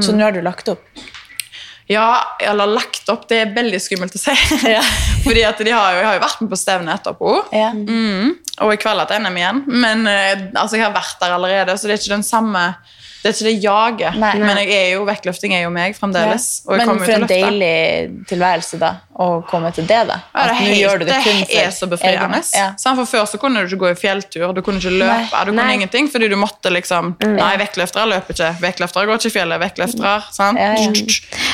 Så 0.04 0.12
nå 0.14 0.26
har 0.26 0.34
du 0.36 0.42
lagt 0.44 0.68
opp? 0.70 0.84
Ja, 1.88 2.36
eller 2.40 2.68
lagt 2.68 3.08
opp. 3.08 3.24
Det 3.30 3.38
er 3.40 3.54
veldig 3.56 3.80
skummelt 3.80 4.16
å 4.16 4.20
si. 4.20 4.34
Ja. 4.74 4.82
Fordi 5.24 5.44
at 5.48 5.60
de 5.64 5.72
har 5.72 5.94
jo, 5.94 6.02
jeg 6.02 6.08
har 6.10 6.18
jo 6.18 6.24
vært 6.26 6.42
med 6.44 6.52
på 6.52 6.60
stevnet 6.60 7.00
etterpå. 7.00 7.34
Ja. 7.56 7.70
Mm, 7.72 8.34
og 8.60 8.72
jeg 8.74 8.82
har 8.84 9.00
jeg 9.00 9.14
NM 9.24 9.40
igjen. 9.40 9.62
Men 9.72 10.04
eh, 10.10 10.46
altså, 10.52 10.76
jeg 10.76 10.86
har 10.86 10.96
vært 10.96 11.16
der 11.22 11.36
allerede, 11.38 11.76
så 11.78 11.88
det 11.88 11.96
er 11.96 12.02
ikke 12.02 12.16
den 12.18 12.26
samme 12.28 12.64
Det 13.18 13.30
er 13.30 13.34
ikke 13.34 13.46
det 13.48 13.54
jaget. 13.64 14.18
Nei. 14.22 14.30
Men 14.38 14.60
jeg 14.62 14.74
er 14.76 14.88
jo, 14.94 15.02
vektløfting 15.08 15.54
er 15.56 15.64
jo 15.64 15.72
meg 15.74 15.96
fremdeles. 15.98 16.46
Og 16.68 16.76
jeg 16.76 16.86
Men 16.86 17.00
for 17.00 17.08
til 17.08 17.16
en 17.16 17.26
deilig 17.32 18.26
tilværelse, 18.30 18.78
da, 18.78 18.92
å 19.18 19.26
komme 19.48 19.72
til 19.74 19.88
det, 19.90 19.98
da. 20.06 20.20
Ja, 20.30 20.30
det, 20.30 20.38
At 20.38 20.46
er 20.46 20.54
nå 20.54 20.60
helt, 20.60 20.78
gjør 20.78 21.02
du 21.02 21.04
det, 21.08 21.18
kun 21.26 21.40
for 21.42 21.58
er 21.64 21.74
så 21.74 21.90
befriende. 21.90 22.40
Ja. 22.54 22.68
For 22.94 23.10
Før 23.10 23.26
så 23.32 23.40
kunne 23.42 23.64
du 23.64 23.70
ikke 23.72 23.80
gå 23.82 23.90
i 23.90 23.98
fjelltur, 23.98 24.54
du 24.54 24.62
kunne 24.62 24.82
ikke 24.82 24.94
løpe, 24.94 25.18
Nei. 25.34 25.42
du 25.44 25.52
kunne 25.52 25.66
Nei. 25.66 25.76
ingenting, 25.80 26.10
fordi 26.12 26.30
du 26.30 26.38
måtte 26.38 26.72
liksom 26.74 27.14
Nei, 27.26 27.52
vektløftere 27.60 28.06
løper 28.14 28.36
ikke. 28.36 28.54
Vektløftere 28.62 29.10
går 29.10 29.20
ikke 29.20 29.32
i 29.32 29.36
fjellet. 29.36 29.62
Vektløftere, 29.66 30.16
sant? 30.34 30.62
Ja, 30.62 30.74
ja. 30.78 30.90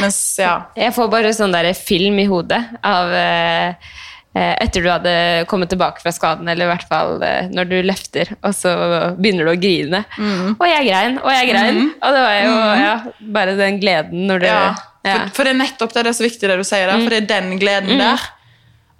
Mens, 0.04 0.20
ja. 0.40 0.54
Jeg 0.76 0.92
får 0.96 1.12
bare 1.12 1.32
sånn 1.36 1.54
derre 1.54 1.72
film 1.78 2.20
i 2.20 2.28
hodet 2.28 2.60
av 2.84 3.12
eh, 3.16 3.94
etter 4.34 4.82
du 4.82 4.90
hadde 4.90 5.14
kommet 5.46 5.70
tilbake 5.70 6.02
fra 6.02 6.10
skaden, 6.14 6.48
eller 6.50 6.66
i 6.66 6.72
hvert 6.72 6.88
fall 6.90 7.22
eh, 7.22 7.46
når 7.54 7.68
du 7.70 7.76
løfter, 7.86 8.32
og 8.42 8.50
så 8.56 8.72
begynner 9.14 9.46
du 9.46 9.52
å 9.52 9.60
grine. 9.62 10.02
Mm. 10.18 10.56
Og 10.56 10.66
jeg 10.66 10.88
grein, 10.88 11.20
og 11.22 11.30
jeg 11.30 11.50
grein. 11.52 11.80
Og 12.00 12.16
det 12.16 12.24
var 12.24 12.38
jo 12.40 12.56
ja, 12.82 12.94
bare 13.38 13.56
den 13.60 13.78
gleden 13.82 14.26
når 14.30 14.42
du 14.42 14.48
ja. 14.50 14.60
ja. 15.06 15.14
For, 15.14 15.34
for 15.38 15.46
det 15.46 15.54
er 15.54 15.60
nettopp 15.62 15.94
det, 15.94 16.06
det 16.06 16.14
er 16.14 16.18
så 16.18 16.26
viktig 16.26 16.50
det 16.50 16.58
du 16.58 16.66
sier 16.66 16.90
der, 16.90 17.02
for 17.04 17.14
det 17.14 17.22
er 17.22 17.28
den 17.30 17.58
gleden 17.62 18.02
der. 18.02 18.30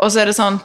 Og 0.03 0.13
så 0.13 0.23
er 0.23 0.31
det 0.31 0.35
sånn 0.37 0.59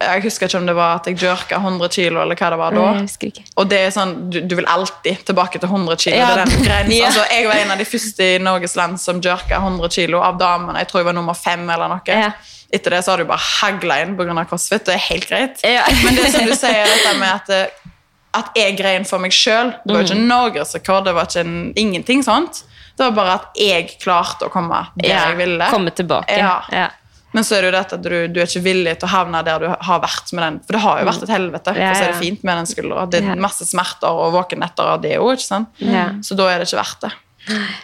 Jeg 0.00 0.20
husker 0.24 0.48
ikke 0.48 0.58
om 0.60 0.68
det 0.68 0.74
var 0.76 0.98
at 0.98 1.08
jeg 1.08 1.18
jerka 1.20 1.58
100 1.60 1.92
kilo, 1.92 2.22
eller 2.22 2.38
hva 2.40 2.48
det 2.54 2.58
var 2.60 2.76
da. 2.76 2.84
Nei. 3.02 3.44
Og 3.60 3.68
det 3.68 3.82
er 3.84 3.92
sånn, 3.92 4.14
du, 4.32 4.38
du 4.48 4.54
vil 4.56 4.68
alltid 4.68 5.26
tilbake 5.28 5.60
til 5.60 5.68
100 5.68 6.00
kilo. 6.06 6.16
Det 6.16 6.46
er 6.46 6.72
den. 6.72 6.94
Ja. 6.96 7.10
Altså, 7.10 7.26
jeg 7.28 7.50
var 7.50 7.60
en 7.60 7.74
av 7.74 7.84
de 7.84 7.88
første 7.88 8.30
i 8.30 8.40
Norges 8.40 8.78
land 8.80 8.96
som 9.02 9.20
jerka 9.20 9.60
100 9.60 9.92
kilo 9.92 10.24
av 10.24 10.40
damene. 10.40 10.80
Jeg 10.80 10.88
tror 10.88 11.02
jeg 11.02 11.10
var 11.10 11.18
nummer 11.20 11.36
fem 11.36 11.68
eller 11.68 11.92
noe. 11.92 12.16
Ja. 12.16 12.32
Etter 12.70 12.94
det 12.94 13.02
så 13.04 13.14
har 13.14 13.22
du 13.22 13.26
bare 13.28 13.42
hagla 13.42 14.00
inn 14.04 14.16
pga. 14.18 14.44
crossfit. 14.46 14.84
Det 14.86 14.94
er 14.94 15.04
helt 15.08 15.28
greit. 15.28 15.62
Ja. 15.66 15.86
Men 16.04 16.18
det 16.18 16.30
som 16.34 16.46
du 16.46 16.54
sier, 16.54 16.86
dette 16.86 17.14
med 17.18 17.30
at, 17.32 17.50
eh, 17.54 17.90
at 18.38 18.54
jeg 18.58 18.76
grein 18.78 19.06
for 19.08 19.18
meg 19.18 19.34
sjøl 19.34 19.72
Det 19.82 19.90
var 19.90 20.06
ikke 20.06 20.18
en 20.20 20.28
norgesrekord, 20.30 21.08
det 21.08 21.16
var 21.16 21.26
ikke 21.26 21.42
en, 21.42 21.58
ingenting 21.80 22.22
sånt. 22.26 22.62
Det 22.94 23.08
var 23.08 23.16
bare 23.16 23.36
at 23.40 23.58
jeg 23.58 23.96
klarte 24.02 24.46
å 24.46 24.52
komme 24.52 24.84
der 25.00 25.10
Ja, 25.10 25.26
jeg 25.30 25.40
ville. 25.40 25.70
Komme 25.72 25.92
tilbake. 25.96 26.38
Ja. 26.38 26.60
Ja. 26.74 26.88
Men 27.32 27.46
så 27.46 27.56
er 27.56 27.62
det 27.62 27.70
jo 27.70 27.74
dette 27.76 27.96
at 27.96 28.04
du, 28.04 28.14
du 28.26 28.40
er 28.42 28.48
ikke 28.48 28.62
villig 28.64 28.96
til 28.98 29.06
å 29.06 29.12
havne 29.12 29.40
der 29.46 29.62
du 29.62 29.68
har 29.70 30.02
vært 30.02 30.32
med 30.34 30.42
den. 30.44 30.58
For 30.66 30.76
det 30.76 30.82
har 30.82 31.00
jo 31.00 31.08
vært 31.10 31.24
et 31.26 31.32
helvete. 31.32 31.74
Ja, 31.78 31.90
for 31.90 32.00
så 32.00 32.06
er 32.06 32.12
det 32.12 32.22
fint 32.22 32.46
med 32.46 32.58
den 32.58 32.70
skuldra. 32.70 33.06
Det 33.10 33.20
er 33.22 33.42
masse 33.42 33.66
smerter 33.68 34.22
og 34.24 34.34
våkenetter 34.34 34.94
og 34.96 35.04
det 35.04 35.16
òg? 35.22 35.42
Ja. 35.86 36.08
Så 36.26 36.38
da 36.38 36.48
er 36.50 36.62
det 36.62 36.68
ikke 36.68 36.80
verdt 36.80 37.06
det. 37.06 37.12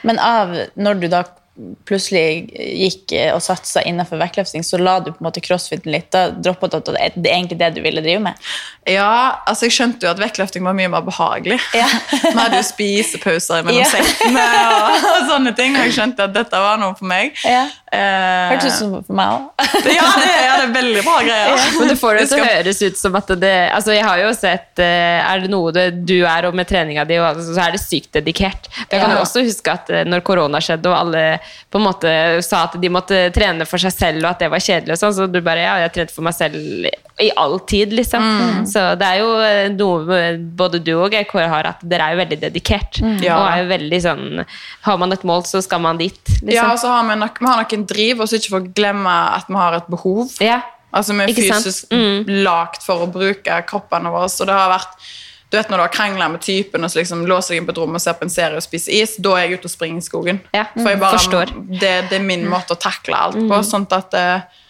Men 0.06 0.18
av 0.22 0.52
når 0.74 1.00
du 1.00 1.06
da 1.12 1.22
plutselig 1.88 2.50
gikk 2.52 3.12
eh, 3.16 3.30
og 3.34 3.40
satsa 3.44 3.82
innenfor 3.88 4.20
vektløfting, 4.20 4.64
så 4.66 4.78
la 4.80 4.98
du 5.00 5.10
på 5.12 5.20
en 5.22 5.28
måte 5.28 5.40
crossfiten 5.44 5.92
litt. 5.94 6.10
Da 6.12 6.28
droppet 6.30 6.74
du 6.74 6.78
at 6.78 6.90
det 6.92 7.12
det 7.26 7.30
er 7.30 7.36
egentlig 7.38 7.58
det 7.62 7.70
du 7.76 7.80
ville 7.84 8.02
drive 8.04 8.20
med. 8.26 8.34
Ja, 8.86 9.38
altså 9.48 9.66
jeg 9.66 9.74
skjønte 9.74 10.06
jo 10.06 10.12
at 10.12 10.20
vektløfting 10.20 10.62
var 10.66 10.76
mye 10.78 10.90
mer 10.92 11.02
behagelig. 11.06 11.56
Ja. 11.74 11.88
Vi 12.26 12.34
hadde 12.36 12.60
jo 12.60 12.66
spisepauser 12.68 13.64
mellom 13.66 13.80
Ja. 13.82 13.88
settene 13.90 14.44
og, 14.76 15.06
og 15.10 15.30
sånne 15.32 15.52
ting. 15.58 15.74
Og 15.78 15.88
jeg 15.88 15.96
skjønte 15.96 16.26
at 16.28 16.34
dette 16.36 16.60
var 16.62 16.78
noe 16.82 16.94
for 16.98 17.08
meg. 17.10 17.32
Ja. 17.46 17.64
Eh, 17.96 18.52
Hørtes 18.52 18.76
ut 18.76 18.78
som 18.82 18.94
for 19.06 19.16
meg 19.16 19.32
òg. 19.32 19.66
ja, 19.96 20.06
det, 20.20 20.30
ja, 20.44 20.54
det 20.60 20.68
er 20.68 20.72
veldig 20.76 21.02
bra 21.06 21.16
greier. 21.24 21.66
Men 21.80 21.90
du 21.90 21.96
får 21.98 22.20
det 22.20 22.26
til 22.30 22.42
å 22.44 22.46
høres 22.50 22.82
ut 22.84 23.00
som 23.00 23.18
at 23.18 23.32
det 23.40 23.54
Altså, 23.76 23.94
jeg 23.96 24.04
har 24.06 24.20
jo 24.20 24.30
sett 24.36 24.80
eh, 24.82 25.18
Er 25.22 25.42
det 25.44 25.50
noe 25.52 25.72
det, 25.74 25.86
du 26.06 26.16
er, 26.26 26.46
og 26.48 26.54
med 26.58 26.68
treninga 26.70 27.04
di, 27.08 27.16
altså, 27.22 27.48
så 27.56 27.64
er 27.66 27.74
det 27.76 27.82
sykt 27.82 28.12
dedikert. 28.20 28.68
Jeg 28.90 29.00
kan 29.00 29.08
Ja. 29.10 29.16
jo 29.18 29.24
også 29.24 29.42
huske 29.46 29.72
at 29.72 29.90
eh, 29.90 30.04
når 30.06 30.22
korona 30.26 30.60
skjedde, 30.62 30.90
og 30.92 30.98
alle 31.00 31.24
på 31.70 31.80
en 31.80 31.86
måte 31.86 32.12
sa 32.46 32.64
at 32.66 32.76
de 32.80 32.90
måtte 32.92 33.18
trene 33.34 33.66
for 33.68 33.82
seg 33.82 33.94
selv, 33.94 34.22
og 34.24 34.30
at 34.32 34.44
det 34.44 34.50
var 34.52 34.62
kjedelig, 34.62 34.96
og 34.96 35.02
sånn, 35.02 35.16
så 35.16 35.26
du 35.30 35.40
bare 35.44 35.64
Ja, 35.66 35.74
jeg 35.80 35.88
har 35.88 35.94
trent 35.94 36.14
for 36.14 36.26
meg 36.26 36.36
selv 36.36 36.88
i 37.22 37.30
all 37.40 37.56
tid, 37.68 37.94
liksom. 37.96 38.22
Mm. 38.22 38.66
Så 38.68 38.82
det 39.00 39.08
er 39.08 39.22
jo 39.22 39.30
noe 39.74 40.20
både 40.58 40.82
du 40.84 40.92
og 40.98 41.14
GK 41.14 41.34
har, 41.48 41.70
at 41.72 41.84
dere 41.86 42.10
er 42.10 42.16
jo 42.16 42.20
veldig 42.20 42.40
dedikert. 42.44 43.00
Mm. 43.00 43.18
Ja. 43.24 43.38
Og 43.40 43.48
er 43.48 43.62
jo 43.62 43.68
veldig 43.72 44.00
sånn 44.04 44.24
Har 44.84 45.00
man 45.00 45.14
et 45.16 45.24
mål, 45.26 45.46
så 45.48 45.62
skal 45.64 45.80
man 45.84 46.00
dit, 46.00 46.20
liksom. 46.36 46.52
Ja, 46.52 46.68
og 46.74 46.80
så 46.82 46.92
har 46.92 47.06
vi, 47.08 47.18
nok, 47.22 47.40
vi 47.40 47.50
har 47.50 47.62
noen 47.64 47.86
driv, 47.88 48.20
og 48.20 48.28
så 48.28 48.40
ikke 48.40 48.52
for 48.52 48.64
å 48.64 48.72
glemme 48.76 49.18
at 49.36 49.48
vi 49.48 49.60
har 49.60 49.78
et 49.80 49.92
behov. 49.92 50.34
Ja. 50.44 50.60
Altså 50.96 51.16
Vi 51.16 51.24
er 51.24 51.34
fysisk 51.36 51.92
lagt 52.46 52.84
for 52.86 53.04
å 53.04 53.10
bruke 53.12 53.60
kroppene 53.68 54.12
våre. 54.12 54.28
Så 54.32 54.46
det 54.48 54.56
har 54.56 54.70
vært 54.72 54.94
du 55.50 55.56
vet 55.56 55.68
Når 55.70 55.78
du 55.78 55.84
har 55.84 55.94
krangla 55.94 56.28
med 56.28 56.42
typen 56.42 56.84
og 56.84 56.90
så 56.90 56.98
liksom 56.98 57.22
låser 57.30 57.54
deg 57.54 57.62
inn 57.62 57.68
på 57.68 57.74
et 57.76 57.78
rom 57.78 57.94
og 57.94 58.02
ser 58.02 58.18
på 58.18 58.26
en 58.26 58.32
serie 58.32 58.58
og 58.58 58.64
spiser 58.64 58.96
is, 58.98 59.16
da 59.22 59.36
er 59.38 59.46
jeg 59.46 59.60
ute 59.60 59.70
og 59.70 59.74
springer 59.76 60.02
i 60.02 60.06
skogen. 60.06 60.40
Ja, 60.56 60.66
For 60.74 60.90
jeg 60.90 61.00
bare, 61.02 61.20
forstår. 61.20 61.52
det, 61.70 61.94
det 62.10 62.18
er 62.18 62.24
min 62.24 62.48
måte 62.50 62.74
å 62.74 62.80
takle 62.80 63.20
alt 63.28 63.38
på. 63.38 63.60
Sånn 63.66 63.86
at 63.94 64.16
eh, 64.18 64.62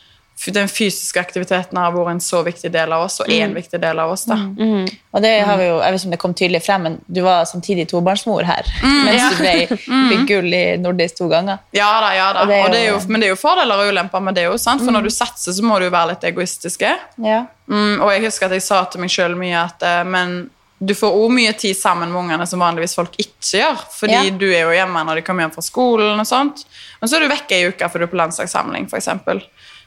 den 0.53 0.69
fysiske 0.69 1.21
aktiviteten 1.21 1.79
har 1.81 1.95
vært 1.95 2.13
en 2.13 2.21
så 2.21 2.43
viktig 2.45 2.69
del 2.75 2.93
av 2.93 3.07
oss, 3.07 3.17
og 3.23 3.31
er 3.33 3.47
en 3.47 3.55
viktig 3.57 3.81
del 3.81 3.99
av 3.99 4.13
oss. 4.13 4.27
da. 4.29 4.37
Og 5.17 5.23
det 5.25 5.33
har 5.49 5.57
vi 5.57 5.69
jo, 5.71 5.79
jeg 5.81 5.95
vet 5.95 6.01
ikke 6.03 6.09
om 6.11 6.15
det 6.15 6.21
kom 6.23 6.35
tydelig 6.37 6.61
frem, 6.63 6.83
men 6.87 6.99
du 7.09 7.23
var 7.25 7.47
samtidig 7.49 7.87
tobarnsmor 7.89 8.45
her. 8.45 8.69
mens 8.85 9.17
ja. 9.17 9.31
du 9.33 9.41
ble, 9.41 9.79
fikk 10.13 10.27
gull 10.29 10.53
i 10.55 10.65
nordisk 10.83 11.23
to 11.23 11.31
ganger. 11.33 11.65
Ja 11.75 11.89
da, 12.05 12.11
ja 12.15 12.29
da. 12.37 12.45
Og 12.45 12.53
det 12.53 12.59
er 12.59 12.67
Og 12.67 12.75
det 12.75 12.83
er 12.83 12.89
jo, 12.91 13.01
men 13.09 13.25
det 13.25 13.31
er 13.31 13.33
jo 13.33 13.41
fordeler 13.41 13.81
og 13.81 13.95
ulemper 13.95 14.27
med 14.29 14.37
det. 14.37 14.45
òg. 14.51 14.61
For 14.61 14.93
når 14.93 15.09
du 15.09 15.15
satser, 15.15 15.57
så 15.57 15.65
må 15.65 15.81
du 15.81 15.89
jo 15.89 15.95
være 15.97 16.13
litt 16.13 16.29
egoistiske. 16.29 16.93
Ja. 17.25 17.47
Mm, 17.67 18.05
og 18.05 18.13
jeg 18.13 18.29
husker 18.29 18.51
at 18.51 18.59
jeg 18.59 18.67
sa 18.67 18.85
til 18.93 19.03
meg 19.03 19.11
sjøl 19.11 19.35
mye 19.41 19.65
at 19.65 19.83
eh, 19.83 20.05
men 20.07 20.37
du 20.79 20.93
får 20.95 21.15
òg 21.17 21.31
mye 21.33 21.53
tid 21.57 21.77
sammen 21.77 22.11
med 22.13 22.21
ungene 22.21 22.47
som 22.47 22.61
vanligvis 22.61 22.95
folk 22.99 23.15
ikke 23.17 23.61
gjør. 23.63 23.79
Fordi 23.97 24.13
Ja. 24.13 24.31
du 24.31 24.47
er 24.53 24.63
jo 24.67 24.75
hjemme 24.77 25.05
når 25.07 25.15
de 25.17 25.23
kommer 25.23 25.43
hjem 25.47 25.55
fra 25.55 25.63
skolen, 25.63 26.21
og 26.21 26.27
sånt. 26.27 26.65
Men 27.01 27.09
så 27.09 27.17
er 27.17 27.21
du 27.21 27.29
vekke 27.35 27.53
ei 27.57 27.69
uke 27.71 27.89
for 27.91 27.99
du 27.99 28.05
er 28.05 28.09
på 28.13 28.17
landslagssamling, 28.21 28.87
f.eks. 28.91 29.09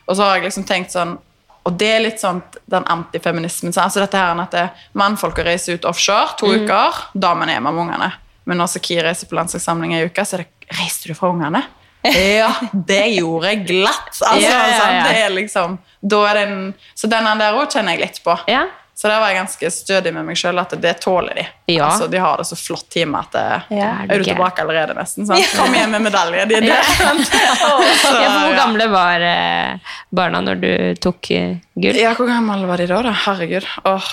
Og 0.07 0.15
så 0.15 0.23
har 0.23 0.35
jeg 0.39 0.45
liksom 0.49 0.65
tenkt 0.65 0.91
sånn 0.91 1.17
Og 1.65 1.77
det 1.77 1.87
er 1.91 1.99
litt 1.99 2.19
sånn 2.21 2.41
den 2.71 2.83
antifeminismen. 2.85 3.73
Så, 3.73 3.81
Altså 3.83 3.99
dette 3.99 4.17
her 4.17 4.39
at 4.39 4.51
det, 4.51 4.69
Mannfolka 4.95 5.43
reiser 5.43 5.73
ut 5.75 5.83
offshore 5.85 6.37
to 6.39 6.47
uker, 6.47 6.93
damene 7.13 7.51
er 7.57 7.59
med 7.59 7.73
ungene. 7.73 8.13
Men 8.45 8.57
når 8.57 8.67
Saki 8.69 8.95
reiser 9.03 9.27
på 9.27 9.35
landslagssamling 9.35 9.93
ei 9.93 10.05
uke, 10.07 10.23
så 10.25 10.39
er 10.39 10.45
det 10.45 10.47
Reiste 10.79 11.07
du 11.09 11.13
fra 11.13 11.29
ungene? 11.29 11.63
Ja, 12.03 12.53
det 12.73 13.17
gjorde 13.19 13.49
jeg 13.51 13.67
glatt! 13.67 14.07
Altså, 14.21 14.39
Ja, 14.41 14.67
ja. 14.67 15.03
Det 15.09 15.17
er 15.17 15.29
liksom 15.35 15.77
da 16.01 16.23
er 16.31 16.45
den, 16.45 16.73
Så 16.95 17.09
denne 17.11 17.37
der 17.37 17.53
òg 17.53 17.67
kjenner 17.69 17.91
jeg 17.97 17.99
litt 18.07 18.23
på. 18.23 18.39
ja. 18.47 18.65
Så 18.99 19.07
der 19.07 19.21
var 19.21 19.29
jeg 19.31 19.37
ganske 19.37 19.69
stødig 19.71 20.11
med 20.11 20.25
meg 20.27 20.35
sjøl, 20.35 20.57
at 20.59 20.73
det 20.83 20.91
tåler 20.99 21.37
de. 21.37 21.43
Ja. 21.71 21.85
Altså, 21.85 22.09
de 22.11 22.19
har 22.19 22.41
det 22.41 22.43
så 22.49 22.57
flott 22.59 22.97
hjemme 22.99 23.21
at 23.23 23.31
det, 23.31 23.43
Ja. 23.77 23.91
Er 24.03 24.19
du 24.19 24.25
tilbake 24.27 24.59
allerede, 24.65 24.95
nesten? 24.97 25.23
Sant? 25.29 25.53
Kom 25.55 25.71
hjem 25.77 25.93
med 25.95 26.03
medalje. 26.09 26.43
De 26.49 26.57
er 26.57 26.65
der. 26.67 26.83
Så, 28.03 28.11
Ja, 28.19 28.33
hvor 28.41 28.57
gamle 28.57 28.89
var 28.91 29.23
eh, 29.23 29.93
barna 30.11 30.41
når 30.43 30.59
du 30.59 30.71
tok 30.99 31.31
eh, 31.31 31.53
gull? 31.79 31.95
Ja, 31.95 32.11
hvor 32.17 32.27
gamle 32.27 32.67
var 32.67 32.83
de 32.83 32.89
da? 32.91 32.99
da? 33.07 33.13
Herregud. 33.23 33.69
Åh. 33.87 34.09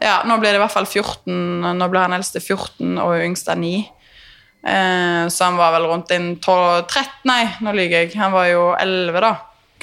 Ja, 0.00 0.16
nå 0.24 0.38
ble 0.40 0.54
det 0.54 0.62
i 0.62 0.62
hvert 0.64 0.72
fall 0.72 0.88
14. 0.88 1.76
Nå 1.76 1.88
ble 1.92 2.06
han 2.06 2.16
eldste 2.16 2.40
14, 2.40 2.94
og 3.04 3.18
yngste 3.20 3.52
9. 3.58 3.74
Eh, 4.64 5.24
så 5.28 5.44
han 5.44 5.60
var 5.60 5.76
vel 5.76 5.90
rundt 5.92 6.16
inn 6.16 6.38
12, 6.40 6.86
13 6.88 7.28
Nei, 7.28 7.42
nå 7.60 7.76
lyver 7.76 8.00
jeg. 8.06 8.14
Han 8.16 8.32
var 8.32 8.48
jo 8.48 8.70
11, 8.80 9.20
da, 9.28 9.34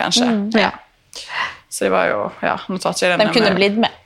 kanskje. 0.02 0.32
ja. 0.58 0.74
Så 1.76 1.84
de 1.88 1.92
var 1.92 2.08
jo 2.08 2.20
Ja, 2.46 2.56
nå 2.72 2.78
tar 2.80 2.94
ikke 2.96 3.10
jeg 3.10 3.18
den 3.20 3.28
De 3.28 3.34
kunne 3.36 3.52
med- 3.52 3.60
blitt 3.60 3.78
med. 3.84 4.02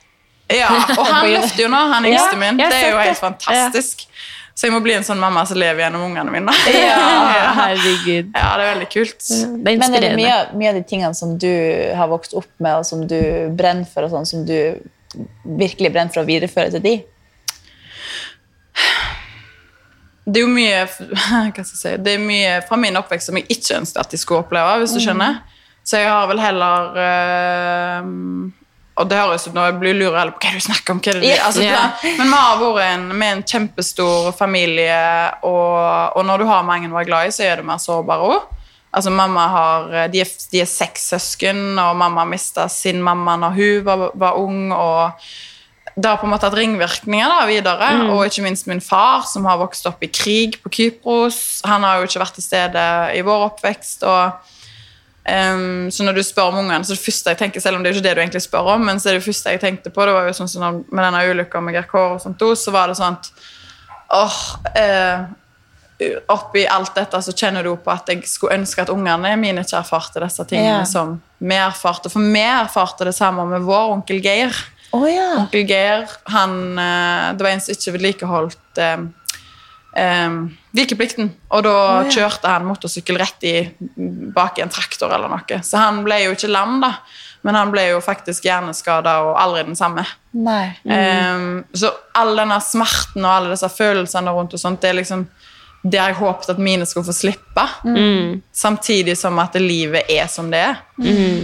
Ja, 0.50 0.66
og 0.98 1.06
han 1.06 1.28
løfter 1.36 1.62
jo 1.62 1.68
nå, 1.70 1.80
han 1.92 2.06
yngste 2.08 2.34
Ja, 2.34 2.38
min. 2.40 2.56
Det 2.58 2.66
er 2.74 2.88
jo 2.90 2.98
helt 2.98 3.20
fantastisk. 3.22 4.06
Så 4.58 4.66
jeg 4.66 4.74
må 4.74 4.80
bli 4.84 4.92
en 4.92 5.04
sånn 5.06 5.20
mamma 5.22 5.44
som 5.48 5.56
lever 5.56 5.78
gjennom 5.84 6.02
ungene 6.08 6.32
mine. 6.34 6.52
Ja, 6.74 6.96
herregud. 7.60 8.32
Ja, 8.34 8.48
det 8.58 8.64
er 8.66 8.72
veldig 8.74 8.88
kult. 8.92 9.14
Det 9.22 9.72
er 9.72 9.78
Men 9.78 9.94
er 9.94 10.02
det 10.04 10.10
mye, 10.18 10.34
mye 10.58 10.72
av 10.72 10.80
de 10.80 10.82
tingene 10.90 11.14
som 11.16 11.36
du 11.40 11.48
har 11.96 12.10
vokst 12.10 12.34
opp 12.36 12.50
med, 12.58 12.80
og 12.82 12.84
som 12.88 13.06
du 13.08 13.16
brenner 13.56 13.86
for, 13.88 14.04
og 14.04 14.10
sånn, 14.12 14.26
som 14.28 14.42
du 14.44 14.58
virkelig 15.62 15.92
brenner 15.94 16.12
for 16.12 16.24
å 16.24 16.28
videreføre 16.28 16.74
til 16.74 16.82
de? 16.84 16.96
Det 20.26 20.42
er 20.42 20.44
jo 20.44 20.50
mye 20.52 20.82
hva 20.90 21.40
skal 21.54 21.62
jeg 21.62 21.70
si, 21.78 21.94
det 22.04 22.18
er 22.18 22.20
mye 22.22 22.58
fra 22.68 22.76
min 22.82 22.98
oppvekst 23.00 23.30
som 23.30 23.38
jeg 23.40 23.48
ikke 23.54 23.78
ønsket 23.80 24.02
at 24.04 24.12
de 24.12 24.20
skulle 24.20 24.44
oppleve. 24.44 24.76
hvis 24.82 24.98
du 24.98 25.00
skjønner. 25.06 25.40
Så 25.84 26.00
jeg 26.00 26.10
har 26.10 26.28
vel 26.30 26.40
heller 26.42 26.98
øh, 27.04 28.08
Og 29.00 29.08
det 29.08 29.18
høres 29.18 29.46
ut 29.48 29.56
nå, 29.56 29.64
jeg 29.64 29.78
blir 29.80 29.96
lurer 29.96 30.18
heller 30.20 30.36
på 30.36 30.44
hva 30.44 30.54
du 30.54 30.64
snakker 30.66 30.94
om. 30.94 31.00
det 31.00 31.34
altså, 31.40 31.64
Ja. 31.64 31.82
Men 32.04 32.28
vi 32.28 32.38
har 32.38 32.60
vært 32.60 32.86
en, 32.86 33.06
med 33.16 33.36
en 33.36 33.44
kjempestor 33.48 34.30
familie, 34.36 35.02
og, 35.42 36.16
og 36.16 36.26
når 36.28 36.42
du 36.42 36.48
har 36.50 36.66
mange 36.68 36.90
du 36.90 36.96
er 37.00 37.08
glad 37.08 37.30
i, 37.30 37.34
så 37.34 37.46
er 37.48 37.60
du 37.60 37.68
mer 37.68 37.80
sårbar 37.80 38.24
òg. 38.26 38.56
Altså, 38.90 39.10
mamma 39.14 39.46
har, 39.48 39.92
de, 40.10 40.20
er, 40.20 40.30
de 40.50 40.60
er 40.60 40.68
seks 40.68 41.12
søsken, 41.14 41.78
og 41.78 41.96
mamma 41.96 42.26
mista 42.28 42.66
sin 42.68 43.00
mamma 43.02 43.38
når 43.38 43.56
hun 43.56 43.86
var, 43.86 44.10
var 44.18 44.40
ung. 44.40 44.72
og 44.74 45.22
det 45.96 46.08
har 46.08 46.20
på 46.20 46.26
en 46.26 46.32
måte 46.32 46.46
hatt 46.48 46.56
ringvirkninger 46.58 47.28
da, 47.28 47.40
videre. 47.48 47.90
Og 48.12 48.24
ikke 48.26 48.44
minst 48.46 48.68
min 48.70 48.82
far, 48.84 49.24
som 49.28 49.46
har 49.48 49.60
vokst 49.60 49.86
opp 49.90 50.02
i 50.04 50.10
krig 50.12 50.60
på 50.62 50.72
Kypros. 50.72 51.60
Han 51.68 51.84
har 51.86 51.98
jo 51.98 52.08
ikke 52.08 52.22
vært 52.22 52.38
til 52.38 52.46
stede 52.46 52.86
i 53.16 53.22
vår 53.26 53.46
oppvekst. 53.50 54.06
og 54.08 54.56
ehm, 55.30 55.90
Så 55.94 56.04
når 56.06 56.18
du 56.18 56.22
spør 56.26 56.50
om 56.50 56.58
ungene, 56.64 56.84
så 56.84 56.94
det 56.96 57.04
første 57.04 57.30
jeg 57.34 57.38
tenker, 57.40 57.60
selv 57.62 57.76
om 57.78 57.82
det 57.84 57.90
er 57.90 57.98
ikke 57.98 58.08
det 58.08 58.14
du 58.16 58.22
egentlig 58.24 58.42
spør 58.44 58.74
om, 58.74 58.84
men 58.88 59.00
så 59.00 59.10
er 59.10 59.18
det 59.18 59.24
første 59.26 59.50
jeg 59.54 59.60
tenkte 59.62 59.90
på, 59.94 60.04
det 60.06 60.14
var 60.16 60.26
jo 60.28 60.36
sånn 60.40 60.48
som 60.50 60.84
med 60.90 61.04
denne 61.04 61.24
ulykka 61.30 61.60
med 61.64 61.74
GRK 61.78 61.94
og 62.00 62.20
sånt, 62.24 62.42
så 62.58 62.74
var 62.74 62.88
det 62.90 62.98
sånn 62.98 63.16
åh, 64.10 64.38
eh, 64.74 65.20
oppi 66.32 66.64
alt 66.66 66.94
dette 66.96 67.20
så 67.22 67.32
kjenner 67.36 67.62
du 67.66 67.74
på 67.76 67.92
at 67.92 68.08
jeg 68.08 68.24
skulle 68.28 68.56
ønske 68.56 68.82
at 68.82 68.90
ungene 68.92 69.34
mine 69.36 69.62
ikke 69.64 69.78
erfarte 69.82 70.22
disse 70.24 70.44
tingene 70.48 70.80
Ja. 70.80 70.84
som 70.88 71.20
vi 71.38 71.54
erfarte. 71.54 72.10
For 72.10 72.20
vi 72.20 72.40
erfarte 72.40 73.04
det 73.04 73.14
samme 73.14 73.44
med 73.46 73.62
vår 73.62 73.92
onkel 73.92 74.20
Geir. 74.24 74.54
Oh, 74.92 75.04
ja. 75.06 75.36
Onkel 75.44 75.66
Geir, 75.68 76.08
han, 76.26 76.78
eh, 76.78 77.32
det 77.36 77.44
var 77.44 77.50
en 77.52 77.60
som 77.60 77.74
ikke 77.74 77.92
vedlikeholdt 77.98 78.78
eh, 78.78 78.96
eh, 80.00 80.36
vikeplikten. 80.76 81.32
Og 81.52 81.64
da 81.66 81.74
ja. 81.76 82.12
kjørte 82.16 82.52
han 82.52 82.68
motorsykkel 82.68 83.20
rett 83.20 83.48
i, 83.48 83.56
bak 84.34 84.58
i 84.58 84.64
en 84.64 84.72
traktor 84.72 85.12
eller 85.12 85.32
noe. 85.32 85.60
Så 85.66 85.80
han 85.80 86.02
ble 86.06 86.22
jo 86.24 86.36
ikke 86.36 86.50
lam, 86.52 86.78
da. 86.84 86.96
Men 87.46 87.56
han 87.56 87.70
ble 87.72 87.86
jo 87.94 88.02
faktisk 88.04 88.44
hjerneskada 88.44 89.14
og 89.24 89.38
aldri 89.40 89.64
den 89.70 89.78
samme. 89.78 90.04
Nei. 90.36 90.74
Um, 90.84 91.62
så 91.72 91.88
all 92.20 92.34
denne 92.36 92.58
smerten 92.60 93.24
og 93.24 93.32
alle 93.32 93.54
disse 93.54 93.70
følelsene 93.72 94.34
rundt 94.36 94.56
og 94.56 94.60
sånt, 94.60 94.82
det 94.82 94.92
er 94.92 95.00
liksom 95.00 95.24
det 95.80 95.96
har 95.96 96.10
jeg 96.10 96.18
håpet 96.18 96.50
at 96.52 96.58
mine 96.60 96.84
skulle 96.84 97.08
få 97.08 97.14
slippe. 97.16 97.62
Samtidig 98.52 99.14
som 99.16 99.38
at 99.40 99.54
livet 99.56 100.10
er 100.12 100.26
som 100.28 100.50
det 100.52 100.60
er. 100.60 100.82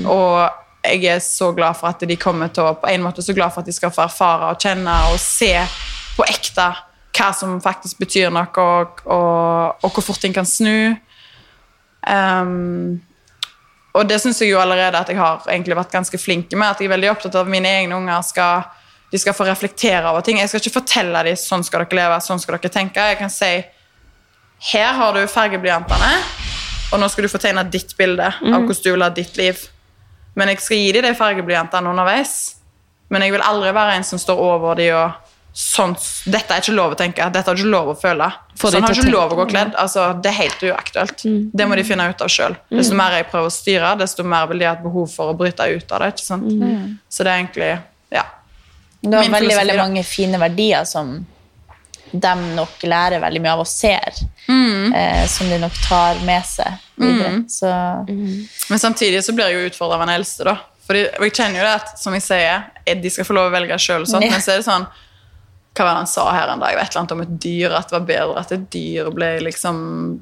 Og 0.04 0.42
jeg 0.86 1.04
er 1.08 1.22
så 1.24 1.50
glad 1.56 1.78
for 1.78 1.88
at 1.88 2.04
de 2.04 2.16
kommer 2.20 2.52
til 2.54 2.62
å 2.68 2.76
På 2.78 2.90
en 2.90 3.02
måte 3.02 3.24
så 3.24 3.34
glad 3.34 3.54
for 3.54 3.64
at 3.64 3.70
de 3.70 3.74
skal 3.74 3.90
få 3.94 4.04
erfare 4.04 4.52
og 4.52 4.60
kjenne 4.62 4.92
og 5.10 5.16
se 5.22 5.54
på 6.16 6.26
ekte 6.28 6.68
hva 7.16 7.32
som 7.34 7.56
faktisk 7.64 8.00
betyr 8.02 8.32
noe, 8.34 8.48
og, 8.60 9.02
og, 9.08 9.84
og 9.84 9.92
hvor 9.92 10.04
fort 10.04 10.20
ting 10.22 10.34
kan 10.36 10.48
snu. 10.48 10.96
Um, 12.06 13.00
og 13.96 14.04
det 14.08 14.18
syns 14.20 14.42
jeg 14.42 14.52
jo 14.52 14.60
allerede 14.60 14.98
at 15.00 15.08
jeg 15.10 15.18
har 15.18 15.46
egentlig 15.48 15.78
vært 15.78 15.94
ganske 15.94 16.20
flink 16.20 16.52
med. 16.52 16.68
At 16.68 16.82
jeg 16.82 16.90
er 16.90 16.96
veldig 16.96 17.12
opptatt 17.14 17.38
av 17.38 17.46
at 17.46 17.52
mine 17.52 17.70
egne 17.80 17.96
unger 17.96 18.24
skal, 18.26 18.66
de 19.12 19.20
skal 19.20 19.36
få 19.36 19.46
reflektere 19.48 20.04
over 20.10 20.24
ting. 20.26 20.40
Jeg 20.42 20.52
skal 20.52 20.60
ikke 20.60 20.78
fortelle 20.80 21.22
dem 21.24 21.38
sånn 21.40 21.64
skal 21.64 21.86
dere 21.86 22.02
leve, 22.02 22.18
sånn 22.24 22.42
skal 22.42 22.58
dere 22.58 22.72
tenke. 22.74 23.08
Jeg 23.12 23.20
kan 23.22 23.32
si 23.32 23.54
her 24.72 24.92
har 24.96 25.16
du 25.16 25.24
fargeblyantene, 25.28 26.12
og 26.92 27.00
nå 27.00 27.08
skal 27.12 27.26
du 27.26 27.32
få 27.32 27.40
tegne 27.40 27.64
ditt 27.68 27.92
bilde 27.98 28.28
av 28.28 28.62
hvordan 28.62 28.84
du 28.84 28.90
vil 28.92 29.04
ha 29.04 29.10
ditt 29.12 29.40
liv. 29.40 29.64
Men 30.36 30.52
jeg 30.52 30.62
skal 30.64 30.80
gi 30.80 30.92
dem 30.96 31.06
de 31.08 31.16
fargeblyantene 31.16 31.92
underveis. 31.92 32.36
Men 33.12 33.22
jeg 33.22 33.36
vil 33.36 33.44
aldri 33.44 33.72
være 33.72 33.96
en 33.96 34.04
som 34.04 34.20
står 34.20 34.40
over 34.42 34.76
dem 34.78 34.96
og 34.98 35.25
sånn, 35.56 35.94
Dette 36.28 36.52
er 36.52 36.60
ikke 36.60 36.74
lov 36.76 36.92
å 36.92 36.96
tenke, 37.00 37.24
dette 37.32 37.48
har 37.48 37.56
du 37.56 37.62
ikke 37.62 37.72
lov 37.72 37.88
å 37.88 37.96
føle. 37.96 38.26
Få 38.60 38.70
sånn 38.72 38.84
har 38.84 38.92
du 38.92 39.00
ikke 39.00 39.12
lov 39.14 39.32
å 39.32 39.38
gå 39.38 39.46
kledd. 39.54 39.74
Altså, 39.80 40.08
det 40.20 40.28
er 40.32 40.36
helt 40.42 40.64
uaktuelt. 40.68 41.22
Det 41.56 41.66
må 41.68 41.76
de 41.78 41.84
finne 41.88 42.08
ut 42.10 42.24
av 42.24 42.28
sjøl. 42.32 42.56
Desto 42.72 42.96
mer 42.98 43.16
jeg 43.16 43.28
prøver 43.30 43.48
å 43.48 43.54
styre, 43.54 43.94
desto 44.00 44.24
mer 44.24 44.46
vil 44.50 44.60
de 44.60 44.68
ha 44.68 44.74
et 44.76 44.82
behov 44.84 45.08
for 45.12 45.32
å 45.32 45.36
bryte 45.38 45.64
ut 45.72 45.92
av 45.96 46.04
det. 46.04 46.10
ikke 46.14 46.26
sant? 46.26 46.50
Så 47.08 47.24
det 47.24 47.32
er 47.32 47.40
egentlig 47.40 47.70
Ja. 48.12 48.26
Du 49.02 49.16
har 49.16 49.24
veldig, 49.24 49.56
veldig 49.56 49.76
mange 49.78 50.04
fine 50.04 50.38
verdier 50.40 50.84
som 50.84 51.26
de 52.12 52.34
nok 52.56 52.82
lærer 52.86 53.20
veldig 53.20 53.40
mye 53.42 53.52
av 53.56 53.60
og 53.64 53.66
ser. 53.68 54.12
Mm. 54.48 54.92
Eh, 54.94 55.26
som 55.26 55.48
de 55.50 55.58
nok 55.58 55.72
tar 55.88 56.20
med 56.26 56.44
seg 56.46 56.76
videre. 56.96 57.32
Så 57.50 57.70
Men 58.70 58.78
samtidig 58.78 59.24
så 59.24 59.32
blir 59.34 59.48
jeg 59.50 59.54
jo 59.60 59.70
utfordra 59.70 59.98
av 60.00 60.06
den 60.06 60.14
eldste, 60.20 60.44
da. 60.44 60.56
Fordi, 60.86 61.02
og 61.18 61.24
jeg 61.26 61.32
kjenner 61.34 61.58
jo 61.58 61.64
det 61.66 61.74
at, 61.80 61.98
som 61.98 62.14
jeg 62.14 62.22
sier, 62.22 62.62
de 63.02 63.10
skal 63.10 63.24
få 63.26 63.34
lov 63.34 63.48
å 63.50 63.54
velge 63.56 63.74
sjøl, 63.82 64.04
Ja. 64.06 64.20
men 64.30 64.40
så 64.40 64.52
er 64.54 64.60
det 64.62 64.66
sånn 64.68 64.86
Hva 65.76 65.84
var 65.84 65.92
det 65.92 66.02
han 66.04 66.06
sa 66.08 66.22
her 66.32 66.48
en 66.54 66.62
dag? 66.64 66.72
Et 66.72 66.88
eller 66.88 67.00
annet 67.02 67.12
om 67.12 67.20
et 67.26 67.34
dyr, 67.42 67.74
at 67.76 67.90
det 67.90 67.98
var 67.98 68.06
bedre 68.08 68.38
at 68.40 68.52
et 68.56 68.64
dyr 68.72 69.10
ble 69.12 69.34
liksom 69.44 69.76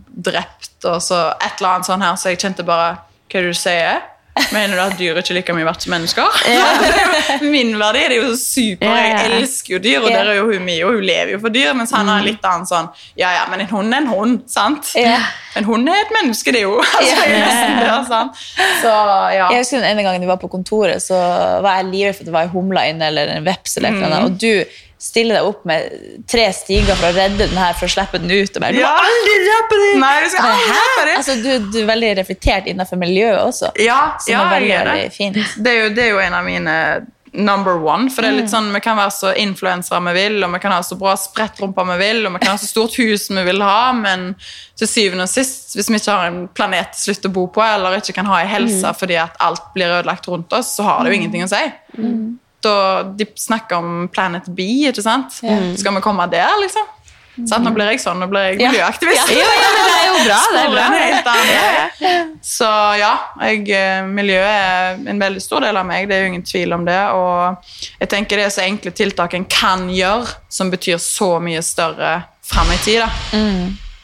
drept, 0.09 0.73
og 0.85 0.99
så 1.05 1.29
et 1.39 1.61
eller 1.61 1.77
annet 1.77 1.87
sånn 1.93 2.03
her, 2.03 2.17
så 2.19 2.33
jeg 2.35 2.43
kjente 2.43 2.67
bare 2.67 2.97
Hva 3.31 3.39
er 3.41 3.47
det 3.49 3.55
du 3.55 3.59
sier? 3.59 4.03
Mener 4.51 4.75
du 4.75 4.81
at 4.83 4.97
dyr 4.99 5.19
ikke 5.21 5.31
er 5.31 5.37
like 5.37 5.55
mye 5.55 5.67
verdt 5.69 5.85
som 5.85 5.93
mennesker? 5.95 6.39
Er 6.51 7.43
Min 7.47 7.69
verdi 7.79 8.01
det 8.11 8.17
er 8.17 8.25
jo 8.25 8.33
super. 8.35 8.89
Ja, 8.89 9.05
ja. 9.07 9.21
Jeg 9.23 9.37
elsker 9.45 9.77
jo 9.77 9.79
dyr, 9.85 10.01
og 10.03 10.09
Ja. 10.11 10.17
der 10.25 10.31
er 10.33 10.39
jo 10.41 10.49
hun 10.49 10.65
mye, 10.67 10.81
og 10.89 10.97
hun 10.97 11.05
lever 11.07 11.31
jo 11.37 11.39
for 11.45 11.55
dyr, 11.55 11.71
mens 11.79 11.93
han 11.95 12.11
har 12.11 12.25
litt 12.27 12.43
annen 12.51 12.67
sånn 12.67 12.89
Ja, 13.17 13.31
ja, 13.37 13.45
men 13.51 13.63
en 13.63 13.71
hund 13.71 13.95
er 13.95 14.03
en 14.03 14.09
hund, 14.11 14.41
sant? 14.51 14.91
Ja. 14.99 15.21
En 15.55 15.65
hund 15.69 15.87
er 15.89 16.01
et 16.03 16.11
menneske, 16.17 16.51
det 16.51 16.65
er 16.65 16.67
jo. 16.67 16.81
Altså, 16.99 17.29
det, 17.31 17.93
sant? 18.09 18.41
Så 18.83 18.91
ja. 19.37 19.47
Jeg 19.55 19.63
husker 19.63 19.79
den 19.85 19.91
ene 19.93 20.03
gangen 20.03 20.27
vi 20.27 20.31
var 20.33 20.41
på 20.43 20.51
kontoret, 20.51 20.99
så 21.05 21.15
var 21.63 21.79
jeg 21.79 21.93
livredd 21.93 22.17
for 22.19 22.27
at 22.27 22.33
det 22.33 22.35
var 22.35 22.49
en 22.49 22.55
humle 22.57 22.83
inne 22.91 23.07
eller 23.13 23.37
en 23.37 23.47
veps. 23.47 23.77
eller 23.79 23.95
et 23.95 24.03
Mm. 24.03 24.25
Og 24.25 24.35
du 24.43 24.65
stiller 25.05 25.37
deg 25.39 25.49
opp 25.51 25.65
med 25.69 26.25
tre 26.33 26.47
stiger 26.57 26.97
for 26.97 27.11
å 27.11 27.15
redde 27.17 27.45
den 27.51 27.59
her 27.61 27.75
for 27.77 27.87
å 27.91 27.93
slippe 27.93 28.21
den 28.23 28.31
ut. 28.33 28.57
Og 28.57 28.63
bare, 28.65 28.73
du 28.73 28.81
Ja. 28.81 28.93
må 28.97 29.09
aldri 29.11 29.35
drepe 29.47 29.81
den! 29.85 29.99
Nei, 30.01 30.13
du 30.25 30.31
skal 30.33 30.51
aldri 30.51 30.69
drepe 30.75 31.09
det. 31.11 31.17
Altså, 31.21 31.35
du, 31.45 31.51
du 31.75 31.81
er 31.83 31.91
veldig 31.95 32.13
reflektert 32.23 32.71
innenfor 32.73 33.01
miljøet 33.05 33.41
også. 33.45 33.75
Ja, 33.85 33.99
Som 34.25 34.33
ja 34.33 34.45
er 34.47 34.55
veldig, 34.59 34.71
jeg 34.73 34.87
veldig 34.87 35.03
det. 35.11 35.13
fint. 35.19 35.43
Det 35.65 35.75
er, 35.75 35.83
jo, 35.85 35.91
det 35.99 36.07
er 36.09 36.15
jo 36.17 36.23
en 36.25 36.39
av 36.41 36.49
mine 36.49 36.79
number 37.35 37.75
one. 37.83 38.09
For 38.15 38.23
det 38.23 38.29
er 38.31 38.37
litt 38.39 38.51
sånn, 38.53 38.69
Vi 38.73 38.81
kan 38.81 38.95
være 38.97 39.11
så 39.11 39.33
influensere 39.43 39.99
vi 40.07 40.13
vil, 40.15 40.37
og 40.47 40.53
vi 40.55 40.61
kan 40.63 40.71
ha 40.71 40.81
så 40.87 40.95
bra 41.01 41.17
sprettrumper 41.19 41.89
vi 41.89 41.97
vil, 41.99 42.21
og 42.29 42.37
vi 42.37 42.43
kan 42.45 42.53
ha 42.55 42.61
så 42.63 42.69
stort 42.71 42.95
hus 43.03 43.25
vi 43.35 43.43
vil 43.49 43.61
ha, 43.67 43.91
men 43.99 44.29
til 44.79 44.87
syvende 44.91 45.27
og 45.27 45.33
sist, 45.33 45.75
hvis 45.75 45.91
vi 45.91 45.99
ikke 45.99 46.15
har 46.15 46.31
en 46.31 46.45
planet 46.55 46.95
til 46.95 47.09
slutt 47.11 47.27
å 47.27 47.33
bo 47.35 47.49
på, 47.57 47.63
eller 47.67 47.99
ikke 47.99 48.15
kan 48.21 48.31
ha 48.31 48.39
ei 48.45 48.47
helse 48.55 48.95
fordi 49.01 49.19
at 49.19 49.35
alt 49.43 49.67
blir 49.75 49.91
ødelagt 49.99 50.31
rundt 50.31 50.55
oss, 50.55 50.77
så 50.79 50.87
har 50.87 51.03
det 51.05 51.11
jo 51.13 51.19
ingenting 51.21 51.43
å 51.45 51.51
si. 51.51 51.65
Da, 52.65 52.75
de 53.19 53.27
snakker 53.39 53.77
om 53.81 54.09
Planet 54.13 54.47
B, 54.57 54.65
ikke 54.91 55.05
sant? 55.05 55.37
Skal 55.79 55.95
vi 55.97 56.05
komme 56.05 56.27
der, 56.33 56.53
liksom? 56.63 56.91
Sånn, 57.35 57.65
Nå 57.67 57.73
blir 57.75 57.89
jeg 57.91 57.99
sånn, 57.99 58.21
nå 58.23 58.29
blir 58.31 58.45
jeg 58.53 58.61
miljøaktivist. 58.61 59.31
Ja. 59.35 59.47
ja, 59.59 59.71
men 59.75 59.89
det 59.89 59.95
er 59.95 60.05
jo 60.07 60.19
bra. 60.29 60.37
Det 60.55 60.61
er 60.61 60.69
bra. 60.71 60.85
Så 62.47 62.69
ja, 63.01 63.09
jeg, 63.49 63.65
eh, 63.75 64.05
miljøet 64.07 64.53
er 64.53 65.01
en 65.11 65.19
veldig 65.19 65.43
stor 65.43 65.65
del 65.67 65.81
av 65.81 65.87
meg, 65.89 66.07
det 66.07 66.15
er 66.15 66.23
jo 66.23 66.31
ingen 66.31 66.45
tvil 66.47 66.77
om 66.77 66.85
det. 66.87 67.01
Og 67.17 67.75
jeg 67.99 68.13
tenker 68.15 68.39
det 68.39 68.47
er 68.47 68.55
så 68.55 68.63
enkle 68.63 68.95
tiltak 68.95 69.35
en 69.35 69.49
kan 69.51 69.89
gjøre, 69.91 70.31
som 70.47 70.71
betyr 70.71 71.01
så 71.03 71.33
mye 71.43 71.63
større 71.67 72.21
fram 72.47 72.71
i 72.71 72.79
tid. 72.87 73.03
da. 73.03 73.11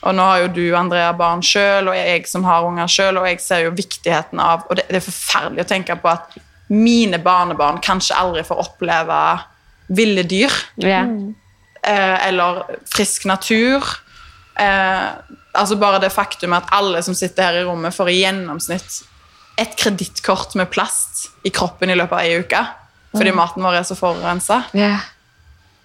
Og 0.09 0.15
nå 0.17 0.27
har 0.27 0.43
jo 0.43 0.53
du, 0.57 0.65
Andrea, 0.75 1.13
barn 1.15 1.43
sjøl, 1.45 1.93
og 1.93 1.95
jeg 1.95 2.27
som 2.27 2.43
har 2.49 2.67
unger 2.67 2.91
sjøl, 2.91 3.21
og 3.21 3.29
jeg 3.31 3.43
ser 3.45 3.67
jo 3.67 3.75
viktigheten 3.77 4.41
av 4.41 4.63
Og 4.71 4.79
det, 4.81 4.87
det 4.89 4.97
er 5.03 5.05
forferdelig 5.07 5.67
å 5.67 5.69
tenke 5.77 5.97
på 6.01 6.09
at 6.11 6.39
mine 6.71 7.19
barnebarn 7.19 7.81
kanskje 7.83 8.15
aldri 8.19 8.45
får 8.47 8.61
oppleve 8.63 9.21
ville 9.91 10.23
dyr 10.23 10.53
Ja. 10.79 11.03
eh, 11.83 12.27
eller 12.29 12.63
frisk 12.87 13.25
natur. 13.27 13.83
Eh, 14.61 15.09
altså 15.55 15.77
bare 15.81 16.01
det 16.01 16.13
faktum 16.15 16.53
at 16.55 16.69
alle 16.73 17.03
som 17.03 17.15
sitter 17.15 17.43
her 17.43 17.61
i 17.61 17.65
rommet, 17.67 17.95
får 17.95 18.11
i 18.13 18.21
gjennomsnitt 18.23 19.01
et 19.59 19.75
kredittkort 19.77 20.55
med 20.57 20.71
plast 20.71 21.27
i 21.45 21.51
kroppen 21.51 21.91
i 21.91 21.97
løpet 21.99 22.13
av 22.13 22.21
ei 22.25 22.39
uke. 22.41 22.63
Fordi 23.11 23.33
maten 23.35 23.63
vår 23.67 23.81
er 23.81 23.83
så 23.89 23.97
forurensa. 23.99 24.63
Ja. 24.79 24.99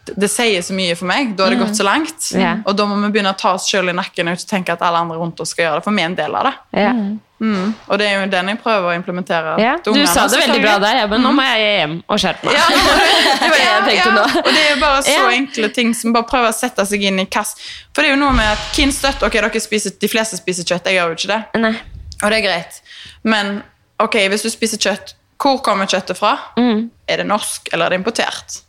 Det, 0.06 0.28
sier 0.30 0.62
så 0.62 0.76
mye 0.78 0.96
for 0.98 1.10
meg. 1.10 1.34
Da 1.38 1.48
har 1.48 1.54
det 1.56 1.62
gått 1.64 1.78
så 1.80 1.86
langt. 1.88 2.28
Yeah. 2.36 2.60
Og 2.70 2.76
da 2.78 2.86
må 2.90 2.98
vi 3.02 3.12
begynne 3.16 3.34
å 3.34 3.38
ta 3.40 3.56
oss 3.58 3.66
sjøl 3.70 3.90
i 3.90 3.96
nakken 3.96 4.30
og 4.30 4.38
ikke 4.38 4.50
tenke 4.52 4.76
at 4.76 4.84
alle 4.86 5.02
andre 5.02 5.18
rundt 5.18 5.40
oss 5.42 5.56
skal 5.56 5.66
gjøre 5.66 5.80
det. 5.80 5.86
For 5.88 5.98
vi 5.98 6.04
er 6.04 6.12
en 6.12 6.18
del 6.20 6.38
av 6.38 6.50
det. 6.50 6.54
Yeah. 6.78 7.00
Mm. 7.42 7.74
Og 7.92 8.00
det 8.00 8.06
er 8.08 8.14
jo 8.16 8.28
den 8.32 8.52
jeg 8.54 8.60
prøver 8.64 8.92
å 8.92 8.94
implementere. 8.96 9.56
Yeah. 9.60 9.82
Du 9.84 9.98
sa 10.08 10.28
det 10.32 10.40
veldig 10.40 10.62
bra 10.64 10.76
der, 10.84 11.02
ja, 11.02 11.08
men 11.12 11.26
nå 11.26 11.34
må 11.36 11.44
jeg 11.44 11.66
hjem 11.66 11.98
og 12.06 12.22
skjerpe 12.22 12.48
meg. 12.48 12.56
Ja, 12.56 12.68
det 13.42 13.50
var 13.50 13.58
det 13.58 13.66
jeg 13.66 13.84
tenkte 13.90 14.14
nå. 14.16 14.24
Og 14.44 14.50
det 14.52 14.62
er 14.62 14.70
jo 14.70 14.80
bare 14.84 15.02
så 15.08 15.26
enkle 15.34 15.72
ting 15.76 15.92
som 15.98 16.16
bare 16.16 16.30
prøver 16.30 16.54
å 16.54 16.56
sette 16.56 16.86
seg 16.88 17.04
inn 17.10 17.20
i 17.24 17.28
kass. 17.28 17.56
For 17.92 18.04
det 18.04 18.12
er 18.12 18.16
jo 18.16 18.22
noe 18.22 18.36
med 18.38 18.54
at 18.54 18.70
hvem 18.78 18.94
støtter 18.96 19.28
Ok, 19.28 19.40
dere 19.42 19.64
spiser, 19.64 19.98
de 20.00 20.12
fleste 20.12 20.40
spiser 20.40 20.68
kjøtt, 20.68 20.88
jeg 20.88 21.00
gjør 21.00 21.12
jo 21.12 21.20
ikke 21.20 21.34
det. 21.34 21.42
Nei. 21.66 21.76
Og 22.22 22.30
det 22.30 22.40
er 22.40 22.46
greit. 22.46 22.82
Men 23.28 23.58
ok, 24.02 24.22
hvis 24.32 24.46
du 24.46 24.52
spiser 24.54 24.82
kjøtt, 24.82 25.16
hvor 25.42 25.60
kommer 25.66 25.90
kjøttet 25.92 26.18
fra? 26.18 26.38
Mm. 26.56 26.88
Er 27.12 27.22
det 27.22 27.28
norsk, 27.28 27.68
eller 27.74 27.90
er 27.90 27.96
det 27.96 28.00
importert? 28.00 28.62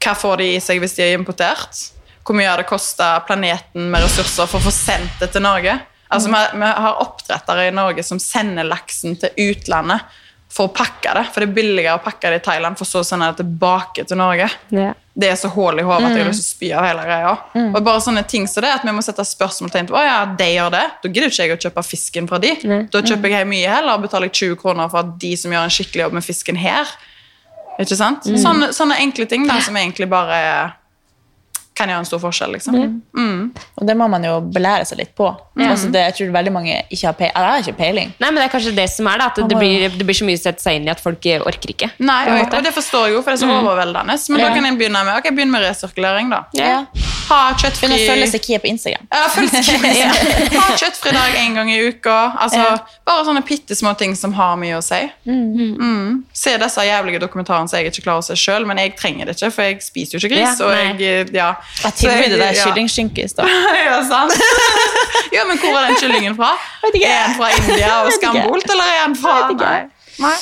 Hva 0.00 0.14
får 0.16 0.40
de 0.40 0.52
i 0.54 0.60
seg 0.62 0.80
hvis 0.80 0.96
de 0.96 1.04
er 1.04 1.18
importert? 1.18 1.84
Hvor 2.24 2.36
mye 2.36 2.48
har 2.48 2.60
det 2.60 2.68
kosta 2.68 3.18
planeten 3.26 3.90
med 3.92 4.04
ressurser 4.04 4.48
for 4.48 4.60
å 4.60 4.68
få 4.68 4.72
sendt 4.74 5.20
det 5.20 5.32
til 5.34 5.44
Norge? 5.44 5.76
Altså, 6.10 6.30
vi, 6.32 6.40
vi 6.58 6.72
har 6.84 7.02
oppdrettere 7.04 7.68
i 7.68 7.74
Norge 7.74 8.02
som 8.06 8.18
sender 8.22 8.66
laksen 8.66 9.14
til 9.20 9.50
utlandet 9.50 10.08
for 10.50 10.66
å 10.66 10.72
pakke 10.74 11.12
det. 11.14 11.28
For 11.30 11.42
det 11.42 11.50
er 11.50 11.54
billigere 11.54 11.98
å 12.00 12.02
pakke 12.02 12.32
det 12.32 12.40
i 12.40 12.42
Thailand, 12.42 12.78
for 12.78 12.88
så 12.88 13.04
å 13.04 13.06
sende 13.06 13.28
det 13.30 13.44
tilbake 13.44 14.02
til 14.08 14.18
Norge. 14.18 14.48
Yeah. 14.74 14.96
Det 15.20 15.28
er 15.30 15.36
så 15.38 15.50
hull 15.52 15.78
i 15.78 15.84
hodet 15.86 16.08
at 16.08 16.16
jeg 16.16 16.24
har 16.24 16.30
lyst 16.30 16.42
til 16.42 16.48
å 16.48 16.56
spy 16.56 16.70
av 16.74 16.86
hele 16.88 17.04
greia. 17.06 17.34
Og 17.68 17.78
bare 17.86 18.02
sånne 18.02 18.24
ting 18.30 18.48
som 18.50 18.64
det, 18.64 18.72
at 18.80 18.86
vi 18.86 18.94
må 18.94 19.04
sette 19.04 19.26
spørsmålstegn 19.26 19.90
ved 19.90 20.06
ja, 20.08 20.18
de 20.38 20.48
gjør 20.50 20.74
det. 20.74 20.82
Da 21.02 21.10
gidder 21.10 21.30
ikke 21.30 21.46
jeg 21.46 21.54
å 21.54 21.60
kjøpe 21.66 21.84
fisken 21.86 22.30
fra 22.30 22.40
de. 22.42 22.54
Mm. 22.64 22.88
Da 22.90 23.02
kjøper 23.04 23.34
jeg 23.36 23.48
mye 23.50 23.74
heller 23.74 23.98
og 23.98 24.06
betaler 24.06 24.32
20 24.32 24.58
kroner 24.62 24.90
for 24.90 25.04
at 25.04 25.14
de 25.22 25.32
som 25.38 25.54
gjør 25.54 25.68
en 25.68 25.74
skikkelig 25.76 26.06
jobb 26.06 26.18
med 26.18 26.26
fisken 26.26 26.58
her. 26.58 26.94
Ikke 27.80 27.96
sant? 27.96 28.24
Sånne, 28.24 28.72
sånne 28.76 28.98
enkle 29.00 29.26
ting 29.30 29.46
da, 29.48 29.56
som 29.64 29.76
egentlig 29.80 30.08
bare 30.10 30.38
kan 31.80 31.88
gjøre 31.88 32.02
en 32.02 32.04
stor 32.04 32.20
forskjell. 32.20 32.50
liksom. 32.52 32.74
Og 33.80 33.86
det 33.88 33.94
må 33.96 34.04
man 34.12 34.24
jo 34.26 34.34
belære 34.52 34.84
seg 34.84 34.98
litt 35.00 35.14
på. 35.16 35.30
Altså 35.56 35.88
det, 35.92 36.02
jeg 36.10 36.14
tror 36.18 36.32
veldig 36.34 36.52
mange 36.52 36.74
ikke 36.92 37.06
har 37.08 37.14
peiling. 37.16 37.32
Jeg 37.36 37.46
har 37.54 37.62
ikke 37.64 37.76
peiling. 37.78 38.12
Nei, 38.20 38.28
men 38.30 38.36
det 38.36 38.44
er 38.48 38.52
kanskje 38.52 38.74
det 38.76 38.88
som 38.92 39.06
er 39.08 39.22
da, 39.22 39.30
at 39.32 39.40
det 39.48 39.56
blir, 39.56 39.86
det 39.88 40.04
blir 40.04 40.18
så 40.18 40.26
mye 40.28 40.36
å 40.36 40.42
sette 40.42 40.60
seg 40.60 40.76
inn 40.76 40.90
i 40.90 40.92
at 40.92 41.00
folk 41.00 41.24
orker 41.46 41.72
ikke. 41.72 41.88
Nei, 42.04 42.20
og, 42.34 42.52
og 42.58 42.66
det 42.68 42.74
forstår 42.76 43.06
jeg 43.08 43.16
jo, 43.16 43.22
for 43.24 43.32
det 43.32 43.40
er 43.40 43.46
så 43.46 43.56
overveldende. 43.62 44.18
Men 44.28 44.40
da 44.44 44.50
kan 44.52 44.64
jeg 44.68 44.76
begynne 44.82 45.04
med 45.08 45.16
ok, 45.22 45.30
begynne 45.32 45.52
med 45.56 45.64
resirkulering. 45.64 46.28
da. 46.30 46.42
Ja. 46.58 46.84
Ha 47.30 47.38
Begynn 47.50 47.60
kjøttfri 47.62 47.88
å 47.94 47.98
følge 48.08 48.26
Sekia 48.32 48.58
på 48.62 48.66
Instagram. 48.70 49.06
ja, 49.14 49.26
følg 49.30 49.52
Sekia. 49.54 50.08
Ha 50.60 50.76
kjøttfri 50.80 51.12
dag 51.14 51.36
en 51.38 51.54
gang 51.58 51.70
i 51.70 51.78
uka. 51.86 52.16
Altså, 52.42 52.58
Ja. 52.58 52.72
Bare 53.06 53.24
sånne 53.26 53.42
bitte 53.46 53.74
små 53.78 53.92
ting 53.98 54.16
som 54.18 54.34
har 54.34 54.56
mye 54.58 54.78
å 54.78 54.82
si. 54.84 54.98
Mm. 55.26 56.24
Se 56.36 56.56
disse 56.58 56.84
jævlige 56.86 57.20
dokumentarene 57.22 57.70
som 57.70 57.78
jeg 57.78 57.90
ikke 57.90 58.04
klarer 58.06 58.24
å 58.24 58.26
se 58.26 58.36
sjøl, 58.38 58.66
men 58.66 58.78
jeg 58.82 58.96
trenger 58.98 59.30
det 59.30 59.36
ikke, 59.38 59.52
for 59.54 59.68
jeg 59.68 59.78
spiser 59.86 60.16
jo 60.16 60.22
ikke 60.22 60.32
gris. 60.34 60.60
Ja, 60.60 60.66
og 60.66 61.00
jeg, 61.00 61.30
ja. 61.34 61.50
Jeg 61.84 61.98
tilbyr 62.02 62.36
det 62.36 62.50
ja. 62.58 62.66
kyllingskinke 62.66 63.26
i 63.26 63.30
stad. 63.30 63.50
Ja, 63.90 63.96
sant? 64.06 64.34
ja, 65.36 65.46
men 65.48 65.58
hvor 65.58 65.78
er 65.78 65.88
den 65.90 65.98
kyllingen 66.02 66.36
fra? 66.38 66.52
Er 66.86 66.94
den 66.94 67.38
fra 67.38 67.50
India 67.56 67.94
og 68.04 68.12
skambolt, 68.18 68.70
eller 68.70 68.94
er 68.96 69.02
den 69.06 69.16
fra 69.18 69.38
Nei. 69.50 69.80
Nei. 70.20 70.36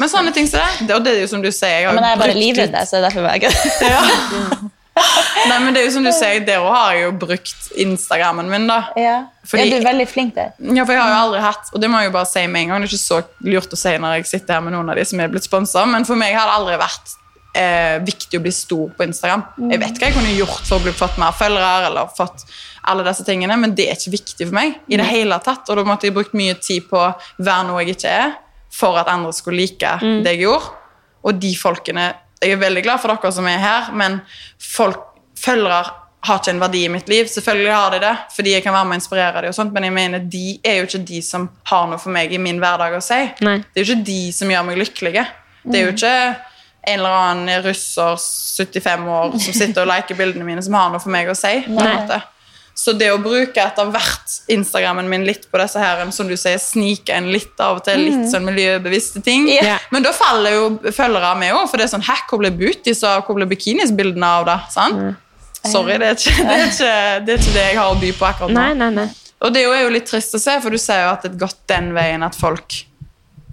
Men 0.00 0.08
sånne 0.10 0.32
ting 0.34 0.48
som 0.48 0.58
det, 0.58 0.86
det, 0.88 0.94
og 0.96 1.04
det 1.04 1.12
er 1.14 1.20
jo 1.22 1.30
som 1.30 1.42
du 1.44 1.50
sier 1.52 1.82
jeg 1.82 1.86
har 1.86 1.96
Men 1.96 2.08
jeg 2.08 2.16
er 2.16 2.22
bare 2.24 2.36
livredd, 2.36 2.78
så 2.88 2.98
det 2.98 3.02
er 3.02 3.08
derfor 3.08 3.28
jeg 3.28 3.92
Ja. 3.92 4.72
Nei, 5.48 5.58
men 5.64 5.72
det 5.74 5.80
er 5.82 5.86
jo 5.88 5.92
som 5.94 6.04
du 6.04 6.10
sier, 6.12 6.42
der 6.46 6.60
òg 6.60 6.72
har 6.74 6.92
jeg 6.96 7.04
jo 7.06 7.12
brukt 7.22 7.70
Instagrammen 7.80 8.50
min, 8.52 8.66
da. 8.68 8.80
ja. 8.98 9.14
Fordi- 9.48 9.64
ja, 9.64 9.70
du 9.72 9.80
er 9.80 9.86
veldig 9.88 10.06
flink 10.08 10.34
der. 10.36 10.52
Ja, 10.60 10.84
for 10.84 10.92
jeg 10.94 11.02
har 11.02 11.10
jo 11.10 11.20
aldri 11.24 11.40
hatt, 11.42 11.70
og 11.72 11.80
det 11.82 11.88
må 11.90 11.98
jeg 12.02 12.10
jo 12.10 12.14
bare 12.18 12.28
si 12.30 12.44
med 12.46 12.62
en 12.62 12.68
gang, 12.74 12.82
det 12.84 12.90
er 12.90 12.92
ikke 12.92 13.06
så 13.06 13.22
lurt 13.48 13.72
å 13.74 13.78
si 13.80 13.94
når 13.98 14.14
jeg 14.20 14.26
sitter 14.30 14.54
her 14.58 14.60
med 14.68 14.72
noen 14.76 14.92
av 14.92 15.00
de 15.00 15.04
som 15.08 15.20
er 15.24 15.32
blitt 15.32 15.48
sponset, 15.48 15.88
men 15.90 16.04
for 16.06 16.20
meg 16.20 16.36
har 16.36 16.46
det 16.46 16.54
aldri 16.60 16.76
vært 16.84 17.14
eh, 17.58 17.96
viktig 18.06 18.38
å 18.38 18.42
bli 18.44 18.52
stor 18.54 18.92
på 18.96 19.04
Instagram. 19.08 19.42
Jeg 19.72 19.80
vet 19.82 19.98
hva 19.98 20.06
jeg 20.10 20.14
kunne 20.18 20.36
gjort 20.36 20.62
for 20.68 20.76
å 20.78 20.84
bli 20.86 20.92
fått 20.96 21.18
mer 21.20 21.32
følgere, 21.36 21.72
eller 21.88 22.12
fått 22.16 22.44
alle 22.92 23.04
disse 23.08 23.24
tingene, 23.26 23.56
men 23.60 23.74
det 23.74 23.88
er 23.90 23.96
ikke 23.98 24.14
viktig 24.14 24.46
for 24.48 24.54
meg 24.60 24.76
i 24.88 24.96
det 25.00 25.08
hele 25.08 25.36
tatt, 25.44 25.68
og 25.72 25.76
da 25.80 25.84
måtte 25.88 26.06
jeg 26.08 26.14
brukt 26.16 26.32
mye 26.38 26.54
tid 26.60 26.86
på 26.92 27.00
å 27.00 27.10
være 27.42 27.66
noe 27.68 27.82
jeg 27.82 27.96
ikke 27.96 28.14
er, 28.22 28.32
for 28.72 28.96
at 29.00 29.08
andre 29.12 29.32
skulle 29.36 29.58
like 29.64 29.98
det 30.24 30.36
jeg 30.36 30.44
gjorde. 30.46 30.70
Og 31.24 31.36
de 31.38 31.52
folkene, 31.56 32.06
jeg 32.42 32.56
er 32.56 32.62
veldig 32.62 32.84
glad 32.84 33.02
for 33.02 33.14
dere 33.14 33.32
som 33.34 33.48
er 33.48 33.60
her, 33.62 33.90
men 33.96 34.20
folk, 34.58 35.02
følgere 35.38 35.98
har 36.22 36.38
ikke 36.38 36.52
en 36.54 36.62
verdi 36.62 36.84
i 36.86 36.90
mitt 36.92 37.08
liv. 37.10 37.26
Selvfølgelig 37.26 37.72
har 37.74 37.94
de 37.94 37.98
det, 38.04 38.12
fordi 38.36 38.52
jeg 38.54 38.62
kan 38.62 38.74
være 38.76 38.86
med 38.86 38.96
og 38.96 39.00
inspirere 39.00 39.42
dem, 39.42 39.50
og 39.50 39.56
sånt, 39.58 39.72
men 39.74 39.88
jeg 39.88 39.94
mener 39.96 40.26
de 40.30 40.44
er 40.62 40.78
jo 40.78 40.86
ikke 40.86 41.02
de 41.08 41.22
som 41.26 41.48
har 41.70 41.88
noe 41.90 41.98
for 41.98 42.14
meg 42.14 42.34
i 42.34 42.38
min 42.42 42.60
hverdag 42.62 42.94
å 42.94 43.02
si. 43.02 43.18
Nei. 43.42 43.56
Det 43.64 43.82
er 43.82 43.84
jo 43.84 43.88
ikke 43.90 44.10
de 44.12 44.20
som 44.36 44.52
gjør 44.52 44.68
meg 44.68 44.78
lykkelige. 44.84 45.24
Det 45.62 45.78
er 45.78 45.88
jo 45.88 45.94
ikke 45.96 46.14
en 46.82 46.98
eller 46.98 47.16
annen 47.16 47.64
russer 47.66 48.18
75 48.18 49.10
år 49.16 49.34
som 49.38 49.54
sitter 49.54 49.84
og 49.84 49.90
liker 49.90 50.18
bildene 50.18 50.46
mine, 50.46 50.62
som 50.62 50.74
har 50.78 50.90
noe 50.94 51.02
for 51.02 51.14
meg 51.14 51.30
å 51.30 51.36
si. 51.38 51.60
Nei. 51.70 52.22
Så 52.74 52.94
det 52.96 53.10
å 53.12 53.18
bruke 53.20 53.60
etter 53.60 53.90
hvert 53.92 54.36
Instagrammen 54.50 55.08
min 55.08 55.26
litt 55.28 55.44
på 55.52 55.58
disse 55.60 55.78
her, 55.78 56.00
som 56.10 56.28
du 56.28 56.36
sier, 56.40 56.56
snike 56.58 57.12
en 57.14 57.28
litt 57.30 57.60
av 57.60 57.76
og 57.80 57.84
til, 57.84 58.00
litt 58.00 58.30
sånn 58.32 58.46
miljøbevisste 58.48 59.20
ting. 59.22 59.46
yeah. 59.52 59.78
Men 59.92 60.02
da 60.06 60.12
faller 60.16 60.56
jo 60.56 60.92
følgere 60.92 61.34
med 61.38 61.52
òg, 61.52 61.66
for 61.70 61.76
det 61.76 61.84
er 61.84 61.92
sånn 61.92 62.06
Hæ, 62.06 62.16
hvor 62.30 62.40
ble 62.40 62.50
booties 62.50 63.02
og 63.04 63.26
hvor 63.28 63.36
ble 63.36 63.46
bikinisbildene 63.50 64.30
av 64.40 64.46
det? 64.48 64.56
Sant? 64.72 65.02
Sorry, 65.68 65.98
det 66.00 66.08
er, 66.08 66.16
ikke, 66.16 66.46
det, 66.48 66.54
er 66.56 66.64
ikke, 66.70 66.94
det 67.26 67.34
er 67.34 67.42
ikke 67.44 67.52
det 67.58 67.66
jeg 67.68 67.76
har 67.78 67.90
å 67.92 67.98
by 68.00 68.12
på 68.18 68.26
akkurat 68.26 68.50
nå. 68.50 68.56
Nei, 68.58 68.72
nei, 68.74 68.88
nei. 68.96 69.08
Og 69.42 69.52
det 69.52 69.60
er 69.60 69.68
jo- 69.68 69.74
er 69.76 69.82
jo 69.84 69.92
litt 69.94 70.06
trist 70.10 70.34
å 70.34 70.40
se, 70.42 70.56
for 70.64 70.70
du 70.74 70.78
ser 70.78 71.04
jo 71.04 71.12
at 71.12 71.22
det 71.22 71.32
har 71.36 71.38
gått 71.44 71.60
den 71.70 71.92
veien 71.94 72.22
at 72.26 72.34
folk 72.34 72.80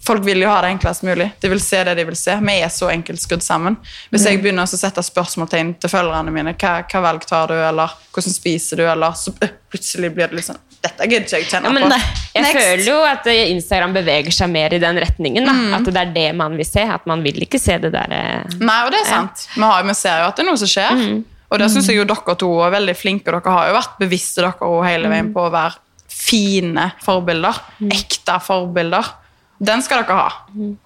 Folk 0.06 0.24
vil 0.24 0.42
jo 0.42 0.48
ha 0.50 0.62
det 0.64 0.72
enklest 0.74 1.04
mulig. 1.04 1.28
De 1.42 1.50
vil 1.52 1.60
se 1.62 1.82
det 1.84 1.96
de 1.98 2.06
vil 2.08 2.16
se. 2.18 2.38
Vi 2.40 2.56
er 2.64 2.72
så 2.72 2.88
enkelt 2.94 3.22
skudd 3.22 3.44
sammen. 3.44 3.76
Hvis 4.14 4.26
jeg 4.30 4.40
begynner 4.42 4.64
å 4.64 4.80
sette 4.80 5.04
spørsmålstegn 5.04 5.74
til 5.82 5.92
følgerne 5.92 6.32
mine, 6.34 6.54
hva, 6.60 6.80
hva 6.88 7.02
valg 7.04 7.26
tar 7.28 7.52
du, 7.52 7.58
eller 7.60 7.94
hvordan 8.16 8.36
spiser 8.36 8.80
du, 8.80 8.86
eller 8.88 9.18
så 9.20 9.34
øh, 9.36 9.56
plutselig 9.72 10.12
blir 10.16 10.32
det 10.32 10.40
litt 10.40 10.48
sånn 10.48 10.62
Dette 10.80 11.10
gidder 11.12 11.26
ikke 11.28 11.42
jeg 11.42 11.50
kjenne 11.52 11.74
ja, 11.76 11.90
på. 11.90 11.98
jeg 12.38 12.44
Next. 12.46 12.60
føler 12.62 12.86
jo 12.88 13.00
at 13.04 13.26
eh, 13.28 13.42
Instagram 13.52 13.98
beveger 13.98 14.36
seg 14.38 14.54
mer 14.54 14.76
i 14.78 14.80
den 14.80 15.02
retningen. 15.04 15.50
Da. 15.50 15.56
At 15.76 15.90
det 15.90 16.04
er 16.06 16.14
det 16.16 16.30
man 16.40 16.56
vil 16.56 16.70
se. 16.70 16.86
At 16.88 17.04
man 17.10 17.26
vil 17.26 17.44
ikke 17.44 17.60
se 17.60 17.76
det 17.84 17.92
der 17.92 18.16
eh, 18.16 18.56
Nei, 18.62 18.78
og 18.86 18.94
det 18.96 19.04
er 19.04 19.10
sant. 19.10 19.44
Vi, 19.58 19.66
har, 19.66 19.84
vi 19.84 19.98
ser 20.00 20.24
jo 20.24 20.30
at 20.32 20.40
det 20.40 20.46
er 20.46 20.50
noe 20.54 20.62
som 20.62 20.72
skjer. 20.72 21.04
Og 21.50 21.60
det 21.60 21.68
syns 21.74 21.92
jeg 21.92 22.00
jo 22.00 22.08
dere 22.08 22.38
to 22.40 22.54
er 22.64 22.74
veldig 22.78 22.96
flinke. 22.96 23.28
Dere 23.28 23.58
har 23.58 23.72
jo 23.72 23.76
vært 23.76 24.00
bevisste 24.00 24.46
dere 24.46 24.72
hele 24.88 25.12
veien 25.12 25.34
på 25.36 25.44
å 25.44 25.52
være 25.52 25.82
fine 26.10 26.92
forbilder. 27.04 27.60
Ekte 27.92 28.40
forbilder. 28.48 29.12
Den 29.60 29.82
skal 29.84 30.04
dere 30.04 30.16
ha. 30.16 30.30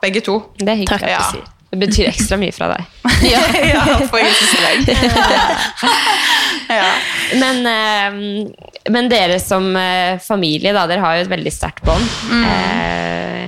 Begge 0.02 0.22
to. 0.26 0.40
Det 0.58 0.68
er 0.70 0.80
hyggelig 0.82 1.00
Takk. 1.00 1.04
at 1.04 1.10
Ja. 1.14 1.18
du 1.20 1.38
sier. 1.38 1.50
Det 1.74 1.80
betyr 1.82 2.08
ekstra 2.12 2.38
mye 2.38 2.54
fra 2.54 2.68
deg. 2.70 2.86
ja, 3.34 3.40
på 4.12 4.20
Instagram. 4.22 4.84
ja. 6.70 6.90
Men, 7.42 7.66
eh, 7.66 8.52
men 8.94 9.10
dere 9.10 9.40
som 9.42 9.72
eh, 9.78 10.20
familie, 10.22 10.74
da, 10.76 10.86
dere 10.90 11.02
har 11.02 11.18
jo 11.18 11.26
et 11.26 11.32
veldig 11.32 11.54
sterkt 11.54 11.82
bånd. 11.88 12.06
Mm. 12.30 12.46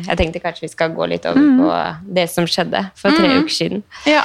jeg 0.09 0.17
tenkte 0.19 0.41
kanskje 0.43 0.65
vi 0.65 0.71
skal 0.73 0.91
gå 0.97 1.05
litt 1.09 1.25
over 1.29 1.45
på 1.59 1.69
det 2.17 2.25
som 2.33 2.45
skjedde 2.49 2.81
for 2.97 3.13
tre 3.15 3.29
uker 3.39 3.53
siden. 3.61 3.83
ja. 4.09 4.23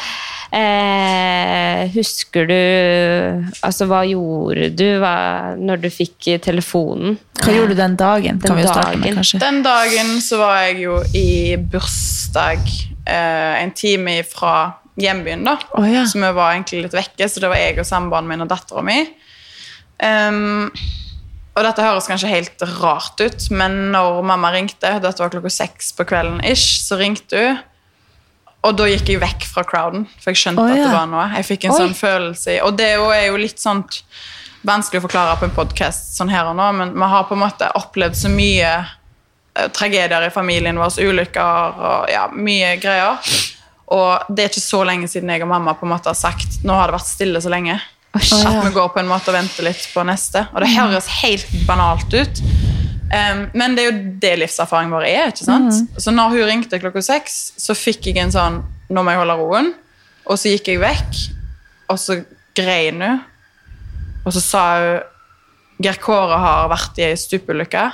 Eh, 0.51 1.85
husker 1.95 2.49
du 2.51 2.55
Altså, 3.63 3.87
hva 3.87 4.01
gjorde 4.03 4.73
du 4.75 4.87
hva, 4.99 5.55
når 5.55 5.85
du 5.85 5.89
fikk 5.95 6.27
telefonen? 6.43 7.21
Hva 7.39 7.55
gjorde 7.55 7.77
du 7.77 7.79
den 7.79 7.95
dagen? 8.01 8.41
Kan 8.43 8.51
Den 8.51 8.59
vi 8.59 8.65
jo 8.67 8.73
starte 8.73 8.99
med, 8.99 9.21
dagen. 9.21 9.43
Den 9.45 9.63
dagen 9.63 10.13
så 10.25 10.41
var 10.43 10.57
jeg 10.67 10.81
jo 10.89 10.99
i 11.15 11.31
bursdag 11.71 12.67
eh, 13.07 13.63
en 13.63 13.75
time 13.79 14.21
fra 14.27 14.55
hjembyen, 15.01 15.47
da. 15.47 15.57
Oh, 15.79 15.87
ja. 15.87 16.05
Så 16.07 16.19
vi 16.21 16.33
var 16.37 16.55
egentlig 16.55 16.85
litt 16.85 16.97
vekke, 16.99 17.29
så 17.31 17.43
det 17.43 17.51
var 17.53 17.61
jeg 17.63 17.79
og 17.81 17.89
samboeren 17.89 18.29
min 18.29 18.45
og 18.45 18.51
dattera 18.51 18.85
mi. 18.85 18.99
Um, 20.01 20.69
og 21.57 21.67
dette 21.67 21.85
høres 21.85 22.09
kanskje 22.09 22.31
helt 22.31 22.63
rart 22.81 23.21
ut, 23.21 23.49
men 23.53 23.91
når 23.95 24.21
mamma 24.27 24.53
ringte, 24.55 24.93
dette 25.03 25.23
var 25.23 25.33
klokka 25.33 25.53
seks 25.53 25.93
på 25.97 26.07
kvelden 26.09 26.41
ish, 26.47 26.81
så 26.87 26.99
ringte 27.01 27.43
hun. 27.43 27.59
Og 28.63 28.77
da 28.77 28.87
gikk 28.91 29.09
jeg 29.09 29.21
vekk 29.23 29.47
fra 29.49 29.65
crowden, 29.65 30.05
for 30.21 30.35
jeg 30.35 30.41
skjønte 30.43 30.61
Å, 30.61 30.69
at 30.69 30.83
det 30.83 30.93
var 30.93 31.07
noe. 31.09 31.27
Jeg 31.39 31.47
fikk 31.49 31.65
en 31.65 31.73
Oi. 31.73 31.79
sånn 31.81 31.95
følelse 31.97 32.59
Og 32.67 32.77
det 32.77 32.91
er 32.93 33.27
jo- 33.31 33.37
litt 33.41 33.59
sånn 33.59 33.85
vanskelig 34.67 35.01
å 35.01 35.07
forklare 35.09 35.39
på 35.41 35.45
en 35.49 35.55
podkast 35.57 36.17
sånn 36.19 36.29
her 36.29 36.45
og 36.45 36.57
nå, 36.57 36.67
men 36.77 36.93
vi 36.93 37.07
har 37.09 37.25
på 37.25 37.33
en 37.33 37.41
måte 37.41 37.71
opplevd 37.75 38.15
så 38.15 38.29
mye 38.29 38.73
eh, 39.57 39.69
tragedier 39.69 40.27
i 40.27 40.31
familien 40.31 40.77
vår, 40.77 40.99
ulykker 41.01 41.81
og 41.81 42.11
ja, 42.13 42.27
mye 42.29 42.75
greier. 42.83 43.17
Og 43.89 44.29
det 44.29 44.45
er 44.45 44.53
ikke 44.53 44.61
så 44.61 44.85
lenge 44.85 45.09
siden 45.09 45.33
jeg 45.33 45.43
og 45.43 45.49
mamma 45.49 45.75
på 45.75 45.89
en 45.89 45.95
måte 45.95 46.13
har 46.13 46.19
sagt 46.19 46.61
nå 46.63 46.77
har 46.77 46.91
det 46.91 46.99
vært 47.01 47.09
stille 47.09 47.41
så 47.41 47.49
lenge. 47.51 47.81
Oh. 48.15 48.21
At 48.21 48.65
vi 48.67 48.73
går 48.75 48.89
på 48.93 49.01
en 49.01 49.09
måte 49.09 49.31
og 49.31 49.39
venter 49.39 49.65
litt 49.65 49.89
på 49.95 50.05
neste. 50.05 50.45
Og 50.53 50.61
det 50.61 50.73
høres 50.75 51.07
helt 51.23 51.47
banalt 51.67 52.13
ut. 52.13 52.43
Um, 53.11 53.41
men 53.59 53.75
det 53.75 53.83
er 53.83 53.89
jo 53.89 54.03
det 54.23 54.33
livserfaringen 54.39 54.95
vår 54.95 55.07
er. 55.09 55.33
ikke 55.33 55.47
sant? 55.49 55.81
Så 55.99 56.13
når 56.15 56.35
hun 56.37 56.45
ringte 56.47 56.79
klokka 56.79 57.03
seks, 57.03 57.41
så 57.59 57.75
fikk 57.75 58.07
jeg 58.07 58.21
en 58.23 58.35
sånn 58.35 58.61
Nå 58.91 59.03
må 59.07 59.13
jeg 59.13 59.21
holde 59.21 59.35
roen. 59.39 59.69
Og 60.27 60.39
så 60.39 60.51
gikk 60.51 60.69
jeg 60.73 60.81
vekk, 60.83 61.19
og 61.91 61.99
så 61.99 62.17
grein 62.59 63.03
hun. 63.03 63.21
Og 64.27 64.35
så 64.35 64.43
sa 64.43 64.63
hun 64.79 65.07
Geir 65.81 65.97
Kåre 66.03 66.37
har 66.43 66.67
vært 66.69 66.99
i 67.01 67.07
ei 67.07 67.15
stupulykke, 67.17 67.85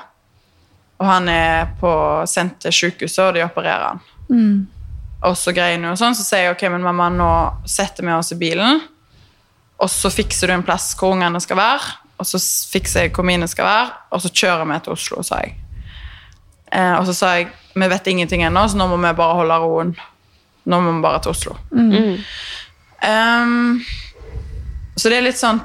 og 0.98 1.04
han 1.06 1.28
er 1.30 1.68
på, 1.78 1.90
sendt 2.26 2.56
til 2.64 2.72
sykehuset, 2.74 3.20
og 3.28 3.36
de 3.36 3.44
opererer 3.44 3.84
han. 3.92 4.00
Og 5.28 5.36
så 5.38 5.52
grein 5.54 5.84
hun, 5.84 5.92
og 5.92 6.00
sånn, 6.00 6.16
så 6.18 6.24
sier 6.26 6.48
jeg 6.48 6.56
ok, 6.56 6.64
men 6.72 6.82
mamma, 6.82 7.06
nå 7.12 7.28
setter 7.68 8.02
vi 8.08 8.10
oss 8.16 8.32
i 8.34 8.40
bilen, 8.40 8.80
og 9.78 9.92
så 9.92 10.10
fikser 10.10 10.50
du 10.50 10.56
en 10.56 10.64
plass 10.66 10.94
hvor 10.98 11.14
ungene 11.14 11.38
skal 11.44 11.60
være, 11.60 11.94
og 12.16 12.26
så 12.28 12.40
fikser 12.72 13.06
jeg 13.06 13.14
hvor 13.16 13.26
mine 13.28 13.48
skal 13.48 13.68
være, 13.68 13.88
og 14.10 14.22
så 14.24 14.32
kjører 14.32 14.68
vi 14.70 14.78
til 14.84 14.96
Oslo, 14.96 15.22
sa 15.26 15.40
jeg. 15.44 15.56
Eh, 16.72 16.94
og 16.96 17.06
så 17.08 17.14
sa 17.16 17.32
jeg 17.38 17.50
vi 17.76 17.88
vet 17.92 18.06
ingenting 18.08 18.42
ennå, 18.46 18.62
så 18.68 18.78
nå 18.78 18.86
må 18.88 18.96
vi 18.96 19.12
bare 19.18 19.36
holde 19.36 19.58
roen. 19.60 19.92
Nå 20.64 20.80
må 20.80 20.94
vi 20.96 21.04
bare 21.04 21.20
til 21.22 21.34
Oslo. 21.34 21.56
Ehm, 23.04 23.82
så 24.96 25.12
det 25.12 25.18
er 25.18 25.26
litt 25.26 25.36
sånn 25.38 25.60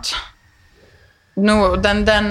no, 1.40 1.78
den, 1.80 2.04
den, 2.06 2.28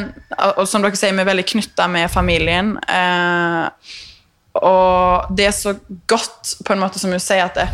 Og 0.61 0.67
som 0.69 0.85
dere 0.85 0.99
sier, 1.01 1.17
vi 1.17 1.25
er 1.25 1.31
veldig 1.31 1.47
knytta 1.49 1.89
med 1.89 2.13
familien. 2.13 2.75
Eh, 2.85 3.97
og 4.61 5.33
det 5.33 5.49
er 5.49 5.57
så 5.57 5.75
godt, 6.11 6.59
på 6.67 6.75
en 6.75 6.85
måte 6.85 7.01
som 7.01 7.15
hun 7.15 7.23
sier, 7.23 7.49
at 7.49 7.57
det, 7.57 7.69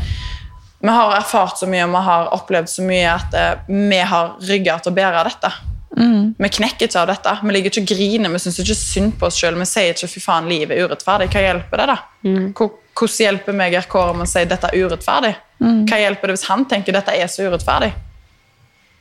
vi 0.78 0.92
har 0.92 1.16
erfart 1.16 1.59
så 1.59 1.66
mye 1.66 1.87
og 1.88 1.94
vi 1.96 2.02
har 2.06 2.35
opplevd 2.37 2.70
så 2.70 2.85
mye 2.87 3.09
at 3.11 3.32
det, 3.32 3.46
vi 3.66 3.98
har 3.98 4.37
rygger 4.46 4.85
til 4.85 4.94
å 4.94 4.96
bære 5.00 5.24
dette. 5.26 5.50
Vi 6.38 6.48
knekker 6.59 6.88
ikke 6.88 7.00
av 7.00 7.09
dette. 7.09 7.32
Vi 7.42 7.54
ligger 7.54 7.72
ikke 7.72 7.85
og 7.85 7.92
griner, 7.92 8.32
vi 8.32 8.40
syns 8.42 8.59
ikke 8.61 8.76
synd 8.76 9.14
på 9.20 9.28
oss 9.30 9.38
sjøl. 9.40 9.56
Vi 9.56 9.68
sier 9.68 9.94
ikke 9.94 10.11
'fy 10.12 10.20
faen, 10.20 10.48
livet 10.48 10.76
er 10.76 10.88
urettferdig'. 10.88 11.30
Hva 11.32 11.44
hjelper 11.46 11.82
det, 11.82 11.87
da? 11.92 11.98
Mm. 12.26 12.50
Hvordan 12.52 13.22
hjelper 13.24 13.56
meg 13.56 13.78
Kåre 13.88 14.16
med 14.16 14.26
å 14.26 14.30
si 14.30 14.44
'dette 14.44 14.68
er 14.72 14.76
urettferdig'? 14.76 15.37
Hva 15.88 16.02
hjelper 16.02 16.26
det 16.26 16.37
hvis 16.37 16.48
han 16.50 16.66
tenker 16.68 16.92
'dette 16.92 17.16
er 17.16 17.26
så 17.26 17.48
urettferdig'? 17.48 17.94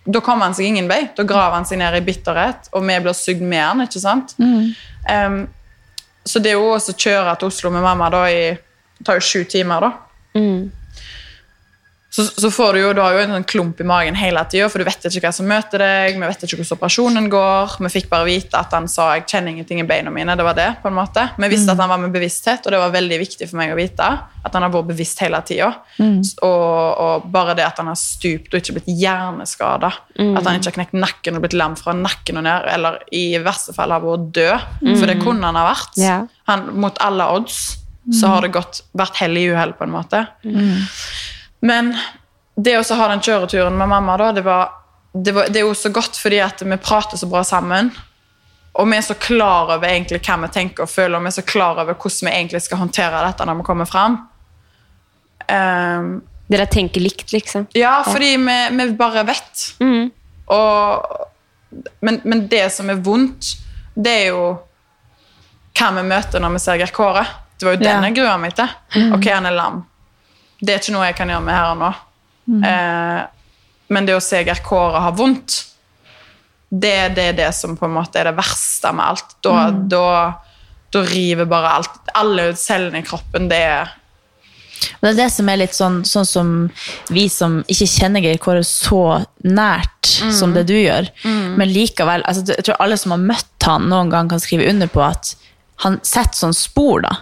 Da 0.05 0.21
kommer 0.21 0.45
han 0.45 0.53
seg 0.53 0.65
ingen 0.65 0.88
vei. 0.88 1.10
Da 1.17 1.23
graver 1.23 1.55
han 1.55 1.65
seg 1.65 1.79
ned 1.81 1.95
i 1.97 2.01
bitterhet, 2.05 2.69
og 2.73 2.84
vi 2.86 2.99
blir 2.99 3.13
sugd 3.13 3.41
med 3.41 3.63
han. 3.63 3.81
ikke 3.81 3.99
sant? 3.99 4.36
Um, 5.10 5.47
så 6.25 6.39
det 6.39 6.51
er 6.51 6.60
jo 6.60 6.73
også 6.73 6.93
å 6.93 6.97
kjøre 6.97 7.36
til 7.39 7.47
Oslo 7.47 7.71
med 7.73 7.81
mamma 7.86 8.10
da 8.10 8.25
i 8.29 8.58
Det 8.95 9.03
tar 9.05 9.17
jo 9.19 9.25
sju 9.27 9.43
timer, 9.43 9.81
da. 9.81 9.91
Så, 12.15 12.23
så 12.23 12.51
får 12.51 12.73
du 12.73 12.80
jo, 12.80 12.91
du 12.95 13.01
har 13.04 13.12
jo 13.12 13.23
en 13.25 13.34
sånn 13.36 13.45
klump 13.51 13.82
i 13.84 13.86
magen 13.88 14.15
hele 14.15 14.39
tida, 14.47 14.69
for 14.71 14.80
du 14.80 14.88
vet 14.88 15.04
ikke 15.10 15.25
hva 15.25 15.34
som 15.36 15.49
møter 15.51 15.82
deg, 15.84 16.15
vi 16.15 16.23
vet 16.23 16.45
ikke 16.45 16.62
hvordan 16.62 16.78
operasjonen 16.78 17.25
går. 17.34 17.73
Vi 17.84 17.91
fikk 17.91 18.08
bare 18.13 18.28
vite 18.30 18.56
at 18.56 18.71
han 18.71 18.88
sa 18.88 19.10
'jeg 19.17 19.25
kjenner 19.28 19.51
ingenting 19.51 19.82
i 19.82 19.88
beina 19.89 20.13
mine'. 20.15 20.38
Det 20.38 20.45
var 20.47 20.56
det, 20.56 20.69
på 20.80 20.88
en 20.88 20.95
måte. 20.95 21.25
Vi 21.36 21.49
visste 21.51 21.73
at 21.73 21.82
han 21.84 21.91
var 21.91 21.99
med 21.99 22.13
bevissthet, 22.15 22.63
og 22.63 22.71
det 22.71 22.80
var 22.80 22.95
veldig 22.95 23.19
viktig 23.19 23.49
for 23.49 23.58
meg 23.60 23.73
å 23.73 23.75
vite. 23.75 24.08
At 24.45 24.54
han 24.54 24.63
har 24.63 24.71
vært 24.71 24.88
bevisst 24.93 25.19
hele 25.19 25.41
tida. 25.41 25.73
Og, 25.99 26.99
og 27.04 27.28
bare 27.36 27.56
det 27.60 27.65
at 27.65 27.78
han 27.84 27.88
har 27.91 27.99
stupt 27.99 28.54
og 28.54 28.62
ikke 28.62 28.80
blitt 28.80 28.95
hjerneskada. 28.95 29.91
At 30.38 30.45
han 30.45 30.56
ikke 30.56 30.71
har 30.71 30.80
knekt 30.80 30.93
nakken 30.93 31.36
og 31.36 31.41
blitt 31.43 31.60
lam 31.60 31.75
fra 31.75 31.91
nakken 31.91 32.38
og 32.38 32.43
ned, 32.47 32.62
eller 32.71 32.99
i 33.12 33.38
verste 33.43 33.73
fall 33.75 33.91
har 33.91 33.99
vært 33.99 34.32
død. 34.32 34.60
For 34.99 35.06
det 35.06 35.19
kunne 35.19 35.43
han 35.51 35.60
ha 35.60 35.67
vært. 35.67 35.97
Yeah. 35.99 36.28
Han, 36.47 36.80
mot 36.80 36.95
alle 37.04 37.28
odds 37.28 37.78
så 38.13 38.28
har 38.28 38.41
det 38.45 38.54
gått, 38.54 38.86
vært 38.93 39.17
hell 39.17 39.36
i 39.36 39.49
uhell, 39.51 39.73
på 39.73 39.84
en 39.84 39.91
måte. 39.91 40.28
Men 41.65 41.93
det 42.56 42.78
å 42.78 42.97
ha 42.99 43.08
den 43.12 43.23
kjøreturen 43.25 43.78
med 43.78 43.89
mamma, 43.91 44.17
da, 44.21 44.32
det, 44.36 44.43
var, 44.45 44.75
det, 45.13 45.34
var, 45.36 45.49
det 45.49 45.62
er 45.62 45.67
jo 45.67 45.78
så 45.78 45.91
godt 45.93 46.19
fordi 46.19 46.39
at 46.43 46.62
vi 46.63 46.78
prater 46.78 47.19
så 47.19 47.30
bra 47.32 47.43
sammen. 47.47 47.89
Og 48.75 48.88
vi 48.91 48.97
er 48.97 49.06
så 49.08 49.15
klar 49.19 49.71
over 49.78 49.88
egentlig 49.88 50.21
hva 50.28 50.38
vi 50.43 50.51
tenker 50.54 50.86
og 50.86 50.91
føler, 50.91 51.17
og 51.17 51.25
vi 51.25 51.32
er 51.32 51.38
så 51.38 51.45
klar 51.47 51.80
over 51.82 51.95
hvordan 51.95 52.30
vi 52.30 52.34
egentlig 52.34 52.62
skal 52.65 52.82
håndtere 52.84 53.23
dette 53.25 53.47
når 53.47 53.60
vi 53.62 53.67
kommer 53.67 53.89
fram. 53.89 54.17
Um, 55.45 56.10
Dere 56.51 56.67
tenker 56.69 57.01
likt, 57.01 57.32
liksom. 57.34 57.65
ja, 57.73 57.97
fordi 58.06 58.36
vi, 58.38 58.58
vi 58.78 58.88
bare 58.99 59.23
vet. 59.25 59.63
Mm. 59.82 60.12
Og, 60.54 61.80
men, 62.06 62.19
men 62.23 62.45
det 62.51 62.67
som 62.75 62.91
er 62.93 63.01
vondt, 63.01 63.56
det 63.95 64.13
er 64.19 64.30
jo 64.36 64.45
hva 65.75 65.89
vi 65.97 66.06
møter 66.08 66.43
når 66.43 66.56
vi 66.56 66.62
ser 66.62 66.80
Geir 66.80 66.93
Kåre. 66.95 67.25
Det 67.56 67.65
var 67.65 67.78
jo 67.78 67.82
den 67.82 68.08
jeg 68.10 68.17
grua 68.19 68.36
meg 68.39 68.54
til. 68.56 68.69
Ok, 69.15 69.25
han 69.32 69.47
er 69.47 69.56
lam. 69.56 69.82
Det 70.65 70.73
er 70.73 70.82
ikke 70.82 70.95
noe 70.95 71.08
jeg 71.10 71.17
kan 71.19 71.32
gjøre 71.32 71.45
med 71.45 71.58
her 71.58 71.71
og 71.73 71.80
nå. 71.84 71.91
Eh, 72.65 73.21
men 73.93 74.08
det 74.08 74.15
å 74.17 74.23
se 74.23 74.41
Geir 74.41 74.62
Kåre 74.65 75.01
ha 75.04 75.12
vondt, 75.13 75.60
det, 76.69 76.95
det 77.15 77.28
er 77.32 77.38
det 77.38 77.51
som 77.56 77.75
på 77.78 77.86
en 77.88 77.93
måte 77.95 78.19
er 78.19 78.32
det 78.32 78.38
verste 78.38 78.91
med 78.95 79.06
alt. 79.13 79.36
Da, 79.45 79.69
da, 79.71 80.08
da 80.93 81.04
river 81.06 81.45
bare 81.49 81.75
alt. 81.80 82.01
Alle 82.17 82.49
cellene 82.58 83.04
i 83.04 83.06
kroppen, 83.06 83.47
det 83.51 83.62
er 83.62 83.93
Og 84.97 85.06
det 85.06 85.12
er 85.13 85.19
det 85.21 85.30
som 85.32 85.49
er 85.49 85.62
litt 85.62 85.75
sånn, 85.78 86.01
sånn 86.06 86.28
som 86.28 86.49
vi 87.13 87.28
som 87.32 87.62
ikke 87.71 87.88
kjenner 87.93 88.25
Geir 88.25 88.41
Kåre 88.41 88.65
så 88.67 89.21
nært 89.45 89.91
som 90.36 90.54
det 90.56 90.65
du 90.69 90.75
gjør, 90.75 91.08
men 91.58 91.71
likevel 91.71 92.21
altså, 92.28 92.43
Jeg 92.54 92.67
tror 92.67 92.78
alle 92.84 92.97
som 92.99 93.12
har 93.15 93.23
møtt 93.23 93.65
han 93.65 93.88
noen 93.89 94.12
gang, 94.13 94.30
kan 94.30 94.39
skrive 94.43 94.67
under 94.69 94.88
på 94.91 95.01
at 95.01 95.36
han 95.84 95.97
setter 96.06 96.38
sånn 96.38 96.54
spor. 96.56 97.01
da. 97.04 97.15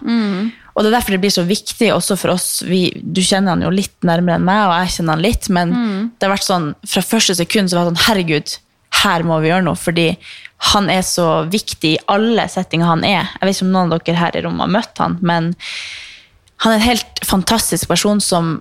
Og 0.73 0.81
det 0.81 0.89
er 0.89 0.95
derfor 0.97 1.15
det 1.15 1.21
blir 1.21 1.33
så 1.33 1.45
viktig 1.45 1.89
også 1.93 2.17
for 2.17 2.33
oss. 2.33 2.47
Vi, 2.65 2.87
du 2.97 3.21
kjenner 3.21 3.53
han 3.53 3.65
jo 3.65 3.69
litt 3.73 3.93
nærmere 4.05 4.39
enn 4.39 4.47
meg, 4.47 4.63
og 4.67 4.73
jeg 4.81 4.95
kjenner 4.95 5.17
han 5.17 5.25
litt, 5.25 5.49
men 5.53 5.73
det 6.17 6.25
har 6.25 6.33
vært 6.33 6.47
sånn, 6.47 6.71
fra 6.89 7.03
første 7.05 7.35
sekund 7.37 7.69
så 7.69 7.77
var 7.77 7.85
det 7.85 7.93
sånn 7.93 8.05
Herregud, 8.07 8.55
her 9.03 9.25
må 9.27 9.37
vi 9.43 9.51
gjøre 9.51 9.67
noe, 9.67 9.77
fordi 9.77 10.07
han 10.73 10.89
er 10.89 11.03
så 11.05 11.43
viktig 11.51 11.95
i 11.95 12.01
alle 12.11 12.47
settinger 12.49 12.89
han 12.89 13.03
er. 13.05 13.29
Jeg 13.35 13.45
vet 13.49 13.57
ikke 13.57 13.67
om 13.67 13.73
noen 13.75 13.93
av 13.93 14.03
dere 14.05 14.21
her 14.21 14.37
i 14.39 14.43
rommet 14.45 14.65
har 14.65 14.75
møtt 14.77 15.01
han, 15.03 15.17
men 15.21 15.49
han 16.63 16.71
er 16.71 16.79
en 16.79 16.85
helt 16.85 17.25
fantastisk 17.27 17.89
person 17.91 18.21
som 18.23 18.55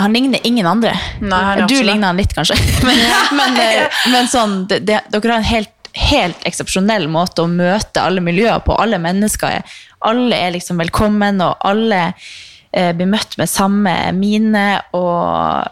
han 0.00 0.12
ligner 0.12 0.40
ingen 0.48 0.66
andre. 0.68 0.94
Nei, 1.20 1.66
du 1.68 1.76
ligner 1.82 2.10
han 2.10 2.20
litt, 2.20 2.34
kanskje. 2.36 2.56
Men, 2.86 3.00
men, 3.36 3.56
eh, 3.60 4.02
men 4.12 4.28
sånn, 4.28 4.58
det, 4.68 4.82
det, 4.88 5.00
dere 5.12 5.32
har 5.32 5.40
en 5.40 5.48
helt, 5.48 5.72
helt 5.96 6.44
eksepsjonell 6.48 7.06
måte 7.08 7.44
å 7.44 7.48
møte 7.48 8.02
alle 8.04 8.20
miljøer 8.24 8.60
på. 8.64 8.76
Alle 8.76 9.00
mennesker 9.00 9.58
er, 9.58 9.78
alle 10.08 10.38
er 10.38 10.54
liksom 10.56 10.80
velkommen, 10.82 11.42
og 11.44 11.66
alle 11.66 12.02
eh, 12.06 12.92
blir 12.96 13.10
møtt 13.10 13.36
med 13.40 13.50
samme 13.50 13.94
mine. 14.16 14.64
Og 14.96 15.66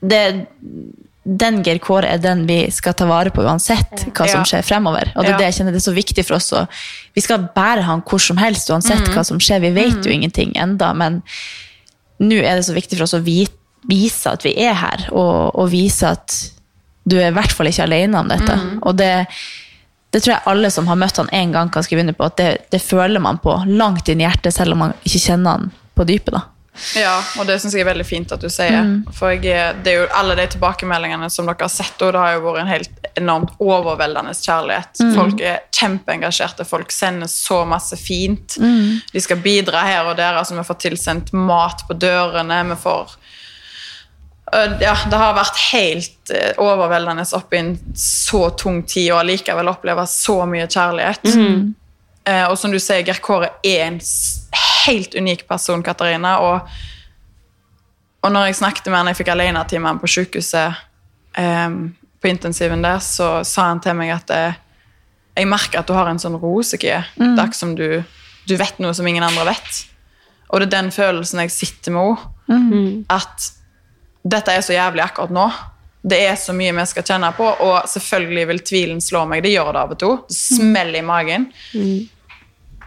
det, 0.00 0.22
den 1.28 1.60
Geir 1.66 1.80
Kåre 1.84 2.14
er 2.14 2.22
den 2.22 2.46
vi 2.48 2.60
skal 2.74 2.96
ta 2.98 3.08
vare 3.10 3.32
på 3.34 3.44
uansett 3.44 4.06
hva 4.12 4.28
som 4.30 4.46
skjer 4.48 4.66
fremover. 4.66 5.12
Og 5.14 5.26
det 5.26 5.34
er 5.34 5.40
det 5.42 5.48
jeg 5.50 5.60
kjenner 5.60 5.76
det 5.76 5.82
er 5.82 5.88
så 5.90 5.96
viktig 5.96 6.26
for 6.26 6.38
oss. 6.38 6.50
Og 6.56 6.80
vi 7.18 7.24
skal 7.24 7.48
bære 7.54 7.86
han 7.88 8.04
hvor 8.08 8.22
som 8.22 8.40
helst, 8.40 8.70
uansett 8.72 9.10
hva 9.14 9.24
som 9.26 9.40
skjer. 9.42 9.64
Vi 9.66 9.74
vet 9.76 10.04
jo 10.06 10.14
ingenting 10.14 10.54
enda, 10.58 10.92
men 10.96 11.22
nå 12.18 12.40
er 12.42 12.58
det 12.58 12.66
så 12.66 12.76
viktig 12.76 12.98
for 12.98 13.06
oss 13.06 13.16
å 13.18 13.22
vi, 13.22 13.42
vise 13.88 14.32
at 14.32 14.46
vi 14.46 14.56
er 14.58 14.74
her, 14.78 15.08
og, 15.12 15.54
og 15.58 15.70
vise 15.74 16.16
at 16.16 16.38
du 17.08 17.16
er 17.16 17.30
i 17.30 17.36
hvert 17.36 17.54
fall 17.54 17.70
ikke 17.70 17.86
alene 17.86 18.20
om 18.20 18.28
dette. 18.30 18.56
Og 18.84 18.96
det, 18.98 19.12
det 20.10 20.22
tror 20.24 20.34
jeg 20.34 20.46
alle 20.48 20.70
som 20.72 20.86
har 20.88 20.96
møtt 20.96 21.18
han 21.20 21.28
en 21.36 21.52
gang, 21.52 21.72
kan 21.72 21.84
skrive 21.84 22.00
under 22.00 22.16
på, 22.16 22.28
at 22.30 22.36
det, 22.40 22.52
det 22.72 22.80
føler 22.82 23.20
man 23.20 23.40
på 23.44 23.54
langt 23.68 24.08
inn 24.08 24.22
i 24.22 24.26
hjertet, 24.26 24.54
selv 24.56 24.72
om 24.72 24.86
man 24.86 24.94
ikke 25.02 25.20
kjenner 25.26 25.58
han 25.58 25.68
på 25.98 26.06
dypet. 26.08 26.32
da. 26.36 26.46
Ja, 26.94 27.16
og 27.38 27.46
det 27.48 27.56
syns 27.58 27.74
jeg 27.74 27.82
er 27.82 27.88
veldig 27.90 28.06
fint 28.06 28.32
at 28.32 28.42
du 28.42 28.48
sier. 28.52 28.86
For 29.14 29.34
jeg, 29.34 29.80
det 29.82 29.92
er 29.92 29.96
jo 30.04 30.08
alle 30.14 30.36
de 30.38 30.46
tilbakemeldingene 30.54 31.28
som 31.32 31.48
dere 31.48 31.66
har 31.66 31.72
sett, 31.72 31.96
og 32.06 32.12
det 32.14 32.22
har 32.22 32.36
jo 32.36 32.44
vært 32.46 32.62
en 32.62 32.70
helt 32.70 33.08
enormt 33.18 33.56
overveldende 33.58 34.34
kjærlighet. 34.38 35.02
Folk 35.16 35.42
er 35.42 35.64
kjempeengasjerte, 35.74 36.66
folk 36.68 36.94
sender 36.94 37.30
så 37.30 37.64
masse 37.68 37.98
fint. 37.98 38.58
De 39.12 39.24
skal 39.24 39.42
bidra 39.42 39.82
her 39.88 40.06
og 40.06 40.16
der. 40.20 40.38
altså 40.38 40.54
Vi 40.58 40.66
får 40.68 40.80
tilsendt 40.86 41.32
mat 41.34 41.82
på 41.88 41.98
dørene. 41.98 42.62
vi 42.70 42.78
får 42.78 43.18
ja, 44.52 44.94
Det 45.10 45.18
har 45.18 45.34
vært 45.36 45.58
helt 45.72 46.30
overveldende 46.30 46.62
overveldende 46.62 47.24
oppi 47.36 47.58
en 47.60 47.72
så 47.98 48.48
tung 48.56 48.82
tid, 48.86 49.10
og 49.12 49.22
allikevel 49.22 49.70
oppleve 49.70 50.06
så 50.08 50.40
mye 50.48 50.68
kjærlighet. 50.68 51.28
Eh, 52.28 52.44
og 52.50 52.58
som 52.60 52.72
du 52.72 52.78
sier, 52.80 53.04
Geir 53.06 53.20
Kåre 53.24 53.52
er 53.64 53.86
en 53.86 53.98
helt 54.86 55.16
unik 55.16 55.46
person, 55.48 55.82
Katarina. 55.84 56.36
Og, 56.44 56.78
og 58.24 58.34
når 58.34 58.50
jeg 58.50 58.60
snakket 58.60 58.90
med 58.90 59.00
han, 59.00 59.10
jeg 59.12 59.20
fikk 59.22 59.32
alenetime 59.32 59.84
med 59.84 59.94
han 59.94 60.02
på 60.02 60.10
sykehuset, 60.12 60.80
eh, 61.40 61.68
på 62.18 62.30
intensiven 62.30 62.82
der, 62.84 63.00
så 63.04 63.38
sa 63.46 63.70
han 63.70 63.82
til 63.84 63.96
meg 63.98 64.12
at 64.16 64.32
eh, 64.34 64.64
jeg 65.38 65.48
merker 65.48 65.80
at 65.80 65.88
du 65.88 65.94
har 65.94 66.10
en 66.10 66.18
sånn 66.20 66.36
rosekie. 66.40 66.98
Det 67.14 67.28
er 67.30 67.46
ikke 67.46 67.60
som 67.60 67.76
du, 67.78 68.02
du 68.50 68.56
vet 68.58 68.80
noe 68.82 68.96
som 68.96 69.06
ingen 69.06 69.24
andre 69.24 69.46
vet. 69.52 69.84
Og 70.48 70.60
det 70.60 70.66
er 70.68 70.74
den 70.74 70.90
følelsen 70.90 71.44
jeg 71.44 71.54
sitter 71.54 71.94
med 71.94 72.24
henne. 72.48 73.04
At 73.12 73.52
dette 74.28 74.54
er 74.54 74.64
så 74.64 74.76
jævlig 74.76 75.04
akkurat 75.04 75.34
nå. 75.34 75.48
Det 76.08 76.18
er 76.28 76.36
så 76.38 76.54
mye 76.56 76.72
vi 76.76 76.84
skal 76.88 77.04
kjenne 77.06 77.30
på, 77.36 77.44
og 77.44 77.88
selvfølgelig 77.90 78.44
vil 78.52 78.60
tvilen 78.70 79.00
slå 79.02 79.24
meg. 79.28 79.42
Det 79.44 79.52
gjør 79.52 79.72
det 79.74 79.80
av 79.82 79.94
og 79.94 80.00
til. 80.00 80.14
Smeller 80.32 81.00
i 81.00 81.06
magen. 81.06 81.48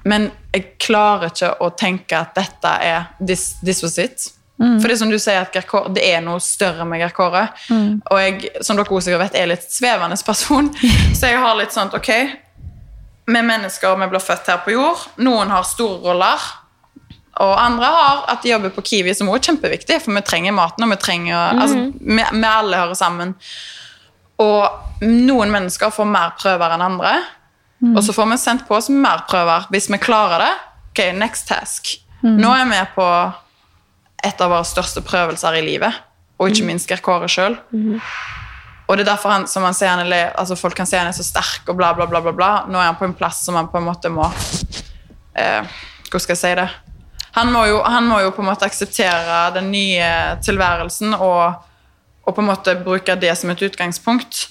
Men 0.08 0.30
jeg 0.54 0.72
klarer 0.82 1.30
ikke 1.30 1.52
å 1.62 1.70
tenke 1.78 2.18
at 2.18 2.32
dette 2.38 2.76
er 2.88 3.10
this, 3.20 3.52
this 3.62 3.84
was 3.86 4.00
it. 4.02 4.32
For 4.62 4.86
det 4.86 4.94
er 4.94 5.00
som 5.02 5.10
du 5.10 5.18
sier, 5.18 5.42
at 5.42 5.56
Gerkår, 5.56 5.90
det 5.96 6.04
er 6.06 6.22
noe 6.22 6.42
større 6.44 6.86
med 6.86 7.02
Geir 7.02 7.14
Kåre. 7.18 7.48
Og 7.74 8.18
jeg, 8.22 8.52
som 8.62 8.78
dere 8.78 8.94
også 8.94 9.18
vet, 9.18 9.38
er 9.38 9.50
litt 9.50 9.66
svevende 9.74 10.18
person. 10.26 10.70
Så 11.18 11.32
jeg 11.32 11.42
har 11.42 11.58
litt 11.58 11.74
sånn 11.74 11.90
ok, 11.98 12.12
vi 13.32 13.38
er 13.40 13.48
mennesker, 13.48 13.96
vi 13.98 14.10
blir 14.12 14.22
født 14.22 14.50
her 14.52 14.62
på 14.66 14.76
jord. 14.76 15.06
Noen 15.22 15.54
har 15.54 15.66
store 15.66 16.02
roller. 16.04 16.46
Og 17.39 17.52
andre 17.56 17.88
har 17.88 18.26
at 18.34 18.41
de 18.44 18.52
jobber 18.52 18.74
på 18.76 18.84
Kiwi, 18.84 19.13
som 19.15 19.30
også 19.32 19.39
er 19.39 19.46
kjempeviktig, 19.50 20.02
for 20.04 20.13
vi 20.13 20.24
trenger 20.28 20.56
maten, 20.56 20.84
og 20.84 20.91
vi 20.91 20.98
trenger 21.00 21.38
altså, 21.56 21.86
vi, 21.96 22.17
vi 22.20 22.48
alle 22.50 22.82
hører 22.82 22.98
sammen. 23.00 23.36
Og 24.41 25.06
noen 25.06 25.54
mennesker 25.54 25.94
får 25.94 26.10
mer 26.12 26.34
prøver 26.41 26.76
enn 26.76 26.84
andre, 26.86 27.13
og 27.96 28.04
så 28.06 28.13
får 28.13 28.28
vi 28.30 28.38
sendt 28.38 28.67
på 28.67 28.76
oss 28.78 28.91
mer 28.94 29.24
prøver. 29.30 29.65
Hvis 29.74 29.88
vi 29.89 29.98
klarer 30.02 30.44
det, 30.44 30.52
ok, 30.91 31.02
next 31.17 31.48
task. 31.50 31.96
Nå 32.22 32.52
er 32.54 32.67
vi 32.70 32.82
på 32.94 33.08
et 34.28 34.44
av 34.44 34.52
våre 34.54 34.67
største 34.67 35.02
prøvelser 35.02 35.58
i 35.58 35.63
livet, 35.65 35.96
og 36.38 36.52
ikke 36.52 36.67
minst 36.67 36.89
Geir 36.91 37.02
Kåre 37.02 37.30
sjøl. 37.32 37.56
Og 38.91 38.98
det 38.98 39.06
er 39.06 39.13
derfor 39.13 39.32
han, 39.32 39.48
som 39.48 39.63
han 39.63 39.74
sier, 39.74 39.89
han 39.96 40.04
er, 40.04 40.34
altså 40.38 40.58
folk 40.60 40.76
kan 40.76 40.86
si 40.89 40.98
han 41.00 41.08
er 41.08 41.15
så 41.15 41.24
sterk 41.24 41.70
og 41.72 41.78
bla, 41.80 41.94
bla, 41.96 42.06
bla, 42.12 42.20
bla, 42.22 42.34
bla. 42.36 42.52
Nå 42.67 42.78
er 42.78 42.89
han 42.91 43.00
på 43.00 43.08
en 43.08 43.15
plass 43.15 43.39
som 43.46 43.56
han 43.56 43.70
på 43.72 43.80
en 43.80 43.88
måte 43.88 44.12
må 44.12 44.26
eh, 45.39 45.63
Hvordan 46.10 46.26
skal 46.26 46.36
jeg 46.36 46.41
si 46.41 46.52
det? 46.60 46.67
Han 47.32 47.52
må, 47.54 47.65
jo, 47.70 47.82
han 47.88 48.08
må 48.08 48.20
jo 48.26 48.32
på 48.36 48.44
en 48.44 48.50
måte 48.50 48.67
akseptere 48.67 49.44
den 49.56 49.70
nye 49.72 50.08
tilværelsen 50.44 51.15
og, 51.15 51.62
og 52.28 52.36
på 52.36 52.44
en 52.44 52.50
måte 52.50 52.76
bruke 52.84 53.15
det 53.20 53.32
som 53.39 53.54
et 53.54 53.63
utgangspunkt. 53.63 54.50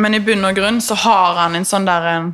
Men 0.00 0.16
i 0.16 0.22
bunn 0.24 0.44
og 0.48 0.56
grunn 0.56 0.80
så 0.80 0.96
har 1.02 1.36
han 1.42 1.58
en 1.58 1.68
sånn 1.68 1.84
der 1.84 2.08
en, 2.14 2.30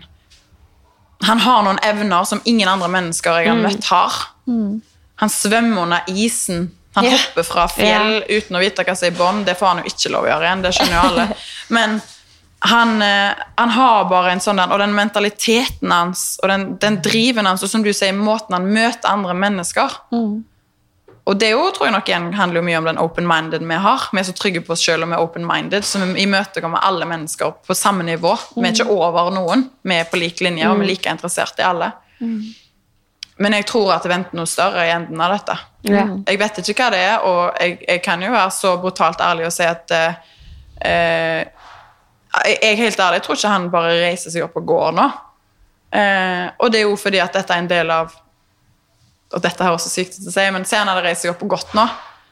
Han 1.27 1.41
har 1.43 1.65
noen 1.67 1.81
evner 1.83 2.27
som 2.31 2.39
ingen 2.47 2.69
andre 2.71 2.87
mennesker 2.95 3.41
jeg 3.41 3.51
har 3.51 3.59
møtt, 3.59 3.89
har. 3.91 4.21
Han 5.19 5.33
svømmer 5.35 5.83
under 5.83 6.13
isen. 6.15 6.69
Han 6.95 7.05
yeah. 7.09 7.19
hopper 7.19 7.47
fra 7.47 7.65
fjell 7.71 8.23
uten 8.29 8.57
å 8.57 8.61
vite 8.63 8.85
hva 8.87 8.95
som 8.95 9.09
er 9.09 9.13
i 9.13 9.19
bånn. 9.19 9.43
Det 9.47 9.57
får 9.59 9.73
han 9.73 9.83
jo 9.83 9.91
ikke 9.91 10.13
lov 10.15 10.29
å 10.29 10.31
gjøre 10.31 10.47
igjen, 10.47 10.63
det 10.63 10.73
skjønner 10.77 10.95
jo 10.95 11.03
alle. 11.09 11.27
Men 11.77 11.99
han, 12.61 13.03
eh, 13.03 13.33
han 13.55 13.71
har 13.71 14.05
bare 14.11 14.33
en 14.35 14.41
sånn 14.43 14.59
Og 14.59 14.79
den 14.81 14.95
mentaliteten 14.97 15.93
hans 15.95 16.39
og 16.43 16.51
den, 16.51 16.69
den 16.83 17.01
driven 17.05 17.47
hans, 17.47 17.63
og 17.63 17.71
som 17.71 17.85
du 17.85 17.93
sier, 17.95 18.17
måten 18.17 18.57
han 18.57 18.67
møter 18.67 19.13
andre 19.13 19.37
mennesker 19.39 19.95
Og 21.29 21.37
det 21.39 21.53
jo, 21.53 21.69
tror 21.77 21.87
jeg 21.87 21.95
nok 21.95 22.09
igjen 22.09 22.29
handler 22.35 22.65
mye 22.65 22.79
om 22.81 22.87
den 22.89 22.99
open-minded 23.03 23.61
vi 23.69 23.81
har. 23.85 24.07
Vi 24.13 24.21
er 24.23 24.25
så 24.25 24.33
trygge 24.33 24.63
på 24.65 24.73
oss 24.73 24.85
selv 24.85 25.05
og 25.05 25.11
vi 25.11 25.19
er 25.19 25.25
open-minded, 25.27 25.85
så 25.85 26.01
vi 26.01 26.23
imøtekommer 26.25 26.81
alle 26.89 27.05
mennesker 27.05 27.53
på 27.67 27.77
samme 27.77 28.07
nivå. 28.09 28.33
Vi 28.57 28.65
er 28.65 28.73
ikke 28.73 28.89
over 28.95 29.29
noen. 29.35 29.67
Vi 29.85 29.99
er 29.99 30.09
på 30.09 30.17
lik 30.17 30.41
linje, 30.41 30.71
og 30.71 30.81
vi 30.81 30.87
er 30.87 30.91
like 30.95 31.13
interessert 31.13 31.61
i 31.61 31.67
alle. 31.69 31.93
men 33.39 33.55
jeg 33.55 33.67
tror 33.71 33.93
at 33.95 34.03
det 34.03 34.11
venter 34.11 34.39
noe 34.39 34.49
større 34.51 34.87
i 34.89 34.91
enden 34.91 35.21
av 35.21 35.37
dette. 35.37 35.59
Ja. 35.87 36.07
Jeg 36.27 36.41
vet 36.41 36.59
ikke 36.63 36.83
hva 36.83 36.91
det 36.91 37.03
er, 37.05 37.21
og 37.23 37.61
jeg, 37.61 37.77
jeg 37.85 38.03
kan 38.03 38.25
jo 38.25 38.33
være 38.33 38.51
så 38.51 38.73
brutalt 38.83 39.21
ærlig 39.23 39.47
og 39.47 39.55
si 39.55 39.69
at 39.69 39.95
eh, 39.95 40.17
eh, 40.89 41.45
jeg, 42.45 42.59
er 42.63 42.79
helt 42.79 43.01
ærlig, 43.01 43.21
jeg 43.21 43.27
tror 43.27 43.39
ikke 43.39 43.53
han 43.55 43.71
bare 43.73 43.97
reiser 44.03 44.35
seg 44.35 44.45
opp 44.47 44.57
og 44.61 44.67
går 44.69 44.95
nå. 44.97 45.07
Eh, 45.97 46.47
og 46.61 46.73
det 46.73 46.83
er 46.83 46.89
jo 46.89 46.99
fordi 47.01 47.21
at 47.23 47.37
dette 47.37 47.55
er 47.55 47.63
en 47.63 47.71
del 47.71 47.89
av 47.89 48.13
Og 49.33 49.41
dette 49.41 49.65
har 49.65 49.73
også 49.73 49.89
sykt 49.89 50.19
å 50.21 50.33
si, 50.33 50.45
men 50.53 50.67
se 50.69 50.77
han 50.77 50.89
hadde 50.89 51.05
reist 51.05 51.25
seg 51.25 51.35
opp 51.35 51.43
og 51.45 51.51
gått 51.53 51.73
nå, 51.77 51.83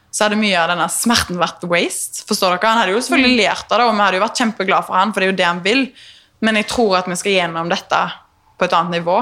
så 0.09 0.25
hadde 0.25 0.39
mye 0.39 0.57
av 0.57 0.71
denne 0.71 0.87
smerten 0.89 1.37
vært 1.37 1.65
waste. 1.69 2.23
Forstår 2.25 2.55
dere? 2.55 2.71
Han 2.71 2.79
hadde 2.81 2.95
jo 2.95 3.01
selvfølgelig 3.05 3.37
lært 3.37 3.69
av 3.69 3.77
det, 3.77 3.85
og 3.85 3.91
vi 3.93 4.01
hadde 4.01 4.17
jo 4.17 4.23
vært 4.23 4.41
kjempeglade 4.41 4.87
for 4.87 4.97
han, 4.97 5.11
for 5.13 5.21
det 5.21 5.27
er 5.27 5.29
jo 5.29 5.37
det 5.37 5.45
han 5.45 5.61
vil. 5.65 5.83
Men 6.41 6.57
jeg 6.57 6.69
tror 6.71 6.95
at 6.97 7.09
vi 7.11 7.17
skal 7.19 7.35
gjennom 7.35 7.69
dette 7.69 7.99
på 8.57 8.65
et 8.65 8.73
annet 8.73 8.97
nivå. 8.97 9.19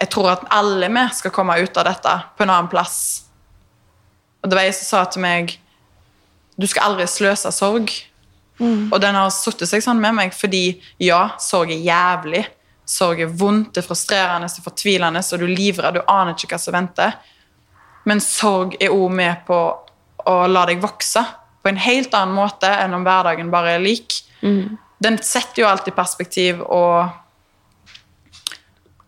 Jeg 0.00 0.12
tror 0.12 0.28
at 0.34 0.44
alle 0.52 0.92
vi 0.92 1.06
skal 1.16 1.32
komme 1.32 1.56
ut 1.56 1.80
av 1.80 1.88
dette 1.88 2.14
på 2.36 2.44
en 2.44 2.52
annen 2.52 2.68
plass. 2.72 3.00
Og 4.40 4.48
det 4.52 4.56
var 4.56 4.68
jeg 4.68 4.76
som 4.76 4.88
sa 4.90 5.02
til 5.12 5.24
meg 5.24 5.56
Du 6.60 6.66
skal 6.68 6.90
aldri 6.90 7.08
sløse 7.08 7.48
sorg. 7.52 7.92
Og 8.92 9.00
den 9.00 9.14
har 9.16 9.30
satt 9.32 9.62
seg 9.68 9.82
sånn 9.82 10.00
med 10.00 10.14
meg, 10.14 10.34
fordi 10.36 10.80
ja, 11.00 11.30
sorg 11.40 11.70
er 11.72 11.80
jævlig. 11.84 12.44
Sorg 12.90 13.20
er 13.22 13.30
vondt, 13.40 13.74
det 13.74 13.84
er 13.84 13.86
frustrerende, 13.86 14.48
det 14.50 14.58
er 14.60 14.66
fortvilende, 14.66 15.22
og 15.22 15.38
du 15.38 15.44
er 15.46 15.54
livredd, 15.54 15.94
du 15.94 16.02
aner 16.10 16.34
ikke 16.34 16.50
hva 16.54 16.58
som 16.60 16.74
venter. 16.74 17.14
Men 18.04 18.20
sorg 18.20 18.74
er 18.80 18.90
òg 18.92 19.10
med 19.14 19.44
på 19.46 19.60
å 20.26 20.34
la 20.50 20.66
deg 20.68 20.80
vokse 20.82 21.22
på 21.62 21.68
en 21.70 21.76
helt 21.80 22.12
annen 22.16 22.34
måte 22.34 22.68
enn 22.68 22.94
om 22.96 23.02
hverdagen 23.04 23.50
bare 23.52 23.76
er 23.76 23.82
lik. 23.84 24.18
Den 25.00 25.18
setter 25.24 25.62
jo 25.62 25.68
alt 25.68 25.88
i 25.88 25.92
perspektiv, 25.96 26.60
og 26.64 27.08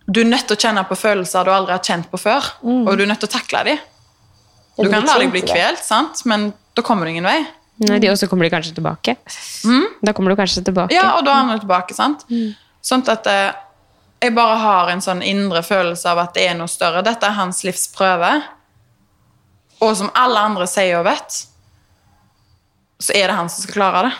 du 0.07 0.20
er 0.22 0.28
nødt 0.28 0.46
til 0.48 0.57
å 0.57 0.61
kjenne 0.61 0.82
på 0.88 0.96
følelser 0.98 1.44
du 1.46 1.53
aldri 1.55 1.72
har 1.76 1.82
kjent 1.84 2.09
på 2.11 2.18
før, 2.20 2.48
og 2.88 2.96
du 2.98 3.03
er 3.05 3.09
nødt 3.11 3.20
til 3.22 3.28
å 3.30 3.32
takle 3.38 3.64
dem. 3.68 3.78
Du 4.76 4.88
kan 4.88 5.05
la 5.07 5.18
deg 5.20 5.30
bli 5.32 5.42
kvelt, 5.53 5.84
sant? 5.84 6.24
men 6.26 6.53
da 6.74 6.82
kommer 6.82 7.05
du 7.07 7.11
ingen 7.12 7.24
vei. 7.28 7.42
Nei, 7.89 7.99
de, 8.03 8.11
og 8.12 8.18
så 8.20 8.28
kommer 8.30 8.47
de 8.47 8.53
kanskje 8.55 8.74
tilbake. 8.76 9.16
Da 10.03 10.12
kommer 10.14 10.30
du 10.35 10.37
kanskje 10.39 10.62
tilbake. 10.66 10.95
Ja, 10.95 11.16
og 11.18 11.24
da 11.26 11.39
er 11.41 11.53
du 11.57 11.64
tilbake, 11.66 11.95
sant? 11.97 12.24
Sånn 12.83 13.05
at 13.11 13.26
eh, 13.30 13.53
jeg 14.22 14.35
bare 14.37 14.57
har 14.62 14.91
en 14.93 15.01
sånn 15.03 15.22
indre 15.26 15.62
følelse 15.66 16.11
av 16.12 16.20
at 16.26 16.35
det 16.35 16.49
er 16.51 16.55
noe 16.59 16.70
større. 16.70 17.03
Dette 17.07 17.26
er 17.26 17.35
hans 17.39 17.62
livs 17.66 17.89
prøve. 17.95 18.30
Og 19.83 19.97
som 19.99 20.12
alle 20.14 20.39
andre 20.39 20.66
sier 20.70 21.01
og 21.01 21.07
vet, 21.09 21.41
så 23.03 23.14
er 23.18 23.26
det 23.33 23.35
han 23.39 23.49
som 23.51 23.64
skal 23.66 23.74
klare 23.80 24.03
det. 24.07 24.12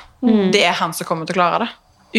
Det 0.55 0.65
er 0.67 0.75
han 0.79 0.95
som 0.95 1.07
kommer 1.07 1.27
til 1.27 1.37
å 1.37 1.39
klare 1.39 1.67
det. 1.67 1.71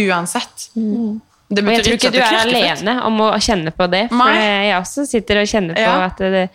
Uansett. 0.08 0.70
Det 0.74 1.62
betyr 1.62 1.68
Og 1.68 1.74
jeg 1.76 1.84
tror 1.86 1.98
ikke 1.98 2.08
at 2.08 2.16
du 2.16 2.22
er 2.24 2.39
alene 2.39 2.94
om 3.08 3.20
å 3.22 3.32
kjenne 3.44 3.72
på 3.76 3.88
det. 3.91 4.06
For 4.10 4.24
Nei. 4.24 4.39
jeg 4.70 4.78
også 4.80 5.06
sitter 5.10 5.41
og 5.44 5.52
kjenner 5.52 5.76
på 5.78 5.84
Ja. 5.84 5.98
at 6.08 6.18
det, 6.24 6.46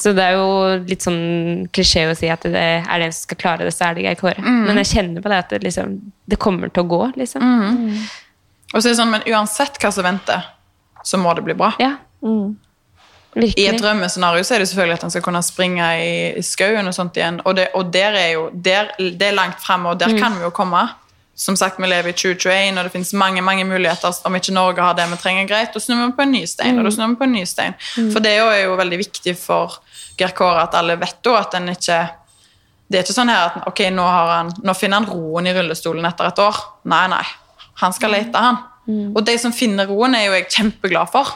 så 0.00 0.14
det 0.16 0.24
er 0.24 0.38
jo 0.38 0.48
litt 0.88 1.04
sånn 1.04 1.66
klisjé 1.74 2.06
å 2.08 2.16
si 2.16 2.30
at 2.32 2.44
det 2.48 2.62
er 2.62 2.86
det 2.86 3.10
en 3.10 3.12
som 3.12 3.26
skal 3.26 3.40
klare 3.42 3.66
det, 3.68 3.74
så 3.76 3.90
er 3.90 3.98
det 3.98 4.06
Geir 4.06 4.18
Kåre. 4.20 4.40
Mm. 4.40 4.62
Men 4.68 4.80
jeg 4.80 4.90
kjenner 4.94 5.24
på 5.24 5.32
det 5.32 5.40
at 5.42 5.52
det, 5.52 5.60
liksom, 5.66 5.98
det 6.32 6.38
kommer 6.40 6.72
til 6.72 6.86
å 6.86 6.90
gå, 6.94 7.00
liksom. 7.20 7.44
Mm. 7.44 7.98
Og 8.72 8.78
så 8.78 8.86
er 8.86 8.94
det 8.94 8.98
sånn, 9.02 9.12
Men 9.12 9.26
uansett 9.28 9.76
hva 9.82 9.92
som 9.92 10.06
venter, 10.06 10.46
så 11.04 11.20
må 11.20 11.34
det 11.36 11.44
bli 11.44 11.56
bra. 11.58 11.74
Ja. 11.82 11.96
I 13.32 13.64
et 13.64 13.80
drømmescenario 13.80 14.44
så 14.44 14.56
er 14.56 14.62
det 14.62 14.70
selvfølgelig 14.70 14.98
at 14.98 15.04
han 15.06 15.12
skal 15.14 15.24
kunne 15.24 15.40
springe 15.44 15.86
i, 16.00 16.10
i 16.36 16.42
skauen 16.44 16.88
og 16.88 16.96
sånt 16.96 17.16
igjen. 17.16 17.40
Og 17.48 17.56
det, 17.56 17.70
og 17.76 17.92
der 17.92 18.16
er 18.16 18.30
jo 18.34 18.48
der, 18.52 18.92
det 18.98 19.28
er 19.28 19.36
langt 19.36 19.60
fremme, 19.60 19.92
og 19.92 20.00
der 20.00 20.12
kan 20.20 20.36
vi 20.36 20.44
jo 20.44 20.52
komme. 20.56 20.84
Som 21.42 21.56
sagt, 21.58 21.80
vi 21.82 21.88
lever 21.90 22.12
i 22.12 22.14
2021, 22.14 22.76
og 22.78 22.84
det 22.86 22.92
finnes 22.94 23.12
mange 23.18 23.42
mange 23.42 23.64
muligheter. 23.66 24.14
Om 24.28 24.36
ikke 24.38 24.52
Norge 24.54 24.84
har 24.84 24.94
det 24.94 25.08
vi 25.10 25.16
trenger, 25.18 25.48
greit, 25.50 25.72
da 25.74 25.80
snur 25.82 25.98
vi 26.04 26.12
på 26.18 26.22
en 26.22 26.30
ny 26.36 26.44
stein. 26.46 26.78
og 26.78 26.84
da 26.86 26.90
snur 26.94 27.08
vi 27.14 27.16
på 27.18 27.26
en 27.26 27.32
ny 27.34 27.44
stein. 27.50 27.74
For 28.12 28.20
det 28.22 28.36
er 28.38 28.62
jo- 28.64 28.76
veldig 28.78 28.98
viktig 29.00 29.36
for 29.38 29.78
Geir 30.18 30.30
Kåre 30.38 30.62
at 30.62 30.74
alle 30.78 30.96
vet 31.00 31.16
da 31.22 31.36
at 31.40 31.54
en 31.54 31.68
ikke 31.72 32.10
Det 32.90 32.98
er 32.98 33.02
ikke 33.06 33.14
sånn 33.16 33.30
her 33.32 33.46
at 33.46 33.66
ok, 33.66 33.78
nå, 33.90 34.02
har 34.04 34.26
han, 34.36 34.50
nå 34.62 34.74
finner 34.76 34.98
han 35.00 35.06
roen 35.08 35.46
i 35.46 35.52
rullestolen 35.56 36.04
etter 36.04 36.26
et 36.28 36.38
år. 36.38 36.56
Nei, 36.84 37.06
nei. 37.08 37.24
Han 37.80 37.92
skal 37.92 38.10
lete, 38.10 38.34
han. 38.36 38.58
Og 39.16 39.24
de 39.24 39.38
som 39.38 39.50
finner 39.52 39.86
roen, 39.88 40.14
er 40.14 40.26
jo 40.26 40.32
jeg 40.32 40.48
kjempeglad 40.50 41.08
for. 41.10 41.26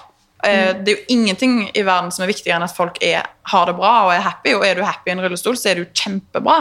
Eh, 0.44 0.74
Det 0.74 0.88
er 0.92 0.96
jo 0.98 1.04
ingenting 1.16 1.70
i 1.74 1.82
verden 1.82 2.12
som 2.12 2.24
er 2.24 2.28
viktigere 2.32 2.57
enn 2.57 2.62
at 2.68 2.76
folk 2.76 2.98
er, 3.02 3.22
har 3.44 3.66
det 3.66 3.74
bra 3.78 4.04
og 4.04 4.12
er 4.12 4.20
happy. 4.20 4.52
Og 4.54 4.66
er 4.66 4.74
du 4.74 4.82
happy 4.84 5.09
i 5.09 5.12
en 5.12 5.20
rullestol, 5.24 5.57
så 5.57 5.70
er 5.70 5.74
du 5.76 5.84
kjempebra. 5.86 6.59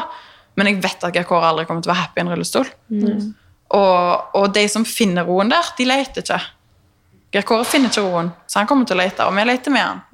Men 0.55 0.69
jeg 0.69 0.81
vet 0.83 1.03
at 1.03 1.17
Kåre 1.27 1.49
aldri 1.51 1.65
kommer 1.67 1.83
til 1.83 1.91
å 1.91 1.93
være 1.93 2.03
happy 2.05 2.21
i 2.21 2.23
en 2.23 2.31
rullestol. 2.31 2.69
Og, 3.75 4.35
og 4.39 4.45
de 4.55 4.67
som 4.71 4.85
finner 4.87 5.25
roen 5.27 5.49
der, 5.51 5.71
de 5.77 5.87
leter 5.89 6.23
ikke. 6.23 6.39
Kåre 7.43 7.65
finner 7.67 7.91
ikke 7.91 8.05
roen, 8.05 8.29
så 8.47 8.61
han 8.61 8.69
kommer 8.69 8.87
til 8.87 8.95
å 8.95 9.01
lete, 9.01 9.25
og 9.27 9.35
vi 9.35 9.43
leter 9.49 9.73
med 9.75 9.83
han. 9.83 10.05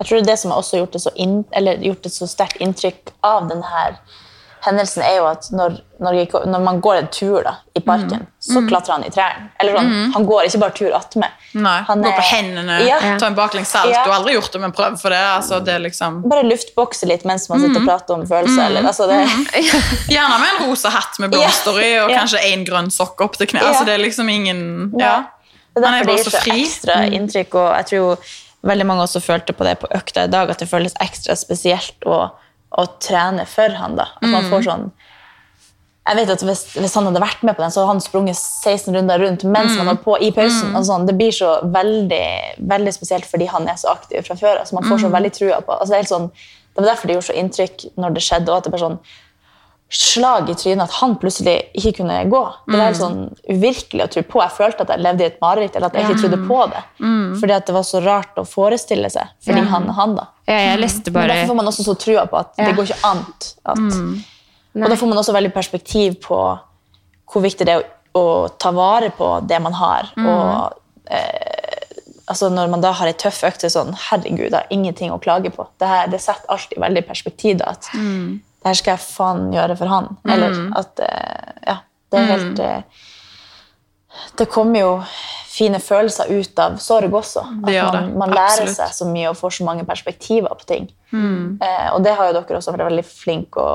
Jeg 0.00 0.08
tror 0.08 0.24
det 0.24 0.36
som 0.40 0.50
har 0.50 0.62
også 0.62 0.80
gjort 0.80 0.96
det 0.96 1.02
så, 1.04 1.12
inn, 1.20 1.44
eller 1.52 1.82
gjort 1.84 2.06
et 2.08 2.14
så 2.14 2.26
sterkt 2.26 2.62
inntrykk 2.64 3.12
av 3.28 3.50
denne 3.50 3.84
hendelsen, 4.64 5.04
er 5.04 5.20
jo 5.20 5.26
at 5.28 5.46
når, 5.52 5.76
når, 6.00 6.20
når 6.48 6.64
man 6.64 6.80
går 6.80 7.02
en 7.02 7.10
tur 7.12 7.44
da, 7.44 7.58
i 7.80 7.84
parken, 7.86 8.26
så 8.38 8.60
klatrer 8.68 8.98
han 8.98 9.04
i 9.08 9.10
trærne. 9.14 9.48
Eller 9.60 9.78
sånn, 9.78 9.90
han 10.14 10.26
går 10.28 10.46
ikke 10.50 10.60
bare 10.62 10.74
tur 10.76 10.94
attmed. 10.98 11.40
Han 11.88 12.04
går 12.04 12.14
på 12.18 12.24
hendene, 12.30 12.76
Ja. 12.86 12.98
tar 13.18 13.26
en 13.32 13.38
baklengs 13.38 13.72
salt. 13.72 13.90
Ja. 13.90 14.04
Du 14.04 14.10
har 14.12 14.20
aldri 14.20 14.34
gjort 14.36 14.52
det, 14.52 14.60
men 14.62 14.72
prøv 14.76 14.98
for 15.00 15.10
det. 15.10 15.22
Altså, 15.34 15.58
det 15.64 15.78
liksom... 15.88 16.20
Bare 16.30 16.44
luftbokse 16.46 17.08
litt 17.10 17.24
mens 17.28 17.48
man 17.50 17.64
sitter 17.64 17.80
og 17.82 17.88
prater 17.88 18.14
om 18.18 18.26
følelser. 18.28 18.66
Eller, 18.68 18.86
altså 18.92 19.08
det, 19.10 19.18
Gjerne 20.14 20.38
med 20.42 20.48
en 20.54 20.68
rosa 20.68 20.92
hatt 20.94 21.18
med 21.22 21.32
blomster 21.34 21.80
i, 21.82 21.90
og 22.04 22.12
kanskje 22.14 22.44
en 22.52 22.64
grønn 22.68 22.90
sokk 22.94 23.20
opp 23.26 23.40
til 23.40 23.50
kne. 23.50 23.64
Altså, 23.66 23.84
det 23.88 23.96
er 23.98 24.04
liksom 24.04 24.28
ingen 24.32 24.62
Ja. 25.00 25.16
Det 25.74 25.84
er 25.84 25.86
Han 25.86 25.92
derfor 25.94 26.06
det 26.06 26.06
bare 26.10 26.16
gir 26.18 26.30
så 26.30 26.40
fri. 26.42 26.54
ekstra 26.64 26.94
inntrykk, 27.14 27.54
og 27.54 27.68
jeg 27.78 27.86
tror 27.92 28.30
veldig 28.70 28.86
mange 28.88 29.02
også 29.06 29.20
følte 29.22 29.54
på 29.56 29.64
det 29.64 29.76
på 29.80 29.88
økta 29.96 30.24
i 30.26 30.30
dag, 30.32 30.50
at 30.50 30.58
det 30.58 30.68
føles 30.68 30.92
ekstra 31.00 31.36
spesielt 31.38 32.02
å, 32.10 32.16
å 32.78 32.84
trene 33.00 33.46
for 33.48 33.70
han 33.78 33.94
da. 33.96 34.08
At 34.18 34.26
man 34.28 34.48
får 34.50 34.66
sånn 34.66 34.88
jeg 36.08 36.16
vet 36.16 36.30
at 36.32 36.42
hvis, 36.42 36.62
hvis 36.80 36.94
han 36.96 37.06
hadde 37.06 37.20
vært 37.22 37.42
med 37.46 37.54
på 37.56 37.62
den, 37.62 37.70
så 37.70 37.82
hadde 37.82 37.92
han 37.92 38.00
sprunget 38.02 38.38
16 38.40 38.94
runder 38.96 39.20
rundt 39.20 39.44
mens 39.44 39.76
han 39.76 39.86
var 39.86 39.98
på 40.02 40.16
i 40.18 40.30
pausen. 40.34 40.72
og 40.74 40.86
sånn. 40.88 41.04
Det 41.06 41.14
blir 41.18 41.30
så 41.36 41.58
veldig, 41.62 42.24
veldig 42.72 42.94
spesielt 42.96 43.28
fordi 43.28 43.46
han 43.52 43.68
er 43.68 43.76
så 43.78 43.92
aktiv 43.92 44.24
fra 44.26 44.34
før. 44.40 44.62
Altså 44.62 44.78
man 44.78 44.88
får 44.88 45.04
så 45.04 45.10
veldig 45.12 45.32
trua 45.36 45.60
på 45.66 45.76
altså 45.76 45.94
det, 45.94 46.08
sånn, 46.08 46.30
det 46.74 46.80
var 46.82 46.88
derfor 46.94 47.06
det 47.10 47.18
gjorde 47.18 47.28
så 47.28 47.36
inntrykk 47.42 47.84
når 48.00 48.16
det 48.16 48.24
skjedde. 48.26 48.48
og 48.50 48.56
at 48.56 48.64
det 48.64 48.72
bare 48.74 48.86
sånn 48.88 49.02
slag 49.90 50.50
i 50.50 50.54
trynet 50.54 50.84
at 50.86 50.92
han 51.00 51.16
plutselig 51.18 51.56
ikke 51.74 51.92
kunne 51.98 52.16
gå. 52.30 52.42
Det 52.70 52.78
var 52.78 52.84
helt 52.92 53.00
sånn 53.00 53.22
uvirkelig 53.50 54.04
å 54.04 54.10
tro 54.14 54.22
på. 54.22 54.42
Jeg 54.44 54.54
følte 54.54 54.84
at 54.86 54.92
jeg 54.94 55.02
levde 55.02 55.24
i 55.24 55.26
et 55.26 55.40
mareritt, 55.42 55.74
eller 55.74 55.90
at 55.90 55.96
jeg 55.98 56.06
ikke 56.06 56.20
trodde 56.22 56.38
på 56.46 56.58
det. 56.70 56.82
Fordi 57.40 57.56
at 57.56 57.66
det 57.66 57.74
var 57.74 57.86
så 57.88 58.00
rart 58.04 58.38
å 58.38 58.44
forestille 58.46 59.10
seg, 59.10 59.32
fordi 59.44 59.64
han 59.72 59.88
er 59.90 59.98
han. 59.98 60.14
da. 60.14 60.28
Ja, 60.46 60.60
jeg 60.70 60.78
leste 60.84 61.10
bare... 61.10 61.26
Men 61.26 61.34
derfor 61.34 61.50
får 61.52 61.58
man 61.58 61.70
også 61.72 61.86
så 61.88 61.94
trua 62.06 62.26
på 62.30 62.38
at 62.38 62.54
det 62.56 62.70
går 62.78 62.86
ikke 62.86 63.00
an. 63.10 63.24
At, 63.74 63.82
Og 64.76 64.86
da 64.86 64.96
får 64.96 65.10
man 65.10 65.18
også 65.18 65.34
veldig 65.34 65.52
perspektiv 65.54 66.20
på 66.26 66.40
hvor 67.30 67.42
viktig 67.44 67.66
det 67.66 67.74
er 67.76 67.82
å, 67.82 68.20
å 68.20 68.26
ta 68.58 68.72
vare 68.74 69.10
på 69.14 69.32
det 69.46 69.58
man 69.62 69.74
har. 69.78 70.10
Og 70.18 71.10
eh, 71.14 72.10
altså 72.30 72.50
når 72.54 72.70
man 72.72 72.82
da 72.84 72.92
har 72.98 73.10
ei 73.10 73.16
tøff 73.18 73.42
økt, 73.46 73.62
så 73.62 73.66
er 73.66 73.70
det 73.70 73.74
sånn 73.76 73.96
Herregud, 74.08 74.46
jeg 74.48 74.56
har 74.56 74.70
ingenting 74.74 75.14
å 75.14 75.18
klage 75.22 75.52
på. 75.54 75.66
Det, 75.78 75.90
her, 75.90 76.10
det 76.12 76.22
setter 76.22 76.50
alltid 76.54 76.82
veldig 76.82 77.04
perspektiv. 77.08 77.58
da, 77.62 77.74
at 77.74 77.90
det 78.60 78.68
her 78.68 78.78
skal 78.78 78.96
jeg 78.96 79.06
faen 79.06 79.48
gjøre 79.54 79.76
for 79.80 79.90
han. 79.90 80.12
Eller 80.28 80.58
at 80.78 81.02
eh, 81.06 81.52
Ja, 81.70 81.76
det 82.12 82.18
er 82.20 82.30
helt 82.30 82.62
eh, 82.64 83.04
Det 84.38 84.46
kommer 84.50 84.80
jo 84.80 84.94
fine 85.50 85.80
følelser 85.82 86.30
ut 86.30 86.58
av 86.62 86.78
sorg 86.80 87.14
også. 87.14 87.42
At 87.42 87.72
man, 87.94 88.12
man 88.22 88.32
lærer 88.32 88.62
absolutt. 88.62 88.76
seg 88.78 88.94
så 88.96 89.08
mye 89.08 89.32
og 89.32 89.36
får 89.38 89.58
så 89.58 89.66
mange 89.66 89.84
perspektiver 89.88 90.54
på 90.56 90.66
ting. 90.68 90.86
Eh, 91.62 91.88
og 91.94 92.04
det 92.06 92.14
har 92.16 92.30
jo 92.30 92.36
dere 92.38 92.60
også 92.60 92.74
vært 92.76 92.86
veldig 92.90 93.04
flinke 93.06 93.60
å, 93.64 93.74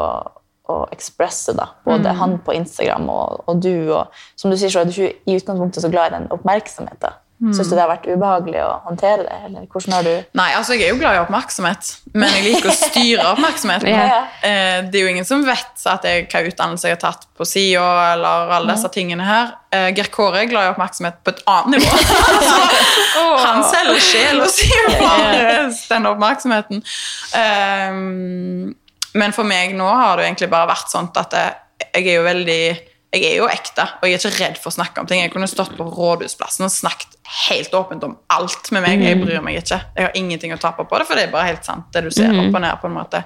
å 0.71 0.79
ekspresse. 0.93 1.53
da. 1.57 1.69
Både 1.85 2.15
han 2.19 2.39
på 2.45 2.55
Instagram 2.55 3.09
og, 3.11 3.43
og 3.49 3.61
du. 3.61 3.91
Og, 3.95 4.23
som 4.39 4.51
du 4.51 4.57
sier, 4.57 4.73
så 4.73 4.81
er 4.81 4.89
du 4.89 4.95
ikke 4.95 5.13
i 5.25 5.37
utgangspunktet 5.37 5.85
så 5.85 5.91
glad 5.93 6.11
i 6.11 6.17
den 6.19 6.27
oppmerksomheten. 6.33 7.21
Mm. 7.41 7.51
Syns 7.51 7.67
du 7.67 7.73
det 7.75 7.81
har 7.83 7.89
vært 7.91 8.05
ubehagelig 8.07 8.61
å 8.63 8.69
håndtere 8.85 9.25
det? 9.25 9.37
Eller 9.49 9.65
hvordan 9.67 9.93
har 9.97 10.05
du 10.07 10.11
Nei, 10.39 10.45
altså 10.55 10.77
jeg 10.77 10.85
er 10.85 10.93
jo 10.93 10.99
glad 11.01 11.17
i 11.17 11.19
oppmerksomhet, 11.19 11.89
men 12.15 12.31
jeg 12.31 12.43
liker 12.45 12.71
å 12.71 12.75
styre 12.79 13.25
oppmerksomheten. 13.33 13.91
Ja. 13.95 14.21
Eh, 14.45 14.85
det 14.87 14.99
er 14.99 15.03
jo 15.03 15.11
ingen 15.11 15.27
som 15.27 15.43
vet 15.45 15.83
at 15.91 16.05
jeg, 16.07 16.25
hva 16.31 16.41
utdannelse 16.47 16.87
jeg 16.87 16.95
har 16.95 17.01
tatt 17.01 17.27
på 17.35 17.47
SIO, 17.47 17.83
eller 17.83 18.53
alle 18.55 18.75
disse 18.75 18.89
tingene 18.93 19.27
her. 19.27 19.51
Eh, 19.75 19.89
Geir 19.95 20.09
Kåre 20.13 20.45
er 20.45 20.49
glad 20.51 20.69
i 20.69 20.71
oppmerksomhet 20.71 21.19
på 21.25 21.33
et 21.35 21.43
annet 21.51 21.75
nivå. 21.75 21.91
Han 23.45 23.61
selger 23.67 24.01
sjela 24.07 24.47
si 24.51 24.71
for 24.71 25.91
den 25.91 26.09
oppmerksomheten. 26.13 26.83
Um, 27.35 28.75
men 29.15 29.33
for 29.35 29.47
meg 29.47 29.75
nå 29.77 29.87
har 29.87 30.19
det 30.19 30.27
egentlig 30.27 30.51
bare 30.51 30.69
vært 30.73 30.91
sånn 30.91 31.09
at 31.15 31.33
jeg, 31.37 31.55
jeg 31.87 32.03
er 32.03 32.19
jo 32.19 32.27
veldig 32.27 32.61
jeg 33.15 33.29
er 33.29 33.37
jo 33.39 33.47
ekte, 33.47 33.85
og 34.01 34.09
jeg 34.09 34.17
er 34.17 34.19
ikke 34.19 34.43
redd 34.43 34.57
for 34.59 34.71
å 34.71 34.75
snakke 34.75 34.99
om 34.99 35.07
ting. 35.07 35.21
Jeg 35.23 35.31
kunne 35.31 35.47
stått 35.47 35.71
på 35.77 35.85
Rådhusplassen 35.87 36.65
og 36.67 36.73
snakket 36.73 37.15
helt 37.47 37.73
åpent 37.77 38.03
om 38.03 38.17
alt 38.33 38.71
med 38.75 38.83
meg. 38.83 39.03
Jeg 39.05 39.21
bryr 39.21 39.39
meg 39.45 39.61
ikke. 39.61 39.79
Jeg 39.95 40.09
har 40.09 40.19
ingenting 40.19 40.51
å 40.51 40.59
tape 40.59 40.83
på 40.83 40.99
det, 40.99 41.07
for 41.07 41.15
det 41.15 41.27
er 41.27 41.33
bare 41.33 41.53
helt 41.53 41.63
sant, 41.67 41.87
det 41.95 42.03
du 42.03 42.11
ser 42.11 42.35
opp 42.35 42.49
og 42.49 42.59
ned. 42.59 42.75
på 42.81 42.89
en 42.89 42.97
måte. 42.97 43.23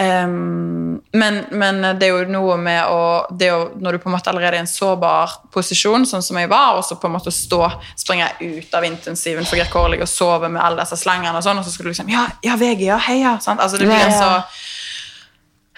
Um, 0.00 1.02
men, 1.12 1.40
men 1.50 1.82
det 2.00 2.06
er 2.08 2.14
jo 2.14 2.32
noe 2.32 2.54
med 2.62 2.78
å, 2.88 3.26
det 3.36 3.50
å 3.52 3.58
Når 3.74 3.96
du 3.96 3.98
på 4.00 4.08
en 4.08 4.14
måte 4.14 4.30
allerede 4.30 4.54
er 4.54 4.62
i 4.62 4.62
en 4.62 4.70
sårbar 4.70 5.34
posisjon, 5.52 6.06
sånn 6.08 6.24
som 6.24 6.38
jeg 6.40 6.48
var, 6.48 6.78
og 6.78 6.86
så 6.86 6.96
på 6.96 7.10
en 7.10 7.16
måte 7.18 7.32
stå, 7.34 7.66
springe 8.00 8.30
ut 8.40 8.74
av 8.78 8.86
intensiven 8.86 9.46
for 9.46 9.60
Kåre 9.70 10.00
og 10.00 10.08
sove 10.08 10.48
med 10.48 10.62
alle 10.62 10.86
disse 10.86 10.96
slangene, 11.02 11.34
og 11.36 11.44
sånn, 11.44 11.60
og 11.60 11.66
så 11.66 11.74
skulle 11.74 11.90
du 11.90 11.94
liksom 11.94 12.10
Ja, 12.14 12.24
ja 12.46 12.56
VG, 12.58 12.86
ja, 12.88 13.00
heia. 13.10 13.36
Sant? 13.44 13.60
Altså, 13.60 13.82
det 13.82 13.90
blir 13.90 14.06
en 14.06 14.14
så 14.14 14.30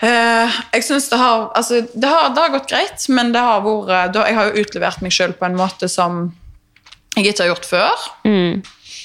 Eh, 0.03 0.61
jeg 0.75 0.85
synes 0.85 1.07
det 1.13 1.19
har, 1.21 1.45
altså, 1.55 1.85
det 1.95 2.09
har 2.11 2.33
Det 2.35 2.43
har 2.43 2.55
gått 2.57 2.71
greit, 2.73 3.05
men 3.09 3.31
det 3.35 3.43
har 3.43 3.61
vært 3.63 4.15
da, 4.17 4.25
Jeg 4.27 4.35
har 4.35 4.49
jo 4.49 4.65
utlevert 4.65 5.05
meg 5.05 5.15
sjøl 5.15 5.35
på 5.39 5.47
en 5.47 5.59
måte 5.59 5.89
som 5.91 6.25
jeg 7.13 7.29
ikke 7.29 7.45
har 7.45 7.53
gjort 7.53 7.69
før. 7.69 8.05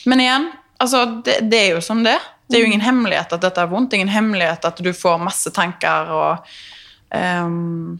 Men 0.07 0.21
igjen, 0.23 0.45
altså, 0.79 1.03
det, 1.25 1.41
det 1.51 1.59
er 1.59 1.73
jo 1.75 1.81
som 1.83 2.05
det. 2.05 2.15
Det 2.47 2.55
er 2.55 2.63
jo 2.63 2.69
ingen 2.69 2.85
hemmelighet 2.85 3.33
at 3.35 3.43
dette 3.43 3.59
er 3.59 3.67
vondt. 3.67 3.97
Ingen 3.97 4.11
hemmelighet 4.11 4.63
at 4.65 4.79
du 4.79 4.93
får 4.95 5.19
masse 5.19 5.51
tanker 5.51 6.13
og 6.15 6.53
um, 7.11 7.99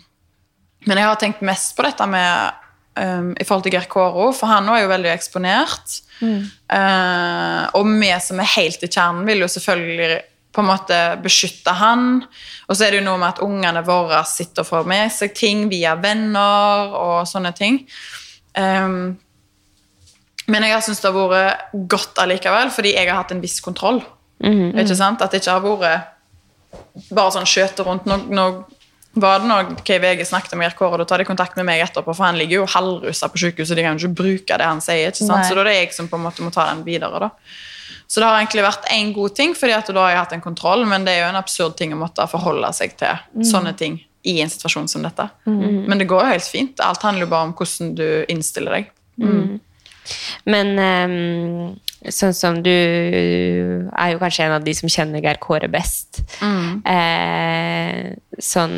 Men 0.87 1.01
jeg 1.01 1.09
har 1.09 1.19
tenkt 1.19 1.43
mest 1.43 1.75
på 1.75 1.83
dette 1.83 2.07
med 2.07 2.55
um, 2.95 3.33
i 3.35 3.43
forhold 3.43 3.65
til 3.67 3.75
Geir 3.75 3.89
Kåro, 3.91 4.29
for 4.31 4.47
han 4.47 4.69
er 4.71 4.85
jo 4.85 4.93
veldig 4.93 5.11
eksponert. 5.11 5.97
Eh, 6.23 7.63
og 7.77 7.89
vi 7.99 8.11
som 8.23 8.39
er 8.41 8.53
helt 8.55 8.83
i 8.83 8.89
kjernen, 8.89 9.25
vil 9.27 9.43
jo 9.43 9.49
selvfølgelig 9.51 10.21
på 10.57 10.63
en 10.63 10.71
måte 10.71 10.97
beskytte 11.21 11.75
han. 11.77 12.23
Og 12.65 12.73
så 12.73 12.87
er 12.87 12.95
det 12.95 13.03
jo 13.03 13.05
noe 13.05 13.21
med 13.21 13.35
at 13.35 13.43
ungene 13.45 13.83
våre 13.85 14.23
sitter 14.25 14.65
og 14.65 14.71
får 14.71 14.89
med 14.89 15.13
seg 15.13 15.35
ting 15.37 15.67
via 15.69 15.93
venner 16.01 16.95
og 16.97 17.19
sånne 17.29 17.53
ting. 17.57 17.83
Um, 18.57 19.13
men 20.47 20.65
jeg 20.65 20.73
har 20.73 20.81
syntes 20.81 21.03
det 21.03 21.11
har 21.13 21.29
vært 21.29 21.75
godt 21.91 22.23
allikevel, 22.23 22.71
fordi 22.73 22.95
jeg 22.95 23.11
har 23.11 23.19
hatt 23.19 23.35
en 23.35 23.43
viss 23.43 23.59
kontroll. 23.61 24.01
Ikke 24.81 24.97
sant? 24.97 25.21
At 25.21 25.33
det 25.33 25.43
ikke 25.43 25.59
har 25.59 25.67
vært 25.67 27.05
bare 27.13 27.35
sånn 27.35 27.47
skjøter 27.49 27.85
rundt. 27.85 28.09
Nå, 28.09 28.17
nå 28.33 28.49
var 29.21 29.41
det 29.41 29.49
noe 29.49 29.77
KVG 29.85 30.25
snakket 30.29 30.57
med 30.57 30.73
Kåre, 30.77 30.95
og 30.95 31.03
da 31.03 31.09
tar 31.09 31.21
de 31.21 31.29
kontakt 31.29 31.57
med 31.59 31.67
meg 31.69 31.83
etterpå, 31.85 32.13
for 32.13 32.25
han 32.25 32.37
ligger 32.39 32.63
jo 32.63 32.67
halvrusa 32.73 33.29
på 33.33 33.41
sykehuset, 33.41 33.77
de 33.77 33.85
kan 33.85 33.97
jo 33.97 34.07
ikke 34.07 34.21
bruke 34.23 34.57
det 34.57 34.67
han 34.67 34.81
sier. 34.83 35.11
ikke 35.11 35.21
sant? 35.21 35.41
Nei. 35.41 35.47
Så 35.49 35.57
da 35.57 35.63
er 35.63 35.69
det 35.71 35.79
jeg 35.79 35.95
som 35.97 36.09
på 36.09 36.17
en 36.17 36.25
måte 36.25 36.45
må 36.45 36.53
ta 36.53 36.69
den 36.71 36.85
videre. 36.87 37.27
da. 37.27 37.31
Så 38.07 38.21
det 38.21 38.27
har 38.27 38.39
egentlig 38.39 38.63
vært 38.63 38.87
én 38.95 39.13
god 39.15 39.35
ting, 39.35 39.55
fordi 39.57 39.73
at 39.75 39.89
da 39.91 40.03
har 40.05 40.13
jeg 40.13 40.21
hatt 40.21 40.35
en 40.37 40.43
kontroll, 40.45 40.85
men 40.87 41.03
det 41.03 41.15
er 41.15 41.25
jo 41.25 41.31
en 41.33 41.39
absurd 41.39 41.75
ting 41.79 41.91
å 41.93 41.99
måtte 41.99 42.27
forholde 42.31 42.69
seg 42.75 42.95
til 42.99 43.43
sånne 43.45 43.73
ting 43.77 43.99
i 44.27 44.37
en 44.43 44.51
situasjon 44.51 44.87
som 44.91 45.03
dette. 45.03 45.27
Men 45.87 45.99
det 45.99 46.07
går 46.09 46.23
jo 46.23 46.35
helt 46.35 46.47
fint. 46.47 46.79
Alt 46.83 47.03
handler 47.03 47.27
jo 47.27 47.31
bare 47.31 47.49
om 47.49 47.53
hvordan 47.57 47.93
du 47.99 48.07
innstiller 48.31 48.79
deg. 48.79 48.93
Men 50.47 50.73
um, 50.79 51.75
sånn 52.07 52.35
som 52.35 52.61
du 52.63 52.71
er 52.71 54.13
jo 54.13 54.21
kanskje 54.21 54.47
en 54.47 54.55
av 54.57 54.63
de 54.63 54.75
som 54.77 54.91
kjenner 54.91 55.23
Geir 55.23 55.39
Kåre 55.43 55.67
best. 55.71 56.21
Eh, 56.87 58.15
sånn 58.39 58.77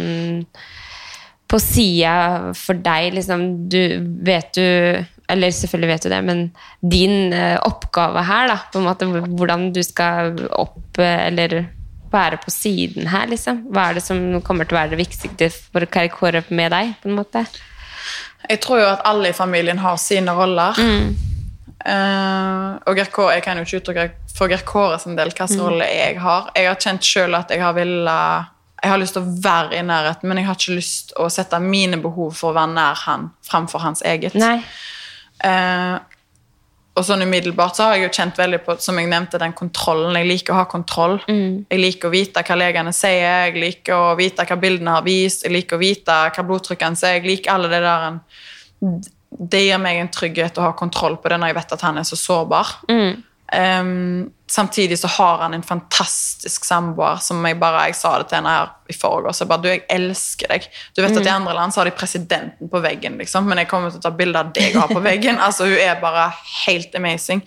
på 1.50 1.58
sida 1.62 2.54
for 2.58 2.78
deg, 2.78 3.16
liksom 3.18 3.46
du, 3.74 3.82
Vet 4.26 4.54
du 4.54 5.06
Eller 5.30 5.54
selvfølgelig 5.54 5.92
vet 5.94 6.06
du 6.06 6.10
det, 6.10 6.22
men 6.26 6.46
din 6.82 7.34
eh, 7.34 7.58
oppgave 7.66 8.24
her, 8.26 8.50
da, 8.50 8.58
på 8.72 8.82
en 8.82 8.88
måte 8.90 9.10
hvordan 9.10 9.70
du 9.76 9.82
skal 9.86 10.34
opp 10.58 11.00
eh, 11.02 11.28
eller 11.28 11.68
være 12.10 12.40
på 12.42 12.52
siden 12.54 13.10
her, 13.12 13.30
liksom. 13.30 13.68
Hva 13.70 13.90
er 13.90 14.00
det 14.00 14.06
som 14.06 14.40
kommer 14.46 14.66
til 14.66 14.78
å 14.78 14.82
være 14.82 14.96
det 14.96 15.04
viktigste 15.04 15.52
for 15.54 15.86
Geir 15.86 16.42
med 16.50 16.74
deg, 16.74 16.96
på 17.04 17.12
en 17.12 17.20
måte? 17.20 17.46
Jeg 18.50 18.62
tror 18.64 18.82
jo 18.82 18.88
at 18.90 19.06
alle 19.06 19.30
i 19.30 19.38
familien 19.38 19.82
har 19.84 20.00
sine 20.02 20.34
roller. 20.34 20.80
Eh, 21.80 22.70
og 22.90 22.98
Gert 22.98 23.20
jeg 23.36 23.44
kan 23.46 23.60
jo 23.60 23.68
ikke 23.68 23.82
uttrykke 23.84 24.08
for 24.36 24.52
Gert 24.52 24.66
Kåre 24.68 24.98
sin 25.00 25.16
del 25.20 25.30
hvilken 25.30 25.62
rolle 25.62 25.88
jeg 25.88 26.18
har. 26.20 26.50
Jeg 26.56 26.68
har 26.72 26.80
kjent 26.82 27.06
sjøl 27.06 27.38
at 27.38 27.54
jeg 27.54 27.64
har 27.64 27.78
villet 27.78 28.56
jeg 28.80 28.94
har 28.94 29.00
lyst 29.02 29.18
til 29.18 29.26
å 29.26 29.40
være 29.44 29.76
i 29.76 29.84
nærheten, 29.84 30.30
men 30.30 30.40
jeg 30.40 30.48
har 30.48 30.56
ikke 30.56 30.78
lyst 30.78 31.10
til 31.12 31.26
å 31.26 31.26
sette 31.34 31.60
mine 31.60 32.00
behov 32.00 32.32
for 32.38 32.54
å 32.54 32.56
være 32.56 32.72
nær 32.78 33.02
han 33.04 33.26
framfor 33.44 33.84
hans 33.84 34.04
eget. 34.08 34.38
Nei. 34.40 34.62
Eh, 35.44 36.00
og 37.00 37.06
sånn 37.08 37.22
umiddelbart 37.24 37.78
så 37.78 37.84
har 37.86 37.96
jeg 37.96 38.04
jo 38.10 38.16
kjent 38.18 38.36
veldig 38.42 38.58
på 38.66 38.74
som 38.84 38.98
jeg 39.00 39.08
nevnte, 39.08 39.40
den 39.40 39.54
kontrollen. 39.56 40.18
Jeg 40.20 40.28
liker 40.28 40.54
å 40.54 40.58
ha 40.58 40.66
kontroll. 40.66 41.20
Jeg 41.70 41.80
liker 41.80 42.10
å 42.10 42.12
vite 42.12 42.44
hva 42.44 42.58
legene 42.60 42.92
sier, 42.92 43.46
jeg 43.48 43.54
liker 43.62 43.94
å 43.96 44.18
vite 44.20 44.44
hva 44.50 44.58
bildene 44.60 44.98
har 44.98 45.06
vist, 45.06 45.44
jeg 45.46 45.54
liker 45.54 45.78
å 45.78 45.80
vite 45.80 46.18
hva 46.36 46.44
blodtrykkene 46.50 46.98
sier. 47.00 47.14
Jeg 47.22 47.26
liker 47.30 47.52
alle 47.54 47.70
det 47.70 47.82
der 47.86 48.08
en- 48.10 49.02
Det 49.32 49.60
gir 49.62 49.78
meg 49.78 49.98
en 50.02 50.08
trygghet 50.10 50.56
å 50.58 50.62
ha 50.62 50.72
kontroll 50.74 51.16
på 51.18 51.30
det 51.30 51.38
når 51.40 51.48
jeg 51.48 51.56
vet 51.56 51.72
at 51.74 51.82
han 51.82 51.98
er 52.00 52.02
så 52.04 52.18
sårbar. 52.18 52.66
Um, 53.54 54.30
samtidig 54.48 55.00
så 55.00 55.08
har 55.08 55.38
han 55.38 55.54
en 55.54 55.64
fantastisk 55.64 56.66
samboer 56.66 57.18
som 57.22 57.46
jeg 57.46 57.58
bare 57.58 57.88
Jeg 57.88 57.96
sa 57.98 58.12
det 58.22 58.28
til 58.30 58.38
henne 58.38 58.52
her 58.54 58.68
i 58.90 58.94
forgårs. 58.94 59.40
Jeg 59.42 59.50
bare, 59.50 59.62
du, 59.64 59.70
jeg 59.70 59.84
elsker 59.94 60.50
deg. 60.50 60.68
Du 60.98 61.02
vet 61.02 61.18
at 61.18 61.26
I 61.26 61.32
andre 61.34 61.54
land 61.58 61.74
så 61.74 61.82
har 61.82 61.90
de 61.90 61.94
presidenten 61.98 62.70
på 62.70 62.82
veggen, 62.82 63.18
liksom, 63.22 63.46
men 63.50 63.62
jeg 63.62 63.70
kommer 63.70 63.94
til 63.94 64.02
å 64.02 64.06
ta 64.06 64.12
bilde 64.14 64.42
av 64.42 64.52
deg 64.54 64.76
og 64.76 64.84
ha 64.84 64.88
på 64.92 65.04
veggen. 65.06 65.42
altså 65.46 65.70
Hun 65.70 65.78
er 65.82 66.02
bare 66.02 66.30
helt 66.66 66.94
amazing. 66.98 67.44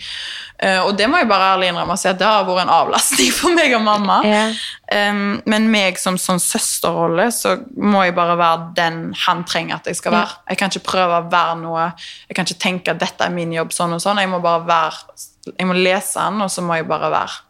Uh, 0.63 0.87
og 0.87 0.95
det 0.99 1.09
må 1.11 1.19
jeg 1.19 1.31
bare 1.31 1.55
ærlig 1.57 1.73
innrømme 1.73 1.97
og 1.97 2.03
si 2.03 2.11
at 2.11 2.21
det 2.21 2.27
har 2.29 2.47
vært 2.47 2.65
en 2.65 2.75
avlastning 2.77 3.33
for 3.41 3.55
meg 3.59 3.75
og 3.79 3.83
mamma. 3.87 4.21
Yeah. 4.27 4.63
Um, 4.93 5.41
men 5.51 5.71
meg 5.73 5.99
som 6.03 6.19
sånn 6.19 6.43
søsterrolle, 6.43 7.31
så 7.35 7.57
må 7.79 8.07
jeg 8.07 8.15
bare 8.19 8.39
være 8.39 8.71
den 8.79 9.03
han 9.27 9.43
trenger 9.47 9.79
at 9.79 9.91
jeg 9.91 10.03
skal 10.03 10.19
være. 10.19 10.39
Jeg 10.51 10.63
kan 10.63 10.75
ikke 10.75 10.91
prøve 10.93 11.19
å 11.23 11.29
være 11.31 11.59
noe 11.63 11.91
Jeg 12.29 12.37
kan 12.37 12.47
ikke 12.47 12.63
tenke 12.63 12.95
at 12.95 13.03
dette 13.03 13.27
er 13.27 13.35
min 13.35 13.55
jobb, 13.55 13.75
sånn 13.75 13.95
og 13.99 14.03
sånn. 14.03 14.23
Jeg 14.23 14.31
må 14.31 14.43
bare 14.43 14.67
være 14.67 15.31
Jeg 15.51 15.67
må 15.67 15.75
lese 15.75 16.21
han, 16.23 16.41
og 16.45 16.51
så 16.51 16.63
må 16.63 16.77
jeg 16.79 16.87
bare 16.91 17.11
være. 17.11 17.41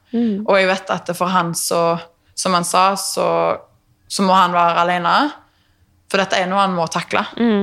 Og 0.46 0.56
jeg 0.58 0.68
vet 0.68 0.90
at 0.92 1.12
for 1.16 1.26
han 1.32 1.54
så 1.56 1.98
Som 2.34 2.54
han 2.56 2.64
sa, 2.64 2.94
så, 2.96 3.56
så 4.08 4.22
må 4.24 4.32
han 4.32 4.52
være 4.56 4.80
alene. 4.80 5.12
For 6.10 6.18
dette 6.20 6.36
er 6.40 6.48
noe 6.48 6.60
han 6.60 6.72
må 6.76 6.86
takle. 6.92 7.22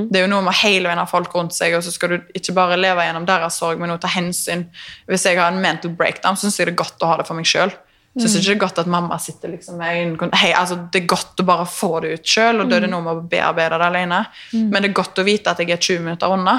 Det 0.09 0.17
er 0.19 0.23
jo 0.27 0.29
noe 0.31 0.45
med 0.45 0.55
hele 0.61 0.87
veien 0.87 0.97
ha 1.01 1.05
folk 1.09 1.33
rundt 1.35 1.53
seg, 1.57 1.73
og 1.77 1.83
så 1.83 1.91
skal 1.91 2.09
du 2.13 2.31
ikke 2.37 2.53
bare 2.55 2.77
leve 2.77 3.03
gjennom 3.05 3.25
deres 3.27 3.57
sorg, 3.59 3.77
men 3.81 3.91
også 3.93 4.05
ta 4.05 4.11
hensyn. 4.13 4.63
Hvis 5.09 5.25
jeg 5.25 5.37
har 5.41 5.51
en 5.51 5.59
mental 5.61 5.91
breakdown, 5.97 6.37
syns 6.37 6.57
jeg 6.59 6.69
det 6.69 6.73
er 6.73 6.79
godt 6.83 7.01
å 7.05 7.09
ha 7.11 7.17
det 7.19 7.27
for 7.27 7.37
meg 7.37 7.45
sjøl. 7.49 7.73
Syns 8.17 8.35
ikke 8.39 8.47
det 8.47 8.55
er 8.55 8.61
godt 8.63 8.79
at 8.81 8.87
mamma 8.89 9.17
sitter 9.21 9.51
liksom 9.53 9.77
med 9.77 9.93
øynene 9.99 10.29
hey, 10.35 10.53
altså, 10.57 10.79
Det 10.91 11.03
er 11.03 11.05
godt 11.11 11.39
å 11.39 11.45
bare 11.45 11.65
få 11.69 11.99
det 12.01 12.13
ut 12.19 12.25
sjøl, 12.25 12.61
og 12.61 12.69
da 12.69 12.77
er 12.77 12.81
det 12.87 12.89
noe 12.93 13.05
med 13.05 13.13
å 13.19 13.27
bearbeide 13.29 13.77
det 13.77 13.85
alene. 13.89 14.23
Men 14.53 14.81
det 14.81 14.89
er 14.89 14.97
godt 14.97 15.19
å 15.21 15.25
vite 15.27 15.49
at 15.53 15.59
jeg 15.61 15.69
er 15.75 15.77
20 15.77 15.99
minutter 16.07 16.33
unna. 16.33 16.55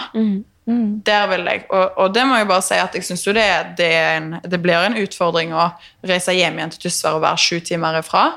Der 1.06 1.26
vil 1.30 1.48
jeg. 1.48 1.64
Og, 1.68 1.98
og 2.04 2.14
det 2.14 2.26
må 2.28 2.36
jeg 2.38 2.48
bare 2.50 2.64
si 2.64 2.78
at 2.78 2.94
jeg 2.94 3.06
syns 3.06 3.26
jo 3.26 3.34
det, 3.36 3.48
det, 3.78 3.90
en, 3.90 4.30
det 4.44 4.60
blir 4.62 4.86
en 4.86 4.98
utfordring 5.00 5.54
å 5.56 5.70
reise 6.06 6.34
hjem 6.36 6.60
igjen 6.60 6.74
til 6.74 6.86
Tysvær 6.86 7.18
og 7.18 7.24
være 7.24 7.42
sju 7.42 7.58
timer 7.72 8.00
ifra. 8.02 8.28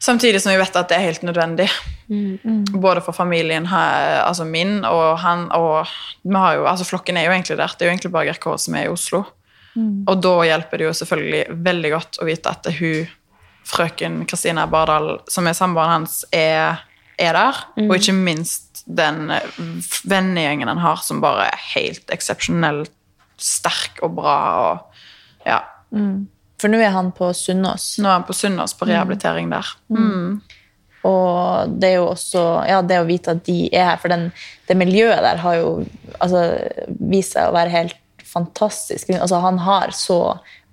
Samtidig 0.00 0.40
som 0.40 0.54
vi 0.54 0.60
vet 0.60 0.76
at 0.80 0.88
det 0.88 0.96
er 0.96 1.08
helt 1.10 1.24
nødvendig. 1.28 1.68
Både 2.72 3.02
for 3.04 3.12
familien 3.14 3.66
altså 3.68 4.46
min 4.48 4.80
og 4.88 5.18
han 5.20 5.44
og 5.54 5.90
vi 6.24 6.34
har 6.34 6.56
jo, 6.56 6.64
altså 6.66 6.86
Flokken 6.88 7.20
er 7.20 7.28
jo 7.28 7.34
egentlig 7.34 7.58
der. 7.60 7.74
Det 7.76 7.84
er 7.84 7.90
jo 7.90 7.94
egentlig 7.94 8.12
bare 8.14 8.32
GRK 8.32 8.48
som 8.58 8.78
er 8.80 8.88
i 8.88 8.92
Oslo. 8.92 9.24
Og 10.08 10.22
da 10.24 10.32
hjelper 10.48 10.80
det 10.80 10.88
jo 10.88 10.94
selvfølgelig 10.98 11.58
veldig 11.68 11.90
godt 11.92 12.18
å 12.20 12.26
vite 12.28 12.52
at 12.52 12.70
hun, 12.80 13.10
frøken 13.70 14.24
Kristina 14.26 14.64
Bardal, 14.66 15.20
som 15.30 15.46
er 15.46 15.54
samboeren 15.54 16.00
hans, 16.00 16.24
er, 16.34 16.80
er 17.20 17.36
der. 17.36 17.60
Og 17.84 17.92
ikke 18.00 18.16
minst 18.16 18.69
den 18.96 19.30
eh, 19.34 19.58
vennegjengen 20.08 20.70
han 20.70 20.82
har, 20.82 21.02
som 21.04 21.22
bare 21.22 21.48
er 21.50 21.66
helt 21.74 22.12
eksepsjonelt 22.12 22.92
sterk 23.40 24.02
og 24.04 24.16
bra. 24.18 24.38
og 24.60 25.48
ja. 25.48 25.60
For 26.60 26.72
nå 26.72 26.80
er 26.82 26.92
han 26.94 27.10
på 27.16 27.30
Sunnaas. 27.36 27.94
Nå 27.98 28.08
er 28.10 28.18
han 28.18 28.26
på 28.28 28.36
Sunnaas 28.36 28.76
på 28.76 28.88
rehabilitering 28.88 29.48
der. 29.52 29.70
Mm. 29.88 30.40
Og 31.08 31.72
det 31.80 31.94
er 31.94 31.96
jo 31.96 32.10
også 32.10 32.42
ja, 32.68 32.82
det 32.84 32.98
å 33.00 33.08
vite 33.08 33.32
at 33.32 33.46
de 33.46 33.62
er 33.72 33.92
her, 33.92 34.00
for 34.02 34.12
den, 34.12 34.28
det 34.68 34.76
miljøet 34.76 35.24
der 35.24 35.40
har 35.40 35.56
jo 35.56 35.70
altså, 36.18 36.44
vist 37.00 37.36
seg 37.36 37.48
å 37.48 37.56
være 37.56 37.72
helt 37.72 37.96
fantastisk. 38.30 39.08
Altså, 39.16 39.40
han 39.42 39.58
har 39.64 39.94
så 39.96 40.20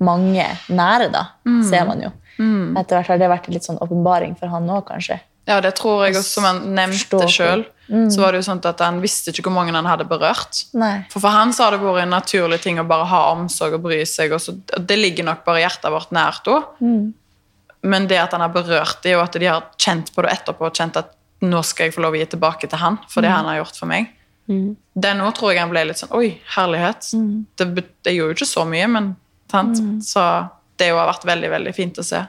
mange 0.04 0.44
nære, 0.68 1.08
da, 1.14 1.24
ser 1.66 1.88
man 1.88 2.04
jo. 2.04 2.12
Etter 2.38 3.00
hvert 3.00 3.14
har 3.14 3.22
det 3.22 3.32
vært 3.32 3.48
en 3.48 3.56
litt 3.56 3.66
sånn 3.66 3.80
åpenbaring 3.82 4.36
for 4.38 4.52
han 4.52 4.68
òg, 4.70 4.84
kanskje. 4.92 5.22
Ja, 5.48 5.62
det 5.64 5.78
tror 5.80 6.04
jeg 6.06 6.18
også, 6.20 6.42
som 6.42 6.46
han 6.46 6.62
nevnte 6.76 7.22
Forstå 7.24 7.48
sjøl. 7.88 8.08
Så 8.12 8.22
var 8.22 8.32
det 8.36 8.42
jo 8.42 8.48
sånn 8.50 8.62
at 8.68 8.82
han 8.84 9.00
visste 9.04 9.32
ikke 9.32 9.48
hvor 9.48 9.56
mange 9.56 9.74
han 9.76 9.88
hadde 9.88 10.08
berørt. 10.10 10.66
Nei. 10.78 11.06
For 11.12 11.24
for 11.24 11.34
han 11.34 11.54
så 11.56 11.68
har 11.68 11.76
det 11.76 11.82
vært 11.82 12.04
en 12.04 12.14
naturlig 12.16 12.60
ting 12.64 12.80
å 12.80 12.88
bare 12.88 13.08
ha 13.10 13.22
omsorg 13.34 13.78
og 13.80 13.86
bry 13.88 14.02
seg. 14.06 14.36
Og 14.36 14.44
så, 14.44 14.56
og 14.76 14.88
det 14.90 14.98
ligger 15.00 15.28
nok 15.30 15.46
bare 15.48 15.64
hjertet 15.64 15.92
vårt 15.94 16.12
nært 16.16 16.48
henne. 16.52 17.14
Men 17.88 18.08
det 18.10 18.18
at 18.20 18.34
han 18.34 18.42
har 18.44 18.52
berørt 18.52 19.04
det, 19.06 19.16
og 19.16 19.24
at 19.28 19.38
de 19.40 19.46
har 19.48 19.68
kjent 19.80 20.10
på 20.16 20.24
det 20.26 20.32
etterpå, 20.34 20.66
og 20.68 20.76
kjent 20.76 20.98
at 21.00 21.14
nå 21.46 21.60
skal 21.64 21.88
jeg 21.88 21.94
få 21.94 22.02
lov 22.02 22.16
å 22.16 22.20
gi 22.20 22.26
tilbake 22.32 22.68
til 22.68 22.80
han 22.82 22.98
for 23.08 23.22
det 23.22 23.30
han 23.30 23.46
har 23.46 23.60
gjort 23.62 23.78
for 23.78 23.88
meg. 23.92 24.10
Det 24.98 25.12
nå 25.20 25.28
tror 25.38 25.52
jeg 25.54 25.60
han 25.62 25.70
ble 25.70 25.84
litt 25.90 26.00
sånn 26.00 26.14
Oi, 26.18 26.40
herlighet. 26.56 27.10
Det, 27.60 27.68
det 28.04 28.14
gjorde 28.16 28.34
jo 28.34 28.38
ikke 28.40 28.48
så 28.50 28.64
mye, 28.66 28.88
men 28.88 29.10
sant? 29.52 29.78
Så 30.04 30.24
det 30.80 30.90
har 30.94 31.08
vært 31.10 31.26
veldig, 31.28 31.50
veldig 31.52 31.74
fint 31.76 32.00
å 32.00 32.04
se. 32.04 32.24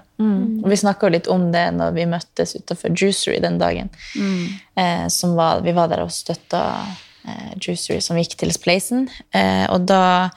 Og 0.65 0.71
vi 0.71 0.79
snakka 0.81 1.11
litt 1.13 1.29
om 1.31 1.51
det 1.55 1.67
når 1.77 1.93
vi 1.95 2.09
møttes 2.11 2.57
utafor 2.59 2.91
Juicery 2.91 3.39
den 3.45 3.59
dagen. 3.61 3.91
Eh, 4.75 5.07
som 5.13 5.37
var, 5.39 5.63
vi 5.67 5.75
var 5.77 5.91
der 5.93 6.03
og 6.03 6.11
støtta 6.15 6.63
eh, 7.25 7.53
Juicery 7.57 8.01
som 8.05 8.19
gikk 8.19 8.35
til 8.41 8.53
Spleisen. 8.55 9.07
Eh, 9.31 9.67
og 9.71 9.87
da 9.87 10.31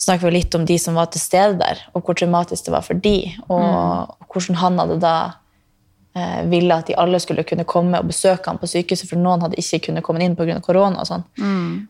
snakker 0.00 0.28
vi 0.28 0.38
litt 0.38 0.54
om 0.56 0.64
de 0.64 0.78
som 0.80 0.96
var 0.96 1.10
til 1.12 1.20
stede 1.20 1.58
der, 1.60 1.84
og 1.92 2.04
hvor 2.04 2.16
traumatisk 2.16 2.66
det 2.66 2.72
var 2.72 2.84
for 2.86 2.96
de, 2.96 3.18
og, 3.48 4.16
og 4.16 4.32
hvordan 4.32 4.60
han 4.62 4.80
hadde 4.80 4.96
da 5.02 5.14
eh, 5.26 5.36
ville 6.50 6.74
at 6.74 6.88
de 6.90 6.96
alle 6.98 7.20
skulle 7.22 7.44
kunne 7.46 7.62
komme 7.64 8.00
og 8.00 8.08
besøke 8.10 8.50
ham 8.50 8.58
på 8.58 8.66
sykehuset, 8.66 9.06
for 9.08 9.20
noen 9.20 9.44
hadde 9.44 9.58
ikke 9.62 9.78
kunnet 9.86 10.02
komme 10.02 10.22
inn 10.24 10.34
pga. 10.36 10.56
korona. 10.60 11.04
Og 11.04 11.06
sånn. 11.06 11.22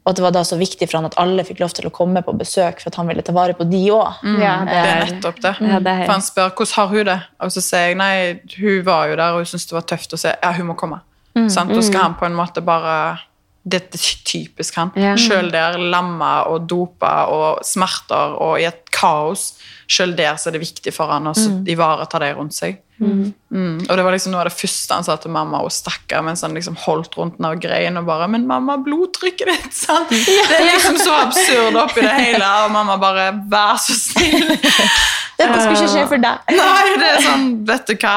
Og 0.04 0.10
at 0.10 0.18
det 0.18 0.24
var 0.24 0.34
da 0.36 0.42
så 0.44 0.58
viktig 0.60 0.88
for 0.90 0.98
han 0.98 1.08
at 1.08 1.16
alle 1.16 1.44
fikk 1.44 1.62
lov 1.62 1.72
til 1.76 1.88
å 1.88 1.92
komme 1.94 2.20
på 2.22 2.34
besøk, 2.36 2.82
for 2.82 2.92
at 2.92 2.98
han 3.00 3.08
ville 3.08 3.24
ta 3.24 3.32
vare 3.32 3.56
på 3.56 3.64
de 3.70 3.80
òg. 3.96 4.20
Ja, 4.42 4.58
det 4.64 4.74
Det 4.74 4.90
er 4.90 5.06
nettopp 5.06 5.40
det. 5.40 5.54
Ja, 5.60 5.78
det 5.78 5.86
er- 5.86 6.04
For 6.04 6.12
han 6.12 6.22
spør 6.22 6.50
hvordan 6.52 6.74
har 6.76 6.86
hun 6.88 7.04
det, 7.06 7.20
og 7.40 7.48
så 7.50 7.62
sier 7.62 7.86
jeg 7.88 7.96
nei, 7.96 8.40
hun 8.58 8.84
var 8.84 9.08
jo 9.08 9.16
der 9.16 9.32
og 9.32 9.36
hun 9.38 9.44
syntes 9.44 9.68
det 9.68 9.72
var 9.72 9.88
tøft 9.88 10.12
å 10.12 10.18
se. 10.18 10.36
Ja, 10.42 10.52
hun 10.52 10.66
må 10.66 10.76
komme. 10.76 11.00
Sant? 11.48 11.72
Og 11.72 11.82
skal 11.84 12.00
han 12.00 12.14
på 12.14 12.26
en 12.26 12.34
måte 12.34 12.60
bare 12.64 13.20
Det 13.62 13.82
er 13.82 13.98
typisk 14.24 14.74
han. 14.74 14.90
Ja. 14.96 15.16
Selv 15.16 15.52
der 15.52 15.76
lamma 15.78 16.46
og 16.48 16.66
dopa 16.66 17.26
og 17.28 17.60
smerter 17.62 18.40
og 18.40 18.58
i 18.58 18.64
et 18.64 18.90
kaos, 18.90 19.58
selv 19.86 20.16
der 20.16 20.34
så 20.40 20.48
er 20.48 20.52
det 20.52 20.62
viktig 20.62 20.94
for 20.94 21.06
han 21.12 21.28
å 21.28 21.34
mm. 21.36 21.66
ivareta 21.68 22.18
det 22.18 22.36
rundt 22.38 22.54
seg. 22.54 22.78
Mm. 23.00 23.86
Og 23.88 23.96
det 23.96 24.02
var 24.04 24.12
liksom 24.12 24.34
noe 24.34 24.42
av 24.42 24.50
det 24.50 24.58
første 24.58 24.96
han 24.96 25.06
sa 25.06 25.14
til 25.20 25.32
mamma 25.32 25.62
og 25.64 25.72
stakkar 25.72 26.20
mens 26.24 26.44
han 26.44 26.52
liksom 26.56 26.76
holdt 26.82 27.16
rundt 27.16 27.38
henne 27.38 27.52
og 27.54 27.62
grein 27.62 27.96
og 27.96 28.04
bare 28.06 28.28
'Men 28.28 28.46
mamma, 28.46 28.76
blodtrykket 28.76 29.48
ditt!' 29.48 29.74
sant? 29.74 30.12
Det 30.50 30.58
er 30.58 30.68
liksom 30.68 30.98
så 31.00 31.14
absurd 31.22 31.78
oppi 31.80 32.04
det 32.04 32.12
hele, 32.12 32.44
og 32.64 32.70
mamma 32.76 32.96
bare 33.00 33.32
'Vær 33.32 33.80
så 33.80 33.96
snill'. 33.96 34.52
Dette 35.40 35.60
skulle 35.62 35.78
ikke 35.78 35.92
skje 35.94 36.06
for 36.08 36.20
deg. 36.20 36.38
Nei, 36.60 36.96
det 37.00 37.08
er 37.08 37.22
sånn, 37.24 37.46
vet 37.66 37.86
du 37.86 37.94
hva 37.96 38.16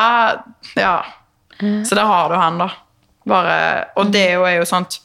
Ja. 0.76 0.96
Så 1.64 1.96
der 1.96 2.04
har 2.04 2.28
du 2.30 2.36
han, 2.36 2.58
da. 2.60 2.70
Bare, 3.30 3.86
og 3.96 4.12
det 4.12 4.26
er 4.34 4.58
jo 4.58 4.66
sånt 4.68 5.00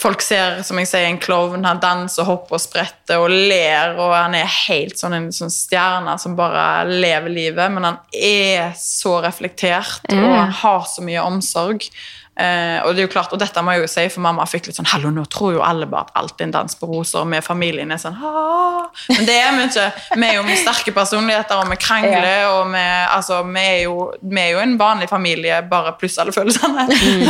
Folk 0.00 0.22
ser 0.24 0.62
som 0.66 0.78
jeg 0.80 0.88
sier, 0.88 1.04
en 1.06 1.20
klovn. 1.20 1.66
Han 1.68 1.82
danser, 1.82 2.26
hopper 2.26 2.56
og 2.56 2.62
spretter 2.62 3.20
og 3.22 3.30
ler. 3.30 3.92
Og 4.00 4.14
han 4.16 4.34
er 4.38 4.48
helt 4.66 4.98
sånn 4.98 5.18
en 5.18 5.28
sånn 5.34 5.52
stjerne 5.52 6.16
som 6.18 6.34
bare 6.38 6.88
lever 6.88 7.30
livet. 7.32 7.74
Men 7.74 7.90
han 7.90 8.00
er 8.16 8.72
så 8.78 9.18
reflektert, 9.22 10.02
og 10.10 10.26
han 10.32 10.56
har 10.62 10.88
så 10.90 11.04
mye 11.04 11.22
omsorg. 11.22 11.86
Eh, 12.32 12.78
og 12.86 12.94
det 12.94 13.02
er 13.02 13.04
jo 13.04 13.12
klart, 13.12 13.32
og 13.34 13.40
dette 13.42 13.60
må 13.60 13.74
jeg 13.74 13.82
jo 13.82 13.88
si, 13.92 14.06
for 14.08 14.24
mamma 14.24 14.46
fikk 14.48 14.70
litt 14.70 14.78
sånn 14.78 14.86
Hallo, 14.88 15.10
nå 15.12 15.26
tror 15.28 15.58
jo 15.58 15.64
alle 15.66 15.84
bare 15.84 16.06
at 16.06 16.14
alt 16.16 16.40
er 16.40 16.46
en 16.46 16.54
dans 16.54 16.78
på 16.80 16.88
roser, 16.88 17.18
og 17.20 17.28
vi 17.28 17.42
familien 17.44 17.92
er 17.92 18.00
sånn 18.00 18.16
Haa. 18.16 18.86
Men 19.10 19.26
det 19.28 19.34
er 19.36 19.52
vi 19.56 19.66
ikke. 19.66 19.84
Vi 20.16 20.24
er 20.26 20.38
jo 20.38 20.44
med 20.46 20.60
sterke 20.60 20.94
personligheter, 20.96 21.60
og 21.60 21.68
vi 21.68 21.76
krangler, 21.80 22.46
og 22.54 22.72
vi, 22.72 22.80
altså, 23.12 23.42
vi, 23.44 23.60
er 23.60 23.78
jo, 23.84 24.08
vi 24.20 24.40
er 24.40 24.48
jo 24.54 24.62
en 24.62 24.74
vanlig 24.80 25.10
familie, 25.12 25.60
bare 25.68 25.92
pluss 26.00 26.18
alle 26.22 26.34
følelsene. 26.34 26.88
Mm. 27.12 27.28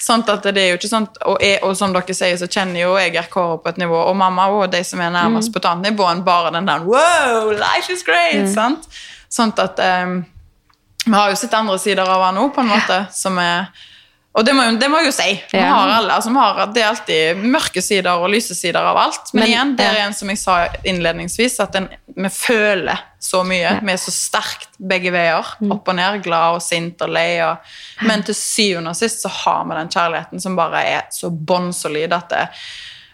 Sånn 0.00 0.22
at 0.30 0.44
det 0.54 0.60
er 0.60 0.68
jo 0.70 0.78
ikke 0.78 0.88
sånn 0.90 1.06
og, 1.28 1.36
jeg, 1.42 1.58
og 1.66 1.74
som 1.76 1.92
dere 1.94 2.14
sier, 2.16 2.36
så 2.38 2.46
kjenner 2.50 2.82
jo 2.82 2.94
jeg 3.00 3.26
Kåre 3.32 3.58
på 3.62 3.70
et 3.72 3.78
nivå, 3.80 3.96
og 4.10 4.16
mamma 4.16 4.46
og 4.52 4.70
de 4.72 4.80
som 4.86 5.00
er 5.02 5.12
nærmest 5.14 5.52
på 5.52 5.60
et 5.60 5.68
annet 5.70 5.90
nivå 5.90 6.06
enn 6.08 6.22
bare 6.26 6.52
den 6.54 6.68
der 6.68 6.84
Wow, 6.86 7.50
life 7.56 7.92
is 7.92 8.04
great! 8.06 8.48
Sant? 8.52 8.86
Sånn 9.32 9.52
at 9.60 9.80
um, 9.82 10.20
vi 11.04 11.14
har 11.14 11.32
jo 11.32 11.38
sett 11.38 11.54
andre 11.56 11.78
sider 11.80 12.08
av 12.08 12.24
han 12.28 12.40
òg, 12.40 12.52
på 12.56 12.64
en 12.64 12.72
måte, 12.72 13.00
som 13.14 13.38
er 13.42 13.70
og 14.32 14.44
det 14.46 14.52
må, 14.54 14.62
jo, 14.68 14.76
det 14.78 14.88
må 14.92 15.00
jeg 15.00 15.06
jo 15.08 15.12
si. 15.16 15.30
Vi 15.50 15.58
Ja. 15.58 15.72
har 15.74 15.88
alle, 15.96 16.12
altså, 16.14 16.30
har, 16.36 16.60
det 16.74 16.82
er 16.82 16.88
alltid 16.92 17.40
mørke 17.50 17.82
sider 17.82 18.12
og 18.12 18.30
lyse 18.30 18.54
sider 18.54 18.78
av 18.80 18.96
alt. 18.96 19.32
Men, 19.34 19.40
Men- 19.42 19.48
igjen, 19.50 19.72
det 19.76 19.86
er 19.86 19.98
en 20.04 20.14
som 20.14 20.28
jeg 20.30 20.38
sa 20.38 20.68
innledningsvis, 20.86 21.58
at 21.60 21.74
en, 21.80 21.88
vi 22.16 22.28
føler 22.30 22.98
så 23.20 23.42
mye. 23.44 23.72
Vi 23.82 23.92
er 23.92 23.98
så 24.00 24.14
sterkt 24.14 24.68
begge 24.78 25.10
veier. 25.12 25.44
Mm. 25.60 25.72
Opp 25.74 25.88
og 25.88 25.98
ned, 25.98 26.22
glad 26.22 26.54
og 26.60 26.62
sint 26.62 27.02
og 27.02 27.10
lei. 27.10 27.40
Og, 27.42 27.58
men 28.06 28.22
til 28.22 28.34
syvende 28.38 28.90
og 28.94 28.96
sist 28.96 29.20
så 29.26 29.28
har 29.42 29.64
vi 29.66 29.74
den 29.80 29.88
kjærligheten 29.92 30.40
som 30.46 30.56
bare 30.56 30.84
er 30.86 31.02
så 31.10 31.30
bånnsolid 31.30 32.12
at 32.16 32.28
det, 32.30 32.46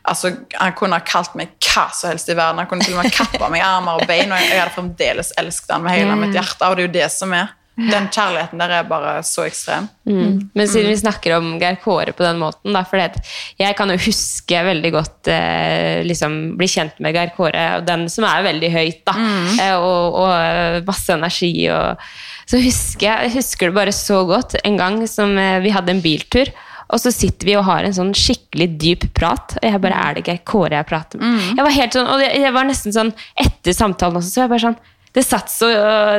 Altså, 0.06 0.30
Han 0.54 0.72
kunne 0.78 0.92
ha 0.94 1.02
kalt 1.02 1.32
meg 1.34 1.56
hva 1.58 1.88
som 1.92 2.12
helst 2.12 2.28
i 2.30 2.34
verden. 2.38 2.60
Han 2.62 2.68
kunne 2.70 2.84
til 2.86 2.94
og 2.94 3.02
med 3.02 3.10
kappa 3.10 3.48
meg 3.50 3.64
armer 3.66 3.98
og 3.98 4.06
bein, 4.06 4.30
og 4.30 4.38
jeg, 4.38 4.60
hadde 4.60 4.70
fremdeles 4.76 5.32
elsket 5.36 5.72
han 5.74 5.82
med 5.82 5.96
hele 5.98 6.14
mitt 6.14 6.36
hjerte. 6.36 6.62
Og 6.68 6.76
det 6.76 6.84
er 6.84 6.86
jo 6.86 6.92
det 7.00 7.08
som 7.10 7.32
er. 7.34 7.48
Den 7.76 8.06
kjærligheten 8.08 8.60
der 8.62 8.72
er 8.78 8.86
bare 8.88 9.18
så 9.26 9.44
ekstrem. 9.44 9.88
Mm. 10.08 10.48
Men 10.56 10.68
siden 10.70 10.88
vi 10.88 10.96
snakker 10.96 11.34
om 11.36 11.50
Geir 11.60 11.76
Kåre 11.82 12.14
på 12.16 12.24
den 12.24 12.38
måten, 12.40 12.72
da, 12.72 12.80
for 12.88 12.96
jeg 12.96 13.76
kan 13.76 13.92
jo 13.92 13.98
huske 14.00 14.62
veldig 14.70 14.92
godt 14.94 15.28
eh, 15.32 16.00
liksom 16.08 16.56
bli 16.56 16.70
kjent 16.72 16.96
med 17.04 17.16
Geir 17.16 17.34
Kåre, 17.36 17.66
og 17.76 17.84
den 17.88 18.06
som 18.12 18.24
er 18.28 18.46
veldig 18.48 18.70
høyt, 18.72 19.02
da, 19.04 19.16
mm. 19.18 19.60
og, 19.76 20.16
og 20.22 20.32
eh, 20.38 20.78
masse 20.88 21.12
energi. 21.12 21.52
Og, 21.74 22.08
så 22.48 22.62
husker 22.62 23.10
jeg, 23.10 23.28
jeg 23.28 23.36
husker 23.42 23.68
det 23.68 23.78
bare 23.82 23.94
så 23.96 24.22
godt 24.24 24.56
en 24.62 24.80
gang 24.80 25.02
som 25.10 25.36
eh, 25.36 25.60
vi 25.64 25.74
hadde 25.76 25.92
en 25.92 26.02
biltur. 26.04 26.54
Og 26.86 27.00
så 27.02 27.10
sitter 27.10 27.48
vi 27.48 27.56
og 27.58 27.64
har 27.66 27.82
en 27.82 27.94
sånn 27.94 28.12
skikkelig 28.14 28.68
dyp 28.78 29.08
prat, 29.16 29.56
og 29.58 29.64
jeg 29.66 29.82
bare 29.82 30.02
Er 30.04 30.14
det 30.14 30.22
ikke 30.22 30.36
Kåre 30.46 30.78
jeg 30.78 30.86
prater 30.86 31.18
med? 31.18 31.48
Jeg 31.50 31.66
var 31.66 31.74
helt 31.74 31.96
sånn, 31.98 32.10
og 32.12 32.22
jeg, 32.22 32.44
jeg 32.44 32.54
var 32.54 32.68
nesten 32.68 32.94
sånn 32.94 33.10
Etter 33.42 33.74
samtalen 33.74 34.20
også, 34.20 34.30
så 34.30 34.40
var 34.40 34.46
jeg 34.46 34.52
bare 34.54 34.64
sånn 34.68 34.78
det 35.16 35.22
satt, 35.24 35.48
så, 35.48 35.68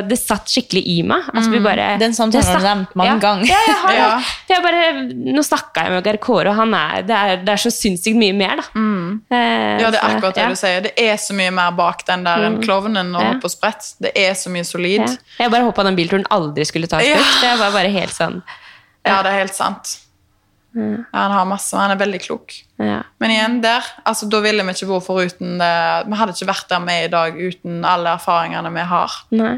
det 0.02 0.16
satt 0.18 0.50
skikkelig 0.50 0.80
i 0.90 0.96
meg. 1.06 1.28
Altså, 1.30 1.52
vi 1.52 1.60
bare, 1.62 1.84
Den 2.00 2.14
samtalen 2.16 2.48
har 2.48 2.58
du 2.58 2.64
nevnt 2.66 2.96
mange 2.98 3.12
ja. 3.12 3.18
ganger. 3.22 3.46
Ja, 3.46 3.58
jeg 3.68 3.76
har 3.84 3.92
det. 3.94 3.98
Ja. 4.02 4.08
For 4.48 4.54
jeg 4.56 4.64
bare, 4.64 4.88
nå 5.38 5.44
snakka 5.46 5.84
jeg 5.86 5.94
med 5.94 6.08
Geir 6.08 6.18
Kåre, 6.24 6.50
og 6.50 6.58
han 6.58 6.74
er, 6.74 7.04
det, 7.06 7.14
er, 7.14 7.44
det 7.46 7.52
er 7.54 7.62
så 7.62 7.70
sinnssykt 7.70 8.18
mye 8.18 8.34
mer, 8.34 8.58
da. 8.58 8.66
Eh, 8.74 9.78
Ja, 9.84 9.92
det 9.94 10.00
er 10.00 10.02
så, 10.02 10.10
akkurat 10.16 10.34
det 10.40 10.42
ja. 10.42 10.48
du 10.50 10.58
sier. 10.58 10.82
Det 10.88 10.92
er 11.04 11.16
så 11.22 11.36
mye 11.38 11.54
mer 11.54 11.76
bak 11.78 12.02
den 12.10 12.26
der 12.26 12.48
enn 12.48 12.58
klovnen 12.64 13.14
og 13.14 13.22
Ja. 13.22 13.30
hopp 13.36 13.46
og 13.46 13.54
sprett. 13.54 13.92
Det 14.02 14.12
er 14.18 14.34
så 14.34 14.50
mye 14.50 14.66
solid. 14.66 15.06
Ja. 15.06 15.44
Jeg 15.44 15.54
bare 15.54 15.68
håpa 15.70 15.86
den 15.86 15.98
bilturen 15.98 16.26
aldri 16.34 16.66
skulle 16.66 16.90
ta 16.90 16.98
slutt. 16.98 17.14
Ja. 17.14 17.54
for 17.54 17.62
var 17.62 17.76
bare 17.78 17.94
helt 17.94 18.14
sånn 18.18 18.40
Ja, 19.06 19.22
det 19.22 19.30
er 19.30 19.38
helt 19.44 19.54
sant. 19.54 19.94
Ja, 20.74 20.98
han 21.14 21.32
har 21.38 21.46
masse, 21.48 21.70
og 21.74 21.80
han 21.86 21.94
er 21.94 22.02
veldig 22.02 22.20
klok. 22.26 22.58
Ja. 22.78 23.00
Men 23.18 23.32
igjen, 23.34 23.56
der, 23.62 23.86
altså, 24.06 24.28
da 24.30 24.40
ville 24.44 24.62
vi 24.62 24.74
ikke 24.76 24.86
vært 24.92 25.06
foruten 25.08 25.56
det. 25.58 25.72
Vi 26.06 26.18
hadde 26.20 26.34
ikke 26.36 26.50
vært 26.50 26.68
der 26.70 26.84
med 26.84 27.08
i 27.08 27.10
dag 27.12 27.40
uten 27.40 27.80
alle 27.86 28.14
erfaringene 28.14 28.70
vi 28.74 28.84
har. 28.92 29.16
Nei. 29.34 29.56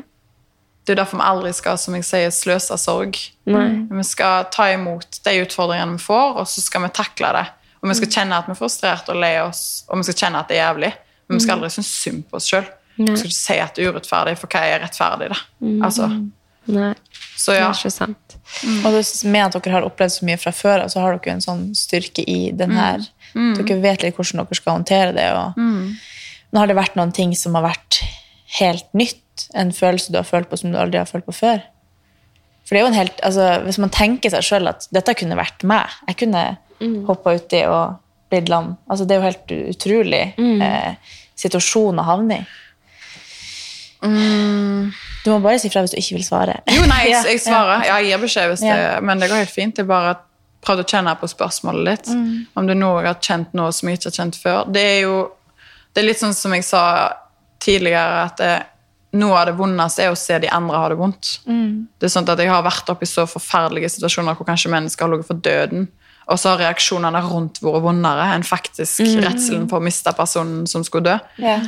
Det 0.89 0.95
er 0.95 1.03
derfor 1.03 1.21
vi 1.21 1.27
aldri 1.29 1.53
skal 1.55 1.77
som 1.79 1.95
jeg 1.99 2.07
sier, 2.09 2.33
sløse 2.35 2.79
sorg. 2.81 3.19
Nei. 3.51 3.67
Vi 3.93 4.05
skal 4.09 4.49
ta 4.55 4.71
imot 4.73 5.21
de 5.27 5.37
utfordringene 5.45 5.99
vi 5.99 6.03
får, 6.03 6.41
og 6.41 6.49
så 6.49 6.65
skal 6.65 6.87
vi 6.87 6.93
takle 6.97 7.35
det. 7.37 7.47
Og 7.81 7.93
vi 7.93 7.97
skal 8.01 8.13
kjenne 8.17 8.41
at 8.41 8.49
vi 8.49 8.57
er 8.57 8.59
frustrert 8.59 9.13
og 9.13 9.21
lei 9.21 9.35
oss, 9.45 9.63
og 9.89 10.01
vi 10.01 10.09
skal 10.09 10.19
kjenne 10.25 10.41
at 10.41 10.51
det 10.51 10.57
er 10.59 10.65
jævlig. 10.65 10.93
Men 11.29 11.39
vi 11.39 11.45
skal 11.45 11.59
aldri 11.59 11.71
synes 11.77 11.93
synd 12.01 12.25
på 12.29 12.41
oss 12.41 12.49
sjøl. 12.51 12.67
Vi 12.97 13.07
skal 13.07 13.31
ikke 13.31 13.37
si 13.37 13.57
at 13.63 13.77
det 13.77 13.85
er 13.85 13.95
urettferdig, 13.95 14.35
for 14.41 14.53
hva 14.53 14.65
er 14.67 14.83
rettferdig? 14.83 15.31
da? 15.33 15.39
Altså, 15.87 16.09
Nei. 16.69 16.91
så 17.37 17.55
Det 17.55 17.61
er 17.61 17.71
ikke 17.77 17.93
sant. 17.95 18.30
Og 18.85 18.97
med 19.31 19.43
at 19.47 19.57
dere 19.57 19.75
har 19.77 19.87
opplevd 19.87 20.15
så 20.17 20.27
mye 20.29 20.39
fra 20.41 20.53
før, 20.55 20.85
så 20.91 21.03
har 21.05 21.17
dere 21.17 21.37
en 21.37 21.45
sånn 21.45 21.65
styrke 21.79 22.25
i 22.27 22.51
den 22.57 22.75
her. 22.77 23.05
Dere 23.35 23.81
vet 23.83 24.05
litt 24.05 24.17
hvordan 24.19 24.43
dere 24.43 24.59
skal 24.59 24.79
håndtere 24.81 25.17
det. 25.17 25.29
Og 25.39 25.61
Nå 26.51 26.59
har 26.59 26.71
det 26.71 26.79
vært 26.79 26.97
noen 26.99 27.13
ting 27.15 27.35
som 27.39 27.55
har 27.59 27.69
vært 27.69 28.01
helt 28.59 28.89
nytt. 28.97 29.47
En 29.57 29.71
følelse 29.73 30.13
du 30.13 30.19
har 30.19 30.29
følt 30.29 30.51
på 30.51 30.59
som 30.61 30.73
du 30.73 30.79
aldri 30.81 30.99
har 31.01 31.09
følt 31.09 31.29
på 31.29 31.37
før. 31.37 31.63
For 32.67 32.77
det 32.77 32.81
er 32.81 32.85
jo 32.85 32.91
en 32.93 32.99
helt, 33.01 33.21
altså, 33.27 33.47
Hvis 33.65 33.81
man 33.83 33.91
tenker 33.91 34.31
seg 34.31 34.47
sjøl 34.47 34.71
at 34.71 34.85
dette 34.95 35.15
kunne 35.19 35.35
vært 35.35 35.65
meg 35.67 35.91
Jeg 36.07 36.19
kunne 36.21 36.43
mm. 36.79 37.01
hoppa 37.09 37.33
uti 37.35 37.65
og 37.67 37.97
blitt 38.31 38.51
lam. 38.53 38.77
Altså, 38.87 39.07
det 39.07 39.17
er 39.17 39.19
jo 39.19 39.27
helt 39.27 39.55
utrolig 39.75 40.23
eh, 40.63 41.15
situasjon 41.41 41.99
å 41.99 42.07
havne 42.07 42.37
i. 42.39 42.45
Du 45.25 45.31
må 45.33 45.39
bare 45.45 45.59
si 45.61 45.69
fra 45.73 45.83
hvis 45.85 45.93
du 45.95 45.99
ikke 46.01 46.17
vil 46.19 46.25
svare. 46.27 46.59
Jo, 46.73 46.87
nei, 46.89 47.03
jeg, 47.11 47.25
jeg 47.35 47.43
svarer. 47.45 47.85
Ja, 47.89 47.99
jeg 48.01 48.15
gir 48.15 48.23
beskjed 48.25 48.53
hvis 48.55 48.65
det 48.65 48.79
Men 49.05 49.21
det 49.21 49.29
går 49.31 49.43
helt 49.45 49.53
fint. 49.55 49.79
Jeg 49.81 49.89
bare 49.91 50.17
prøvde 50.65 50.85
å 50.85 50.89
kjenne 50.89 51.13
på 51.21 51.29
spørsmålet 51.31 51.87
litt. 51.89 52.11
Om 52.57 52.67
det 52.69 52.77
er 52.77 52.81
noe 52.81 53.03
jeg 53.03 53.11
har 53.13 53.21
kjent 53.25 53.55
nå 53.57 53.69
som 53.73 53.89
jeg 53.89 54.01
ikke 54.01 54.11
har 54.11 54.19
kjent 54.23 54.41
før. 54.41 54.65
Det 54.73 54.87
er 54.97 54.99
jo 55.05 55.21
det 55.91 56.03
er 56.03 56.07
litt 56.07 56.21
sånn 56.21 56.37
som 56.37 56.53
jeg 56.55 56.63
sa 56.63 56.83
tidligere, 57.61 58.21
at 58.29 58.37
det, 58.39 58.51
noe 59.19 59.41
av 59.41 59.49
det 59.49 59.57
vondeste 59.59 60.05
er 60.05 60.13
å 60.13 60.19
se 60.19 60.37
de 60.39 60.51
andre 60.55 60.79
ha 60.79 60.91
det 60.93 60.99
vondt. 61.01 61.31
Det 61.99 62.07
er 62.07 62.13
sånn 62.15 62.29
at 62.31 62.39
Jeg 62.39 62.53
har 62.53 62.63
vært 62.63 62.93
oppe 62.93 63.05
i 63.05 63.11
så 63.11 63.25
forferdelige 63.27 63.91
situasjoner 63.97 64.39
hvor 64.39 64.47
kanskje 64.47 64.71
mennesker 64.71 65.05
har 65.05 65.11
ligget 65.11 65.31
for 65.33 65.43
døden. 65.43 65.89
Og 66.31 66.39
så 66.39 66.53
har 66.53 66.61
reaksjonene 66.63 67.21
rundt 67.27 67.59
vært 67.65 67.83
vondere 67.83 68.29
enn 68.37 68.47
faktisk 68.47 69.03
redselen 69.25 69.67
for 69.69 69.81
å 69.81 69.85
miste 69.85 70.13
personen 70.15 70.63
som 70.71 70.85
skulle 70.87 71.09
dø. 71.11 71.17
Ja. 71.43 71.59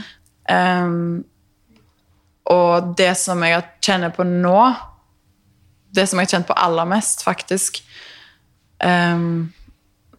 Ehm, 0.55 1.24
og 2.51 2.95
det 2.99 3.12
som 3.20 3.43
jeg 3.47 3.62
kjenner 3.84 4.12
på 4.14 4.26
nå, 4.26 4.61
det 5.95 6.07
som 6.09 6.18
jeg 6.18 6.28
har 6.28 6.36
kjent 6.36 6.49
på 6.49 6.57
aller 6.59 6.88
mest, 6.88 7.22
faktisk 7.22 7.82
um, 8.82 9.53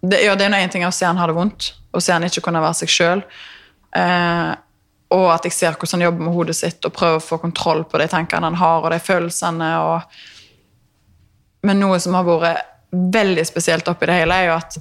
det, 0.03 0.19
ja, 0.25 0.35
det 0.35 0.47
er 0.47 0.57
én 0.59 0.71
ting 0.71 0.85
å 0.85 0.91
se 0.91 1.07
han 1.07 1.19
har 1.19 1.31
det 1.31 1.37
vondt, 1.37 1.71
og 1.95 2.03
se 2.03 2.11
han 2.11 2.25
ikke 2.27 2.43
kunne 2.43 2.61
være 2.63 2.81
seg 2.81 2.91
sjøl. 2.91 3.23
og 5.13 5.27
at 5.29 5.45
jeg 5.45 5.53
ser 5.53 5.75
hvordan 5.77 5.99
han 5.99 6.05
jobber 6.07 6.25
med 6.25 6.35
hodet 6.35 6.55
sitt 6.57 6.85
og 6.85 6.95
prøver 6.95 7.19
å 7.21 7.23
få 7.23 7.37
kontroll 7.39 7.83
på 7.87 8.01
de 8.01 8.07
tankene 8.11 8.49
han 8.49 8.59
har, 8.59 8.83
og 8.83 8.91
de 8.91 8.99
følelsene. 8.99 9.69
Og... 9.79 10.01
Men 11.63 11.79
noe 11.79 11.99
som 12.03 12.17
har 12.17 12.27
vært 12.27 12.73
veldig 12.91 13.45
spesielt 13.47 13.87
oppi 13.87 14.09
det 14.09 14.17
hele, 14.17 14.35
er 14.35 14.49
jo 14.49 14.57
at 14.57 14.77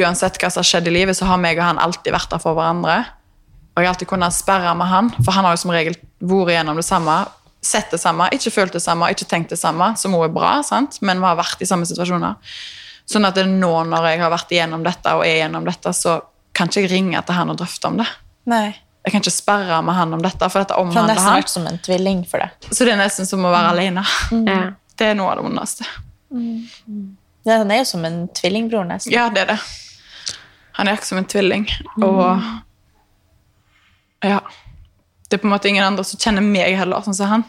uansett 0.00 0.40
hva 0.40 0.50
som 0.50 0.64
har 0.64 0.70
skjedd 0.72 0.90
i 0.90 0.96
livet, 0.96 1.16
så 1.16 1.28
har 1.28 1.38
meg 1.40 1.60
og 1.60 1.68
han 1.68 1.82
alltid 1.82 2.16
vært 2.16 2.32
der 2.32 2.42
for 2.42 2.58
hverandre. 2.58 2.98
Og 3.76 3.84
jeg 3.84 3.86
har 3.86 3.94
alltid 3.94 4.10
kunnet 4.10 4.34
sperre 4.34 4.74
med 4.74 4.90
han, 4.90 5.12
for 5.20 5.36
han 5.36 5.46
har 5.46 5.54
jo 5.54 5.62
som 5.62 5.74
regel 5.76 5.98
vært 6.20 6.54
gjennom 6.56 6.80
det 6.80 6.86
samme. 6.86 7.16
Sett 7.66 7.90
det 7.90 7.98
samme, 7.98 8.28
ikke 8.30 8.52
følt 8.54 8.76
det 8.76 8.82
samme, 8.84 9.08
ikke 9.10 9.26
tenkt 9.26 9.50
det 9.50 9.58
samme, 9.58 9.90
som 9.98 10.14
også 10.14 10.28
er 10.28 10.34
bra, 10.34 10.52
sant? 10.62 11.00
men 11.02 11.18
vi 11.18 11.26
har 11.26 11.38
vært 11.38 11.62
i 11.64 11.66
samme 11.66 11.88
situasjoner. 11.88 12.36
Sånn 13.06 13.26
at 13.26 13.34
det 13.38 13.46
nå 13.48 13.72
når 13.90 14.06
jeg 14.10 14.20
har 14.22 14.30
vært 14.30 14.52
igjennom 14.54 14.84
dette 14.86 15.14
og 15.14 15.24
er 15.26 15.40
igjennom 15.40 15.66
dette, 15.66 15.92
så 15.94 16.20
kan 16.56 16.70
ikke 16.70 16.84
jeg 16.86 16.92
ringe 16.94 17.22
til 17.26 17.36
han 17.36 17.52
og 17.52 17.58
drøfte 17.60 17.90
om 17.90 18.00
det. 18.00 18.06
Nei. 18.46 18.66
jeg 19.02 19.14
kan 19.14 19.22
ikke 19.22 19.34
sperre 19.34 19.80
med 19.82 19.94
han 19.94 20.14
om 20.14 20.22
dette, 20.22 20.48
for 20.50 20.62
dette 20.62 20.74
For 20.74 20.82
han 20.82 20.94
har 20.94 21.02
omhandler 21.02 21.14
nesten 21.18 21.38
vært 21.40 21.52
som 21.52 21.66
en 21.70 21.78
tvilling 21.82 22.22
for 22.30 22.42
det. 22.42 22.70
Så 22.70 22.86
det 22.86 22.94
er 22.94 23.00
nesten 23.00 23.26
som 23.26 23.44
å 23.46 23.52
være 23.54 23.72
alene. 23.74 24.04
Mm. 24.30 24.74
Det 24.96 25.10
er 25.10 25.18
noe 25.18 25.32
av 25.32 25.40
det 25.40 25.46
vondeste. 25.46 25.86
Ja, 27.46 27.58
han 27.60 27.70
er 27.70 27.82
jo 27.82 27.88
som 27.92 28.06
en 28.08 28.22
tvillingbror, 28.34 28.86
nesten. 28.88 29.12
Ja, 29.14 29.28
det 29.30 29.44
er 29.44 29.52
det. 29.54 29.58
Han 30.78 30.88
er 30.88 30.98
ikke 30.98 31.08
som 31.08 31.20
en 31.20 31.28
tvilling. 31.30 31.66
Og 32.02 32.24
ja. 34.26 34.40
Det 35.26 35.36
er 35.36 35.42
på 35.42 35.48
en 35.48 35.54
måte 35.56 35.68
ingen 35.68 35.84
andre 35.84 36.04
som 36.06 36.20
kjenner 36.22 36.44
meg 36.44 36.76
heller, 36.78 37.02
sånn 37.02 37.16
som 37.18 37.30
han. 37.32 37.44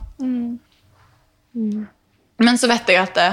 Men 2.38 2.58
så 2.58 2.70
vet 2.70 2.90
jeg 2.90 3.02
at 3.02 3.16
det, 3.18 3.30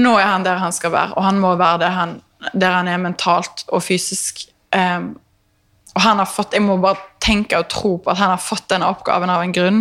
nå 0.00 0.14
er 0.20 0.28
han 0.30 0.44
der 0.44 0.60
han 0.60 0.72
skal 0.76 0.92
være, 0.94 1.16
og 1.16 1.24
han 1.24 1.40
må 1.40 1.54
være 1.60 1.82
der 1.84 1.94
han, 1.96 2.14
der 2.52 2.76
han 2.78 2.88
er 2.88 3.00
mentalt 3.00 3.64
og 3.68 3.82
fysisk. 3.84 4.46
Um, 4.76 5.14
og 5.96 6.04
han 6.04 6.20
har 6.22 6.28
fått, 6.30 6.52
Jeg 6.54 6.62
må 6.62 6.76
bare 6.78 7.00
tenke 7.20 7.58
og 7.58 7.68
tro 7.68 7.96
på 7.98 8.10
at 8.12 8.20
han 8.20 8.30
har 8.30 8.38
fått 8.40 8.68
denne 8.70 8.86
oppgaven 8.86 9.30
av 9.32 9.42
en 9.42 9.52
grunn. 9.52 9.80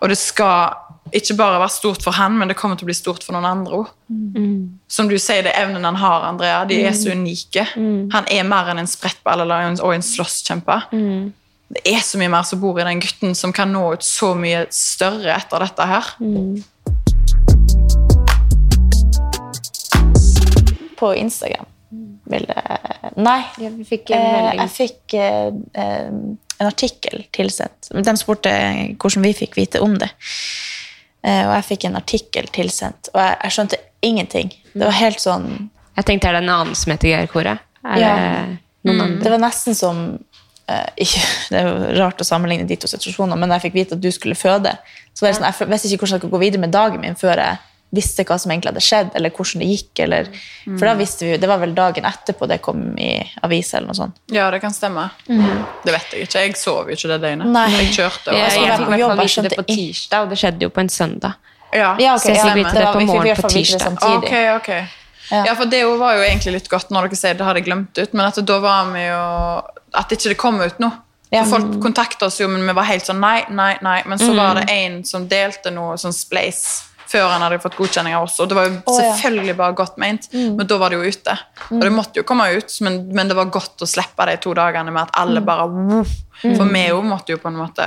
Og 0.00 0.08
det 0.08 0.16
skal 0.18 0.72
ikke 1.14 1.36
bare 1.36 1.60
være 1.60 1.68
stort 1.70 2.02
for 2.02 2.16
han, 2.16 2.38
men 2.38 2.48
det 2.48 2.56
kommer 2.56 2.76
til 2.80 2.86
å 2.86 2.90
bli 2.90 2.96
stort 2.96 3.22
for 3.22 3.36
noen 3.36 3.44
andre 3.46 3.76
òg. 3.82 3.90
Som 4.88 5.08
du 5.08 5.18
sier, 5.20 5.44
det 5.44 5.52
evnene 5.60 5.84
han 5.86 6.00
har, 6.00 6.24
Andrea, 6.30 6.64
de 6.64 6.80
er 6.88 6.96
så 6.96 7.12
unike. 7.12 7.66
Han 8.16 8.24
er 8.32 8.42
mer 8.48 8.70
enn 8.72 8.80
en 8.82 8.88
sprettball 8.90 9.44
eller 9.44 9.68
en, 9.68 9.78
og 9.84 9.92
en 9.94 10.02
slåsskjempe. 10.02 10.80
Det 11.68 11.80
er 11.88 12.00
så 12.04 12.18
mye 12.20 12.28
mer 12.30 12.42
som 12.46 12.60
bor 12.60 12.78
i 12.80 12.84
den 12.86 13.00
gutten, 13.02 13.34
som 13.34 13.52
kan 13.52 13.72
nå 13.72 13.82
ut 13.96 14.04
så 14.04 14.34
mye 14.38 14.66
større 14.74 15.32
etter 15.38 15.64
dette 15.64 15.86
her. 15.88 16.10
På 20.98 21.14
Instagram. 21.14 21.66
Vil 22.24 22.44
det... 22.48 22.62
Nei, 23.20 23.40
Ja, 23.60 23.68
vi 23.70 23.84
fikk 23.86 24.10
en 24.16 24.22
eh, 24.24 24.54
jeg 24.62 24.70
fikk 24.74 25.14
eh, 25.18 25.50
eh, 25.76 26.06
en 26.08 26.68
artikkel 26.70 27.24
tilsendt. 27.34 27.90
De 27.92 28.14
spurte 28.16 28.52
hvordan 29.00 29.24
vi 29.26 29.32
fikk 29.36 29.58
vite 29.58 29.82
om 29.84 29.96
det. 30.00 30.08
Eh, 31.24 31.42
og 31.46 31.52
jeg 31.58 31.66
fikk 31.72 31.84
en 31.88 31.98
artikkel 32.00 32.48
tilsendt, 32.54 33.10
og 33.14 33.20
jeg, 33.20 33.36
jeg 33.44 33.56
skjønte 33.56 33.80
ingenting. 34.04 34.52
Det 34.74 34.84
var 34.86 34.96
helt 35.00 35.20
sånn 35.22 35.46
Jeg 35.94 36.04
tenkte, 36.08 36.26
er 36.28 36.34
det 36.38 36.42
en 36.42 36.50
annen 36.56 36.74
som 36.78 36.90
heter 36.90 37.12
Geir 37.12 37.28
Kåre? 37.30 37.58
Er 37.86 38.00
Ja. 38.02 38.14
det? 38.84 38.96
Det 39.22 39.30
var 39.32 39.38
nesten 39.40 39.76
som 39.78 40.00
eh, 40.18 40.33
Det 41.50 41.58
er 41.60 41.68
jo 41.68 41.92
rart 42.00 42.20
å 42.20 42.24
sammenligne 42.24 42.66
de 42.68 42.76
to 42.80 42.88
situasjonene, 42.88 43.36
men 43.38 43.48
da 43.52 43.58
jeg 43.58 43.68
fikk 43.70 43.74
vite 43.82 43.94
at 43.98 44.02
du 44.02 44.10
skulle 44.14 44.34
føde, 44.38 44.72
så 45.12 45.24
var 45.26 45.30
det 45.32 45.38
sånn, 45.38 45.46
jeg 45.52 45.68
visste 45.70 45.88
ikke 45.92 46.04
hvordan 46.06 46.16
jeg 46.16 46.22
skulle 46.24 46.36
gå 46.38 46.42
videre 46.46 46.60
med 46.64 46.72
dagen 46.74 47.00
min 47.04 47.14
før 47.18 47.42
jeg 47.42 47.58
visste 47.94 48.24
hva 48.26 48.34
som 48.42 48.50
egentlig 48.50 48.72
hadde 48.72 48.82
skjedd, 48.82 49.10
eller 49.14 49.30
hvordan 49.30 49.60
det 49.62 49.68
gikk. 49.70 50.00
Eller, 50.02 50.30
For 50.64 50.88
da 50.88 50.94
visste 50.98 51.28
vi, 51.28 51.36
Det 51.38 51.46
var 51.46 51.60
vel 51.62 51.74
dagen 51.76 52.08
etterpå 52.08 52.48
det 52.50 52.58
kom 52.64 52.80
i 52.98 53.12
avisa 53.46 53.76
eller 53.78 53.92
noe 53.92 53.98
sånt. 54.00 54.16
Ja, 54.34 54.48
det 54.50 54.58
kan 54.64 54.74
stemme. 54.74 55.04
Det 55.28 55.92
vet 55.94 56.16
jeg 56.16 56.26
ikke. 56.26 56.42
Jeg 56.42 56.56
sov 56.58 56.90
jo 56.90 56.96
ikke 56.96 57.12
det 57.12 57.20
døgnet. 57.22 57.46
Nei. 57.54 57.68
Jeg 57.76 57.92
kjørte. 58.00 58.32
Og, 58.32 58.40
Jeg, 58.40 58.50
så 58.50 58.64
jeg 58.64 58.72
var 58.72 58.82
fikk 58.82 58.88
på 58.88 58.96
i 58.96 58.98
hvert 58.98 59.06
fall 59.06 59.22
jeg 59.22 59.30
vite 59.30 59.48
det 59.48 59.60
på 59.60 59.66
tirsdag, 59.70 60.24
og 60.26 60.34
det 60.34 60.40
skjedde 60.42 60.66
jo 60.66 60.70
på 60.74 60.80
en 60.82 60.88
søndag. 60.96 61.38
ja. 61.74 61.94
Ja, 62.00 62.14
ok, 62.16 62.24
Så 62.24 62.34
jeg 62.34 62.42
fikk 62.42 62.58
vite 62.64 62.74
det 62.80 62.90
på 62.90 63.06
morgenen 63.06 63.42
på 63.44 63.48
tirsdag. 63.54 63.98
ok, 64.02 64.34
Ok, 64.56 64.70
ok. 65.30 65.46
Ja. 65.48 65.54
for 65.56 65.70
det 65.70 65.82
var 66.00 66.18
jo 66.18 66.26
egentlig 66.26 66.58
litt 66.58 66.70
godt 66.72 66.92
når 66.94 67.08
dere 67.08 67.20
sier 67.20 67.38
det 67.38 67.46
hadde 67.46 67.62
jeg 67.62 67.68
glemt 67.70 67.98
ut, 67.98 68.12
men 68.12 68.26
at 68.26 68.40
da 68.44 68.60
var 68.62 68.92
vi 68.94 69.06
jo 69.06 69.24
At 69.94 70.10
ikke 70.10 70.32
det 70.32 70.38
kom 70.40 70.56
ut 70.58 70.80
noe. 70.82 71.00
Ja. 71.30 71.44
Folk 71.46 71.80
kontakta 71.82 72.26
oss 72.26 72.40
jo, 72.40 72.48
men 72.50 72.62
vi 72.66 72.74
var 72.74 72.86
helt 72.86 73.06
sånn 73.06 73.20
nei, 73.22 73.44
nei, 73.50 73.74
nei. 73.82 74.00
Men 74.06 74.18
så 74.18 74.32
var 74.34 74.58
det 74.58 74.68
en 74.70 75.00
som 75.06 75.28
delte 75.30 75.70
noe 75.74 75.96
sånn 75.98 76.14
Splace 76.14 76.90
før 77.10 77.28
han 77.30 77.44
hadde 77.44 77.60
fått 77.62 77.76
godkjenning 77.78 78.16
av 78.16 78.26
oss. 78.26 78.36
Og 78.42 78.50
det 78.50 78.58
var 78.58 78.68
jo 78.68 78.74
ja. 78.74 78.94
selvfølgelig 78.96 79.56
bare 79.58 79.76
godt 79.78 79.98
ment, 80.02 80.28
men 80.32 80.66
da 80.66 80.78
var 80.80 80.90
det 80.90 80.98
jo 80.98 81.14
ute. 81.14 81.36
Og 81.70 81.82
det 81.84 81.92
måtte 81.94 82.20
jo 82.20 82.26
komme 82.26 82.48
ut, 82.56 82.76
men, 82.86 83.00
men 83.14 83.30
det 83.30 83.38
var 83.38 83.52
godt 83.54 83.84
å 83.84 83.88
slippe 83.88 84.26
de 84.30 84.36
to 84.42 84.54
dagene 84.56 84.94
med 84.94 85.04
at 85.06 85.18
alle 85.22 85.42
bare 85.44 85.68
woof. 85.70 86.14
For 86.44 86.66
vi 86.68 86.86
jo 86.88 86.98
måtte 87.06 87.34
jo 87.34 87.40
på 87.40 87.48
en 87.48 87.60
måte 87.60 87.86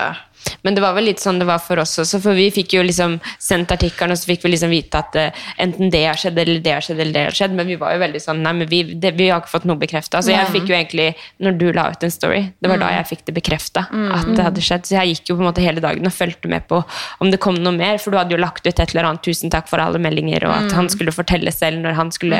Men 0.63 0.77
det 0.77 0.83
var 0.83 0.95
vel 0.97 1.07
litt 1.09 1.21
sånn 1.23 1.39
det 1.41 1.47
var 1.49 1.61
for 1.63 1.79
oss 1.81 1.97
også, 2.03 2.19
for 2.23 2.37
vi 2.37 2.49
fikk 2.53 2.77
jo 2.77 2.83
liksom 2.85 3.17
sendt 3.39 3.71
artikkelen, 3.75 4.13
og 4.15 4.19
så 4.19 4.31
fikk 4.31 4.45
vi 4.45 4.53
liksom 4.53 4.73
vite 4.73 5.01
at 5.01 5.17
uh, 5.19 5.45
enten 5.63 5.91
det 5.93 6.03
har 6.05 6.19
skjedd, 6.19 6.37
eller 6.43 6.61
det 6.63 6.73
har 6.75 6.85
skjedd, 6.85 7.01
eller 7.03 7.13
det 7.15 7.25
har 7.29 7.37
skjedd, 7.39 7.55
men 7.57 7.69
vi 7.71 7.77
var 7.79 7.95
jo 7.95 8.01
veldig 8.05 8.21
sånn 8.23 8.43
Nei, 8.47 8.53
men 8.61 8.69
vi, 8.69 8.81
det, 8.95 9.13
vi 9.17 9.29
har 9.31 9.41
ikke 9.41 9.53
fått 9.55 9.65
noe 9.67 9.79
bekrefta. 9.81 10.21
Så 10.21 10.31
jeg 10.31 10.51
fikk 10.53 10.69
jo 10.69 10.75
egentlig, 10.77 11.07
når 11.43 11.57
du 11.59 11.65
la 11.75 11.87
ut 11.91 12.03
en 12.05 12.13
story, 12.13 12.43
det 12.61 12.69
var 12.71 12.79
da 12.81 12.91
jeg 12.95 13.07
fikk 13.09 13.25
det 13.27 13.33
bekrefta 13.39 13.87
at 13.89 14.29
det 14.37 14.45
hadde 14.45 14.63
skjedd. 14.63 14.85
Så 14.87 14.95
jeg 14.99 15.15
gikk 15.15 15.31
jo 15.31 15.37
på 15.39 15.43
en 15.43 15.49
måte 15.49 15.63
hele 15.65 15.83
dagen 15.83 16.05
og 16.05 16.13
fulgte 16.13 16.47
med 16.51 16.67
på 16.69 16.83
om 17.19 17.31
det 17.33 17.39
kom 17.43 17.57
noe 17.57 17.73
mer, 17.75 17.97
for 17.97 18.13
du 18.13 18.19
hadde 18.19 18.35
jo 18.35 18.39
lagt 18.41 18.65
ut 18.67 18.71
et 18.79 18.93
eller 18.93 19.09
annet. 19.09 19.23
'tusen 19.25 19.51
takk 19.51 19.67
for 19.67 19.81
alle 19.81 19.99
meldinger', 19.99 20.45
og 20.47 20.53
at 20.53 20.75
han 20.77 20.87
skulle 20.89 21.11
fortelle 21.11 21.51
selv 21.51 21.81
når 21.83 21.97
han 21.97 22.11
skulle 22.15 22.39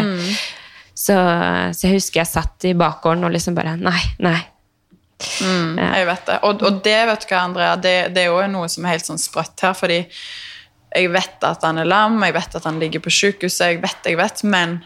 så, 0.97 1.16
så 1.74 1.88
jeg 1.88 1.99
husker 1.99 2.24
jeg 2.24 2.30
satt 2.32 2.66
i 2.66 2.74
bakgården 2.78 3.28
og 3.28 3.34
liksom 3.36 3.58
bare 3.58 3.76
Nei, 3.78 3.99
nei. 4.24 4.39
Ja. 5.18 5.88
Jeg 5.97 6.05
vet 6.11 6.26
det. 6.30 6.36
Og, 6.45 6.61
og 6.68 6.82
det 6.86 6.97
vet 7.09 7.24
du 7.24 7.32
hva, 7.32 7.39
Andrea, 7.47 7.76
det, 7.82 7.95
det 8.13 8.26
er 8.26 8.30
jo 8.30 8.43
noe 8.53 8.68
som 8.70 8.86
er 8.86 8.97
helt 8.97 9.07
sånn 9.07 9.22
sprøtt 9.22 9.63
her, 9.65 9.74
fordi 9.78 10.03
jeg 10.95 11.09
vet 11.13 11.43
at 11.45 11.65
han 11.65 11.82
er 11.82 11.89
lam, 11.89 12.20
jeg 12.24 12.36
vet 12.38 12.55
at 12.59 12.68
han 12.70 12.78
ligger 12.82 13.01
på 13.03 13.11
sykehuset, 13.13 13.65
jeg 13.74 13.82
vet, 13.84 13.97
jeg 14.07 14.18
vet, 14.20 14.43
men 14.47 14.78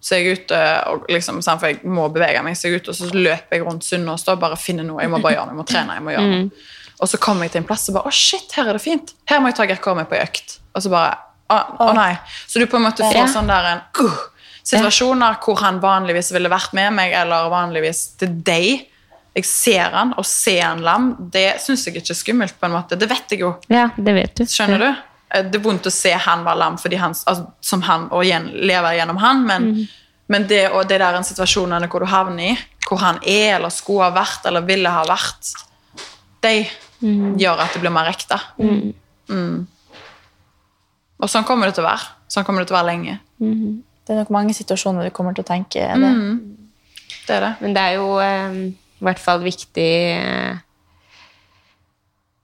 så 0.00 0.14
er 0.16 0.22
jeg 0.24 0.38
ute, 0.40 0.58
og 0.88 1.10
liksom, 1.12 1.42
for 1.44 1.66
jeg 1.68 1.82
må 1.84 2.06
bevege 2.14 2.40
meg, 2.46 2.56
så 2.56 2.68
jeg 2.70 2.78
er 2.78 2.84
ute, 2.84 2.94
og 2.94 2.96
så 2.96 3.10
løper 3.12 3.58
jeg 3.58 3.66
rundt 3.66 3.84
Sunnaas 3.84 4.24
og 4.32 4.40
bare 4.40 4.56
finner 4.56 4.86
noe, 4.86 5.02
jeg 5.04 5.12
må 5.12 5.20
bare 5.20 5.34
gjøre 5.36 5.50
noe, 5.50 5.56
jeg 5.58 5.60
må 5.60 5.66
trene, 5.68 5.96
jeg 5.98 6.06
må 6.06 6.14
gjøre 6.14 6.30
noe. 6.30 6.68
Og 7.00 7.08
så 7.08 7.16
kommer 7.20 7.46
jeg 7.46 7.52
til 7.54 7.62
en 7.62 7.66
plass 7.68 7.88
og 7.90 7.98
bare, 7.98 8.08
å 8.08 8.14
shit, 8.14 8.54
her 8.56 8.70
er 8.70 8.76
det 8.78 8.82
fint, 8.84 9.12
her 9.28 9.42
må 9.42 9.50
jeg 9.52 9.58
ta 9.58 9.66
GRK 9.68 9.90
med 9.98 10.08
på 10.08 10.16
en 10.16 10.24
økt. 10.24 10.56
Og 10.76 10.84
så 10.84 10.92
bare, 10.92 11.14
å, 11.52 11.58
å 11.84 11.92
nei. 11.96 12.12
Så 12.48 12.60
du 12.62 12.66
på 12.70 12.78
en 12.80 12.86
måte 12.86 13.04
får 13.04 13.16
Ja. 13.20 13.26
sånn 13.28 13.48
der 13.50 13.68
en, 13.74 13.80
uh, 14.00 14.18
situasjoner 14.70 15.38
hvor 15.44 15.60
han 15.64 15.80
vanligvis 15.82 16.32
ville 16.36 16.50
vært 16.52 16.72
med 16.76 16.92
meg, 16.96 17.12
eller 17.16 17.48
vanligvis 17.52 18.02
til 18.20 18.34
deg, 18.46 18.86
jeg 19.34 19.44
ser 19.46 19.92
han, 19.94 20.12
og 20.18 20.26
ser 20.26 20.62
han 20.64 20.80
lam, 20.82 21.12
det 21.32 21.60
synes 21.62 21.84
jeg 21.86 21.96
ikke 22.00 22.10
er 22.14 22.18
skummelt 22.18 22.56
på 22.58 22.66
en 22.66 22.74
måte. 22.74 22.96
Det 22.98 23.06
vet 23.10 23.30
jeg 23.30 23.40
jo. 23.44 23.52
Ja, 23.70 23.88
det 23.96 24.14
vet 24.16 24.34
du. 24.40 24.44
Skjønner 24.50 24.82
du? 24.82 24.88
Eh, 25.30 25.44
Det 25.46 25.60
er 25.60 25.64
vondt 25.64 25.86
å 25.86 25.92
se 25.94 26.12
han 26.26 26.42
være 26.44 26.58
lam 26.58 26.78
fordi 26.82 26.98
han, 26.98 27.14
altså, 27.14 27.46
som 27.60 27.82
han, 27.86 28.08
og 28.10 28.24
igjen 28.26 28.50
leve 28.66 28.90
gjennom 28.98 29.20
han, 29.22 29.44
men, 29.46 29.68
men 30.26 30.46
det, 30.50 30.64
og 30.74 30.88
det 30.90 30.98
der 31.02 31.14
en 31.20 31.26
situasjonene 31.26 31.86
hvor 31.88 32.02
du 32.02 32.10
havner 32.10 32.52
i, 32.52 32.56
hvor 32.88 32.98
han 33.04 33.20
er, 33.22 33.56
eller 33.60 33.70
skulle 33.70 34.08
ha 34.08 34.14
vært, 34.18 34.46
eller 34.50 34.66
ville 34.66 34.90
ha 34.90 35.04
vært, 35.06 35.52
de 36.42 36.54
gjør 37.40 37.62
at 37.62 37.72
det 37.76 37.80
blir 37.84 37.92
mer 37.94 38.08
ekte. 38.10 38.36
Mm. 39.30 39.66
Og 41.20 41.28
sånn 41.30 41.44
kommer 41.48 41.68
det 41.70 41.76
til 41.78 41.84
å 41.84 41.90
være. 41.90 42.08
Sånn 42.32 42.44
kommer 42.46 42.64
det 42.64 42.70
til 42.70 42.76
å 42.76 42.80
være 42.80 42.90
lenge. 42.90 43.18
Det 43.38 44.14
er 44.14 44.20
nok 44.22 44.32
mange 44.34 44.54
situasjoner 44.56 45.06
du 45.06 45.12
kommer 45.14 45.36
til 45.36 45.44
å 45.44 45.48
tenke 45.48 45.84
det. 46.02 46.12
Det 47.28 47.36
er 47.36 47.44
det. 47.44 47.50
Men 47.60 47.74
det 47.76 47.82
er 47.84 47.98
jo 48.00 48.06
eh, 48.24 48.56
i 49.00 49.06
hvert 49.08 49.20
fall 49.22 49.40
viktig 49.44 49.92
eh, 50.12 50.58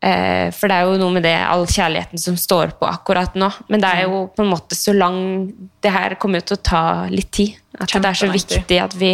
eh, 0.00 0.48
For 0.56 0.70
det 0.70 0.78
er 0.78 0.88
jo 0.88 0.96
noe 1.00 1.14
med 1.16 1.26
det, 1.26 1.36
all 1.36 1.66
kjærligheten 1.68 2.20
som 2.20 2.38
står 2.40 2.76
på 2.80 2.88
akkurat 2.88 3.36
nå. 3.38 3.50
Men 3.68 3.84
det 3.84 3.92
er 3.92 4.06
jo 4.06 4.24
på 4.32 4.44
en 4.44 4.52
måte 4.54 4.78
så 4.78 4.94
lang 4.96 5.20
Det 5.82 5.92
her 5.92 6.16
kommer 6.20 6.40
jo 6.40 6.48
til 6.50 6.58
å 6.58 6.66
ta 6.70 6.82
litt 7.12 7.30
tid. 7.36 7.56
At 7.76 7.92
det 7.92 8.08
er 8.08 8.16
så 8.16 8.28
viktig 8.32 8.78
at 8.80 8.94
vi, 8.96 9.10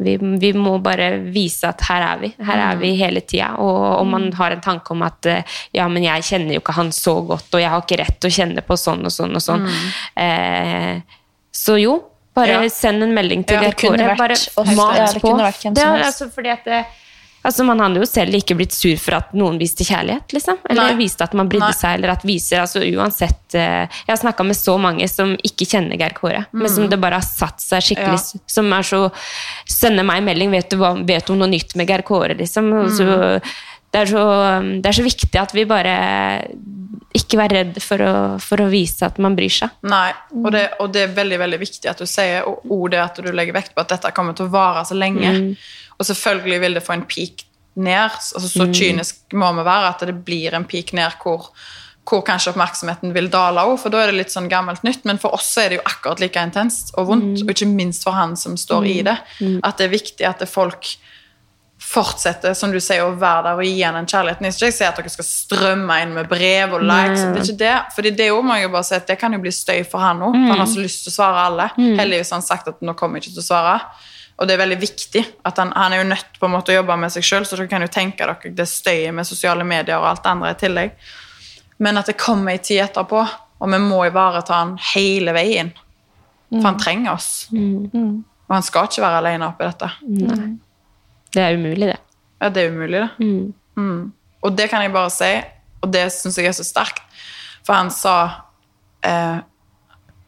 vi, 0.00 0.16
vi 0.40 0.50
må 0.56 0.78
bare 0.80 1.10
vise 1.20 1.68
at 1.68 1.84
her 1.84 2.06
er 2.06 2.22
vi. 2.22 2.30
Her 2.48 2.62
er 2.70 2.80
vi 2.80 2.94
hele 2.96 3.20
tida. 3.20 3.52
Og 3.60 4.00
om 4.00 4.14
man 4.16 4.30
har 4.38 4.56
en 4.56 4.64
tanke 4.64 4.94
om 4.94 5.04
at 5.04 5.28
eh, 5.28 5.58
ja, 5.76 5.88
men 5.92 6.06
jeg 6.08 6.24
kjenner 6.30 6.56
jo 6.56 6.64
ikke 6.64 6.78
han 6.78 6.94
så 6.96 7.18
godt, 7.28 7.52
og 7.52 7.60
jeg 7.60 7.72
har 7.72 7.84
ikke 7.84 8.00
rett 8.00 8.20
til 8.20 8.32
å 8.32 8.38
kjenne 8.40 8.64
på 8.64 8.78
sånn 8.80 9.04
og 9.04 9.12
sånn 9.12 9.36
og 9.36 9.44
sånn. 9.44 9.68
Eh, 10.16 11.18
så 11.52 11.76
jo, 11.76 11.98
bare 12.40 12.62
Ja. 12.64 12.68
send 12.68 13.02
en 13.02 13.14
melding 13.14 13.44
til 13.46 13.56
Ja, 13.56 13.60
Kåre. 13.60 13.70
det 13.70 13.76
kunne 13.76 14.08
vært 14.16 14.54
Bare 14.56 14.74
mat 14.76 14.96
Ja, 14.96 15.06
det 15.12 15.22
på. 15.22 15.28
kunne 15.30 15.44
vært 15.46 15.74
Det 15.74 15.84
altså 15.84 16.30
fordi 16.32 16.50
at 16.52 16.64
det, 16.64 16.84
altså 17.44 17.64
Man 17.64 17.78
hadde 17.80 17.96
jo 18.02 18.04
selv 18.04 18.34
ikke 18.36 18.54
blitt 18.58 18.72
sur 18.76 18.96
for 19.00 19.14
at 19.16 19.32
noen 19.32 19.58
viste 19.58 19.80
kjærlighet, 19.82 20.28
liksom. 20.36 20.58
Eller 20.68 20.90
Nei. 20.92 20.96
viste 21.06 21.22
at 21.24 21.32
man 21.32 21.48
brydde 21.48 21.70
Nei. 21.70 21.72
seg, 21.72 21.94
eller 21.96 22.10
at 22.12 22.22
viser 22.22 22.60
altså 22.60 22.82
uansett 22.84 23.54
uh, 23.54 23.86
Jeg 23.88 24.10
har 24.12 24.16
snakka 24.20 24.44
med 24.44 24.56
så 24.56 24.78
mange 24.78 25.08
som 25.08 25.32
ikke 25.42 25.64
kjenner 25.66 25.96
Geir 25.96 26.12
Kåre, 26.12 26.46
men 26.52 26.68
som 26.68 26.86
det 26.90 27.00
bare 27.00 27.14
har 27.14 27.22
satt 27.24 27.58
seg 27.60 27.80
skikkelig 27.80 28.18
Mm. 28.20 28.34
Ja. 28.34 28.40
Som 28.46 28.72
er 28.72 28.82
så 28.82 29.10
Sender 29.66 30.04
meg 30.04 30.18
en 30.18 30.24
melding 30.26 30.50
'Vet 30.50 30.68
du, 30.70 30.76
hva, 30.76 30.94
vet 31.06 31.24
du 31.26 31.32
om 31.32 31.38
noe 31.38 31.48
nytt 31.48 31.74
med 31.76 31.86
Geir 31.88 32.02
Kåre?' 32.02 32.36
liksom. 32.36 32.72
Og 32.84 32.90
så, 32.90 33.04
Mm. 33.06 33.42
Det, 33.90 34.04
er 34.04 34.10
så, 34.10 34.24
det 34.80 34.90
er 34.90 34.96
så 35.00 35.06
viktig 35.06 35.40
at 35.40 35.54
vi 35.56 35.66
bare 35.68 35.94
ikke 37.16 37.40
være 37.40 37.56
redd 37.56 37.78
for 37.82 38.02
å, 38.06 38.12
for 38.42 38.62
å 38.62 38.68
vise 38.70 39.02
at 39.02 39.18
man 39.22 39.34
bryr 39.34 39.50
seg. 39.50 39.72
Nei, 39.90 40.12
og 40.38 40.50
det, 40.54 40.64
og 40.78 40.92
det 40.94 41.08
er 41.08 41.14
veldig 41.16 41.40
veldig 41.42 41.58
viktig 41.58 41.90
at 41.90 41.98
du 41.98 42.06
sier, 42.06 42.46
og 42.46 42.70
og 42.70 42.88
det 42.92 43.00
at 43.02 43.18
du 43.18 43.30
legger 43.34 43.56
vekt 43.56 43.74
på 43.74 43.82
at 43.82 43.90
dette 43.96 44.12
kommer 44.14 44.36
til 44.38 44.46
å 44.46 44.52
vare 44.54 44.84
så 44.86 44.94
lenge. 44.98 45.32
Og 45.98 46.06
selvfølgelig 46.06 46.60
vil 46.62 46.78
det 46.78 46.84
få 46.86 46.94
en 46.96 47.06
peak 47.10 47.44
ned. 47.74 48.14
altså 48.14 48.46
Så 48.46 48.70
kynisk 48.74 49.34
må 49.34 49.50
vi 49.58 49.66
være 49.66 49.90
at 49.90 50.06
det 50.06 50.16
blir 50.26 50.54
en 50.54 50.64
peak 50.70 50.94
ned 50.96 51.18
hvor, 51.22 51.50
hvor 52.06 52.22
kanskje 52.26 52.54
oppmerksomheten 52.54 53.12
vil 53.14 53.28
dale 53.32 53.66
òg, 53.66 53.76
for 53.82 53.90
da 53.92 54.04
er 54.04 54.12
det 54.12 54.20
litt 54.22 54.34
sånn 54.34 54.48
gammelt 54.50 54.86
nytt. 54.86 55.02
Men 55.08 55.18
for 55.22 55.34
oss 55.34 55.50
er 55.58 55.70
det 55.74 55.80
jo 55.80 55.86
akkurat 55.90 56.22
like 56.22 56.46
intenst 56.46 56.94
og 56.94 57.10
vondt, 57.10 57.42
og 57.42 57.50
ikke 57.52 57.68
minst 57.74 58.06
for 58.06 58.14
han 58.16 58.36
som 58.38 58.54
står 58.58 58.86
i 58.86 59.00
det. 59.10 59.18
At 59.66 59.82
det 59.82 59.88
er 59.90 59.96
viktig 59.98 60.26
at 60.30 60.38
det 60.42 60.48
folk 60.50 60.94
fortsette 61.80 62.52
som 62.54 62.70
du 62.72 62.78
sier, 62.80 63.02
å 63.02 63.14
være 63.18 63.42
der 63.48 63.58
og 63.60 63.64
gi 63.64 63.80
henne 63.82 64.02
den 64.02 64.06
kjærligheten. 64.10 64.46
Jeg 64.46 64.54
skal 64.54 64.68
ikke 64.68 64.76
si 64.78 64.84
at 64.86 64.96
dere 65.00 65.10
skal 65.14 65.26
strømme 65.26 65.96
inn 66.04 66.12
med 66.14 66.28
brev 66.30 66.74
og 66.76 66.82
likes. 66.84 67.20
Det 67.22 67.40
er 67.40 67.46
ikke 67.48 67.58
det. 67.64 67.74
Fordi 67.96 68.10
det 68.20 68.28
må 68.44 68.56
jeg 68.60 68.70
bare 68.72 68.84
si 68.84 68.94
at 68.94 69.06
det 69.08 69.18
kan 69.18 69.32
jo 69.32 69.40
bli 69.42 69.50
støy 69.54 69.82
for 69.88 69.98
han 70.04 70.20
òg. 70.22 70.32
For 70.36 70.52
han 70.54 70.58
har 70.62 70.70
så 70.70 70.80
lyst 70.84 71.04
til 71.04 71.10
å 71.12 71.16
svare 71.16 71.44
alle. 71.48 71.70
Heldigvis 71.98 72.30
har 72.30 72.36
han 72.40 72.46
sagt 72.46 72.68
at 72.68 72.80
nå 72.84 72.94
kommer 72.94 73.18
jeg 73.18 73.28
ikke 73.30 73.34
til 73.40 73.44
å 73.44 73.48
svare. 73.50 73.80
og 74.40 74.46
det 74.48 74.54
er 74.54 74.62
veldig 74.62 74.80
viktig. 74.80 75.24
at 75.44 75.56
Han, 75.58 75.72
han 75.76 75.92
er 75.92 75.98
jo 76.02 76.08
nødt 76.08 76.38
på 76.40 76.46
en 76.46 76.52
måte 76.52 76.72
å 76.72 76.74
jobbe 76.80 76.96
med 76.96 77.12
seg 77.12 77.22
sjøl, 77.22 77.44
så 77.44 77.56
dere 77.56 77.68
kan 77.68 77.82
jo 77.82 77.88
tenke 77.88 78.24
dere 78.24 78.54
det 78.56 78.68
støyet 78.68 79.12
med 79.14 79.26
sosiale 79.26 79.64
medier 79.64 79.98
og 79.98 80.06
alt 80.08 80.22
det 80.24 80.30
andre 80.30 80.50
i 80.50 80.54
tillegg. 80.54 80.90
Men 81.78 81.96
at 81.98 82.06
det 82.06 82.16
kommer 82.16 82.52
ei 82.52 82.58
tid 82.58 82.80
etterpå, 82.86 83.20
og 83.60 83.68
vi 83.72 83.78
må 83.78 84.04
ivareta 84.06 84.54
han 84.54 84.78
hele 84.94 85.32
veien. 85.36 85.72
For 86.50 86.62
han 86.62 86.78
trenger 86.78 87.12
oss. 87.12 87.48
Og 88.48 88.54
han 88.56 88.62
skal 88.62 88.84
ikke 88.88 89.02
være 89.04 89.18
alene 89.20 89.46
oppi 89.46 89.64
dette. 89.68 89.90
Det 91.34 91.42
er 91.42 91.58
umulig, 91.58 91.92
det. 91.92 91.98
Ja, 92.40 92.48
det 92.50 92.64
er 92.64 92.72
umulig, 92.74 93.00
det. 93.00 93.26
Mm. 93.76 94.12
Og 94.40 94.56
det 94.56 94.70
kan 94.72 94.82
jeg 94.82 94.92
bare 94.94 95.12
si, 95.12 95.30
og 95.80 95.92
det 95.92 96.08
syns 96.14 96.38
jeg 96.40 96.50
er 96.50 96.56
så 96.56 96.66
sterkt. 96.66 97.02
For 97.66 97.76
han 97.76 97.90
sa 97.92 98.16
eh, 99.04 99.40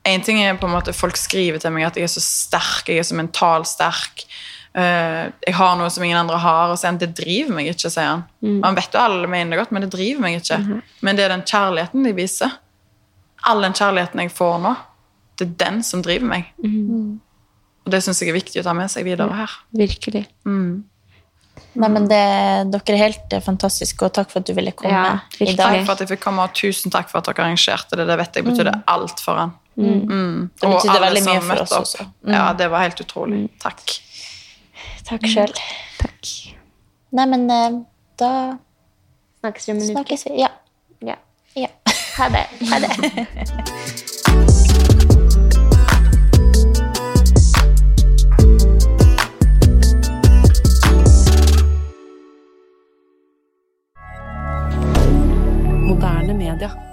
En 0.05 0.25
ting 0.25 0.41
er 0.43 0.59
på 0.59 0.67
en 0.69 0.75
måte 0.75 0.93
folk 0.95 1.17
skriver 1.17 1.63
til 1.63 1.73
meg 1.75 1.87
at 1.87 1.97
jeg 1.97 2.09
er 2.09 2.11
så 2.11 2.23
sterk, 2.23 2.89
jeg 2.91 2.99
er 2.99 3.07
så 3.07 3.17
mentalt 3.19 3.71
sterk. 3.71 4.27
Uh, 4.73 5.29
jeg 5.45 5.53
har 5.53 5.75
noe 5.77 5.91
som 5.93 6.03
ingen 6.03 6.17
andre 6.17 6.39
har. 6.43 6.73
Og 6.73 6.79
sier 6.81 6.91
han 6.91 6.99
det 6.99 7.13
driver 7.15 7.55
meg 7.55 7.69
ikke, 7.71 7.91
sier 7.93 8.09
han. 8.09 8.25
Han 8.65 8.79
vet 8.79 8.97
jo 8.97 9.03
alle 9.03 9.29
mener 9.31 9.55
det 9.55 9.61
godt, 9.61 9.75
men 9.77 9.85
det 9.85 9.93
driver 9.95 10.25
meg 10.25 10.39
ikke. 10.41 10.59
Men 11.07 11.19
det 11.19 11.27
er 11.27 11.35
den 11.37 11.45
kjærligheten 11.47 12.09
de 12.09 12.15
viser. 12.17 12.57
All 13.47 13.63
den 13.63 13.77
kjærligheten 13.79 14.25
jeg 14.25 14.33
får 14.35 14.59
nå, 14.65 14.73
det 15.39 15.47
er 15.47 15.55
den 15.65 15.83
som 15.87 16.03
driver 16.03 16.31
meg. 16.31 16.51
Og 17.83 17.95
det 17.95 18.03
syns 18.05 18.23
jeg 18.23 18.33
er 18.33 18.39
viktig 18.39 18.63
å 18.63 18.67
ta 18.67 18.75
med 18.79 18.91
seg 18.91 19.07
videre 19.07 19.39
her. 19.39 19.55
Virkelig. 19.77 20.25
Nei, 21.73 21.89
men 21.89 22.05
det, 22.09 22.21
dere 22.69 22.95
er 22.95 23.01
helt 23.01 23.33
eh, 23.33 23.41
fantastiske, 23.45 24.05
og 24.05 24.13
takk 24.13 24.29
for 24.33 24.43
at 24.43 24.49
du 24.49 24.53
ville 24.57 24.75
komme 24.77 24.93
Ja, 24.93 25.13
i 25.41 25.55
dag. 25.55 25.63
Takk 25.63 25.87
for 25.87 25.95
at 25.95 26.05
jeg 26.05 26.11
fikk 26.13 26.23
komme, 26.27 26.45
og 26.45 26.57
tusen 26.57 26.93
takk 26.93 27.09
for 27.09 27.23
at 27.23 27.31
dere 27.31 27.47
arrangerte 27.47 27.97
det. 27.97 28.07
Det 28.11 28.19
vet 28.21 28.41
jeg 28.41 28.49
betydde 28.49 28.75
alt 28.93 29.23
for 29.25 29.41
han. 29.41 29.55
Mm. 29.77 30.51
Det 30.61 30.69
Og 30.69 30.75
betydde 30.77 30.97
alle 30.99 31.07
veldig 31.07 31.23
mye 31.25 31.39
som 31.39 31.47
for 31.47 31.53
møtte 31.55 31.65
oss 31.65 31.73
opp. 31.79 31.87
også. 32.03 32.35
Ja, 32.35 32.45
det 32.61 32.69
var 32.75 32.85
helt 32.85 33.01
utrolig. 33.07 33.41
Takk. 33.63 33.97
Takk 35.09 35.27
sjøl. 35.33 35.57
Takk. 36.03 36.35
Nei, 37.17 37.27
men 37.33 37.49
eh, 37.51 37.81
da 38.21 38.33
Snakkes 39.43 39.69
vi 39.69 39.73
om 39.73 39.79
en 39.83 40.05
uke. 40.05 40.19
Ja. 40.39 40.49
Ja. 41.03 41.17
ja. 41.59 41.69
Ha 42.17 42.29
det. 42.29 42.47
Ha 42.71 42.79
det. 42.79 44.09
Verder. 56.53 56.91